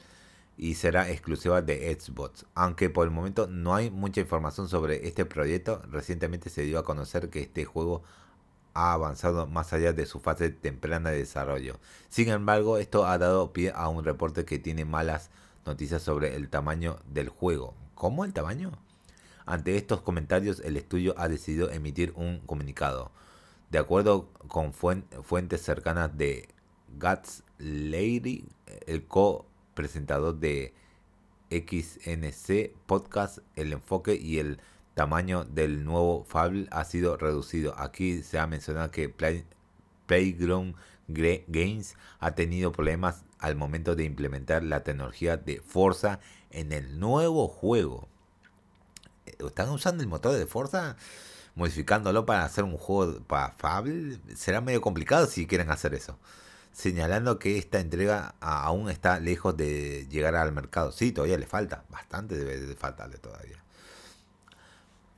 y 0.58 0.74
será 0.74 1.10
exclusiva 1.12 1.62
de 1.62 1.96
Xbox. 2.00 2.46
Aunque 2.56 2.90
por 2.90 3.06
el 3.06 3.14
momento 3.14 3.48
no 3.48 3.76
hay 3.76 3.92
mucha 3.92 4.22
información 4.22 4.68
sobre 4.68 5.08
este 5.08 5.26
proyecto, 5.26 5.84
recientemente 5.92 6.50
se 6.50 6.64
dio 6.64 6.80
a 6.80 6.84
conocer 6.84 7.30
que 7.30 7.42
este 7.42 7.66
juego 7.66 8.02
ha 8.74 8.94
avanzado 8.94 9.46
más 9.46 9.74
allá 9.74 9.94
de 9.94 10.08
su 10.08 10.20
fase 10.20 10.50
temprana 10.50 11.12
de 11.12 11.20
desarrollo. 11.20 11.80
Sin 12.10 12.30
embargo, 12.30 12.80
esto 12.80 13.06
ha 13.06 13.18
dado 13.20 13.54
pie 13.54 13.72
a 13.76 13.90
un 13.90 14.04
reporte 14.04 14.46
que 14.46 14.58
tiene 14.58 14.86
malas 14.86 15.30
noticias 15.66 16.02
sobre 16.02 16.36
el 16.36 16.50
tamaño 16.50 16.98
del 17.06 17.30
juego. 17.30 17.76
¿Cómo 17.94 18.26
el 18.26 18.34
tamaño? 18.34 18.87
Ante 19.48 19.78
estos 19.78 20.02
comentarios, 20.02 20.60
el 20.60 20.76
estudio 20.76 21.16
ha 21.18 21.30
decidido 21.30 21.72
emitir 21.72 22.12
un 22.18 22.42
comunicado. 22.42 23.12
De 23.72 23.80
acuerdo 23.80 24.30
con 24.50 24.74
fuentes 24.74 25.62
cercanas 25.62 26.18
de 26.18 26.50
Guts 27.00 27.44
Lady, 27.58 28.46
el 28.88 29.06
co-presentador 29.08 30.36
de 30.36 30.74
XNC 31.50 32.76
Podcast, 32.86 33.40
el 33.56 33.72
enfoque 33.72 34.16
y 34.16 34.40
el 34.40 34.60
tamaño 34.96 35.46
del 35.46 35.86
nuevo 35.86 36.26
Fable 36.26 36.68
ha 36.72 36.84
sido 36.84 37.16
reducido. 37.16 37.74
Aquí 37.80 38.24
se 38.24 38.40
ha 38.40 38.48
mencionado 38.48 38.92
que 38.92 39.08
Playground 40.08 40.76
Games 41.08 41.96
ha 42.20 42.36
tenido 42.36 42.74
problemas 42.74 43.24
al 43.40 43.56
momento 43.56 43.96
de 43.96 44.04
implementar 44.04 44.62
la 44.62 44.84
tecnología 44.84 45.38
de 45.38 45.62
Forza 45.62 46.20
en 46.52 46.74
el 46.74 47.00
nuevo 47.00 47.48
juego. 47.48 48.10
¿Están 49.40 49.70
usando 49.70 50.04
el 50.04 50.10
motor 50.10 50.36
de 50.36 50.46
Forza? 50.46 50.96
Modificándolo 51.56 52.26
para 52.26 52.44
hacer 52.44 52.64
un 52.64 52.78
juego 52.78 53.20
para 53.22 53.52
Fable. 53.52 54.20
Será 54.36 54.62
medio 54.62 54.82
complicado 54.82 55.26
si 55.28 55.48
quieren 55.48 55.72
hacer 55.72 55.94
eso. 55.94 56.18
Señalando 56.72 57.40
que 57.40 57.58
esta 57.58 57.80
entrega 57.80 58.36
aún 58.40 58.90
está 58.90 59.20
lejos 59.20 59.58
de 59.58 60.08
llegar 60.10 60.36
al 60.36 60.52
mercado. 60.52 60.92
Sí, 60.92 61.12
todavía 61.12 61.38
le 61.38 61.48
falta. 61.48 61.84
Bastante 61.90 62.38
debe 62.38 62.60
de 62.60 62.76
faltarle 62.76 63.18
todavía. 63.18 63.64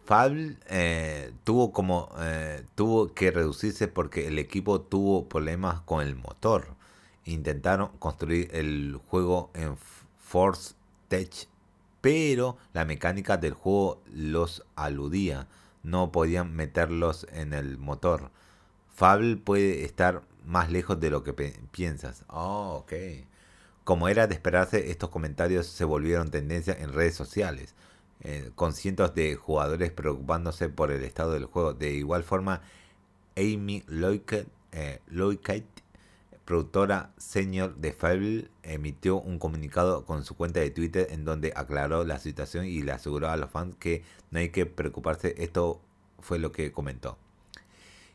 Fable 0.05 0.57
eh, 0.67 1.34
tuvo 1.43 1.72
como 1.72 2.09
eh, 2.20 2.65
tuvo 2.74 3.13
que 3.13 3.30
reducirse 3.30 3.88
porque 3.88 4.28
el 4.28 4.39
equipo 4.39 4.82
tuvo 4.82 5.30
problemas 5.30 5.82
con 5.82 6.01
el 6.01 6.15
motor. 6.15 6.76
Intentaron 7.26 7.89
construir 7.99 8.49
el 8.55 8.99
juego 9.07 9.51
en 9.53 9.78
Force 10.17 10.74
Tech, 11.09 11.47
pero 12.01 12.57
la 12.73 12.85
mecánica 12.85 13.37
del 13.37 13.53
juego 13.53 14.01
los 14.11 14.65
aludía. 14.75 15.47
No 15.83 16.11
podían 16.11 16.53
meterlos 16.55 17.27
en 17.31 17.53
el 17.53 17.77
motor. 17.77 18.31
Fable 18.93 19.37
puede 19.37 19.85
estar 19.85 20.23
más 20.45 20.71
lejos 20.71 20.99
de 20.99 21.09
lo 21.09 21.23
que 21.23 21.33
piensas. 21.71 22.25
Oh, 22.27 22.81
ok. 22.81 22.93
Como 23.83 24.07
era 24.07 24.27
de 24.27 24.35
esperarse, 24.35 24.91
estos 24.91 25.09
comentarios 25.09 25.67
se 25.67 25.85
volvieron 25.85 26.31
tendencia 26.31 26.75
en 26.77 26.93
redes 26.93 27.15
sociales. 27.15 27.75
Eh, 28.21 28.51
con 28.55 28.73
cientos 28.73 29.15
de 29.15 29.35
jugadores 29.35 29.91
preocupándose 29.91 30.67
por 30.67 30.91
el 30.91 31.03
estado 31.03 31.31
del 31.31 31.45
juego. 31.45 31.73
De 31.73 31.91
igual 31.91 32.23
forma, 32.23 32.61
Amy 33.37 33.83
Loickett, 33.87 34.47
eh, 34.73 34.99
productora 36.49 37.13
senior 37.17 37.75
de 37.75 37.93
Fable, 37.93 38.49
emitió 38.63 39.21
un 39.21 39.37
comunicado 39.37 40.03
con 40.03 40.25
su 40.25 40.35
cuenta 40.35 40.59
de 40.59 40.71
Twitter 40.71 41.07
en 41.11 41.23
donde 41.23 41.53
aclaró 41.55 42.03
la 42.03 42.17
situación 42.17 42.65
y 42.65 42.81
le 42.81 42.91
aseguró 42.91 43.29
a 43.29 43.37
los 43.37 43.51
fans 43.51 43.75
que 43.79 44.03
no 44.31 44.39
hay 44.39 44.49
que 44.49 44.65
preocuparse. 44.65 45.35
Esto 45.37 45.79
fue 46.19 46.39
lo 46.39 46.51
que 46.51 46.71
comentó. 46.71 47.19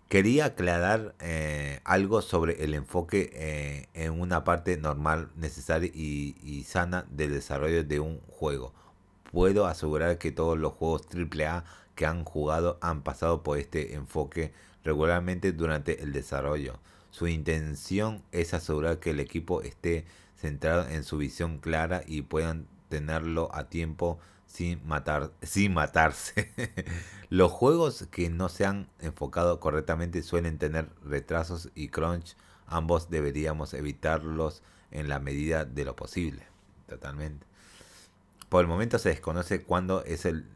Quería 0.09 0.47
aclarar 0.47 1.15
eh, 1.21 1.81
algo 1.85 2.23
sobre 2.23 2.65
el 2.65 2.75
enfoque 2.75 3.89
en 3.95 4.21
una 4.21 4.43
parte 4.43 4.77
normal, 4.79 5.31
necesaria 5.37 5.91
y 5.95 6.65
sana 6.67 7.07
del 7.11 7.31
desarrollo 7.31 7.85
de 7.85 8.01
un 8.01 8.21
juego 8.29 8.75
puedo 9.35 9.67
asegurar 9.67 10.17
que 10.19 10.31
todos 10.31 10.57
los 10.57 10.75
juegos 10.75 11.09
AAA 11.13 11.65
que 11.97 12.07
han 12.07 12.25
jugado 12.25 12.79
han 12.81 13.03
pasado 13.03 13.43
por 13.43 13.59
este 13.59 13.95
enfoque 13.95 14.53
regularmente 14.85 15.53
durante 15.53 16.03
el 16.03 16.13
desarrollo. 16.13 16.79
Su 17.15 17.29
intención 17.29 18.25
es 18.33 18.55
asegurar 18.55 18.99
que 18.99 19.11
el 19.11 19.21
equipo 19.21 19.63
esté 19.63 20.05
centrado 20.35 20.89
en 20.89 21.05
su 21.05 21.17
visión 21.17 21.59
clara 21.59 22.03
y 22.05 22.23
puedan 22.23 22.67
tenerlo 22.89 23.51
a 23.55 23.69
tiempo 23.69 24.19
sin, 24.47 24.85
matar, 24.85 25.31
sin 25.41 25.75
matarse. 25.75 26.51
Los 27.31 27.53
juegos 27.53 28.09
que 28.11 28.31
no 28.31 28.49
se 28.49 28.67
han 28.67 28.89
enfocado 28.99 29.61
correctamente 29.61 30.25
suelen 30.25 30.59
tener 30.59 30.89
retrasos 31.05 31.71
y 31.77 31.87
crunch. 31.87 32.35
Ambos 32.67 33.11
deberíamos 33.11 33.75
evitarlos 33.75 34.65
en 34.91 35.09
la 35.09 35.21
medida 35.21 35.65
de 35.65 35.85
lo 35.85 35.95
posible. 35.95 36.43
Totalmente. 36.89 37.47
Por 38.49 38.63
el 38.63 38.67
momento 38.67 38.99
se 38.99 39.11
desconoce 39.11 39.63
cuándo 39.63 40.03
es, 40.05 40.25
el, 40.25 40.49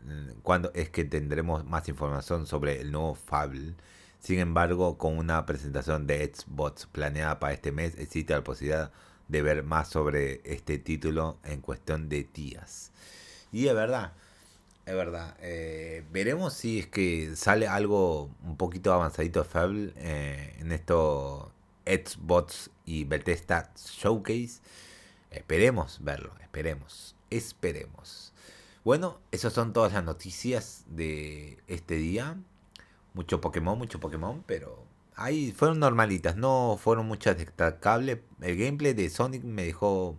cuándo 0.43 0.73
es 0.75 0.91
que 0.91 1.05
tendremos 1.05 1.65
más 1.65 1.89
información 1.89 2.49
sobre 2.49 2.81
el 2.81 2.91
nuevo 2.91 3.15
Fable. 3.15 3.77
Sin 4.21 4.39
embargo, 4.41 4.99
con 4.99 5.17
una 5.17 5.47
presentación 5.47 6.07
de 6.07 6.33
Xbox 6.35 6.87
planeada 6.87 7.39
para 7.39 7.55
este 7.55 7.73
mes, 7.73 7.97
existe 7.99 8.35
la 8.35 8.45
posibilidad 8.45 8.91
de 9.29 9.43
ver 9.43 9.63
más 9.63 9.89
sobre 9.89 10.41
este 10.45 10.79
título 10.79 11.39
en 11.45 11.61
cuestión 11.61 12.09
de 12.09 12.29
días. 12.33 12.91
Y 13.53 13.69
es 13.69 13.75
verdad, 13.75 14.13
es 14.87 14.95
verdad. 14.95 15.37
Eh, 15.41 16.05
veremos 16.11 16.55
si 16.55 16.81
es 16.81 16.87
que 16.87 17.37
sale 17.37 17.69
algo 17.69 18.31
un 18.45 18.57
poquito 18.57 18.93
avanzadito 18.93 19.43
de 19.43 19.49
Fable 19.49 19.93
eh, 19.97 20.57
en 20.59 20.73
esto 20.73 21.53
Xbox 21.87 22.71
y 22.85 23.05
Bethesda 23.05 23.73
Showcase. 23.77 24.61
Esperemos 25.31 25.99
verlo, 26.03 26.33
esperemos. 26.41 27.15
Esperemos. 27.31 28.33
Bueno, 28.85 29.21
esas 29.31 29.53
son 29.53 29.73
todas 29.73 29.93
las 29.93 30.05
noticias 30.05 30.85
de 30.89 31.59
este 31.67 31.97
día. 31.97 32.37
Mucho 33.19 33.41
Pokémon, 33.41 33.77
mucho 33.77 33.99
Pokémon, 33.99 34.45
pero 34.47 34.87
ahí 35.17 35.51
fueron 35.51 35.81
normalitas, 35.81 36.37
no 36.37 36.79
fueron 36.81 37.07
muchas 37.07 37.37
destacables. 37.37 38.21
El 38.41 38.57
gameplay 38.57 38.95
de 38.95 39.11
Sonic 39.11 39.43
me 39.43 39.65
dejó 39.65 40.17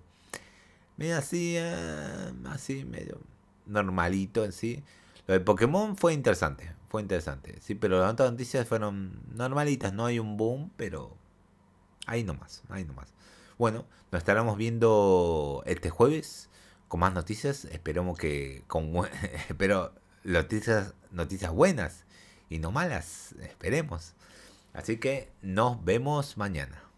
medio 0.97 1.17
así, 1.17 1.55
eh, 1.55 2.33
así, 2.49 2.83
medio 2.83 3.21
normalito 3.65 4.43
en 4.43 4.51
sí. 4.51 4.83
Lo 5.27 5.33
de 5.33 5.39
Pokémon 5.39 5.95
fue 5.95 6.13
interesante, 6.13 6.73
fue 6.89 7.01
interesante, 7.01 7.55
sí, 7.61 7.73
pero 7.73 8.01
las 8.01 8.11
otras 8.11 8.31
noticias 8.31 8.67
fueron 8.67 9.21
normalitas, 9.33 9.93
no 9.93 10.05
hay 10.05 10.19
un 10.19 10.35
boom, 10.35 10.69
pero 10.75 11.15
ahí 12.05 12.25
nomás, 12.25 12.63
ahí 12.67 12.83
nomás. 12.83 13.13
Bueno, 13.57 13.85
nos 14.11 14.19
estaremos 14.19 14.57
viendo 14.57 15.63
este 15.65 15.89
jueves 15.89 16.49
con 16.89 16.99
más 16.99 17.13
noticias. 17.13 17.63
Esperemos 17.63 18.19
que 18.19 18.65
con 18.67 18.91
espero 19.47 19.93
noticias 20.25 20.95
noticias 21.11 21.53
buenas 21.53 22.03
y 22.49 22.59
no 22.59 22.71
malas, 22.71 23.35
esperemos. 23.41 24.13
Así 24.73 24.97
que 24.97 25.31
nos 25.41 25.83
vemos 25.83 26.37
mañana. 26.37 26.88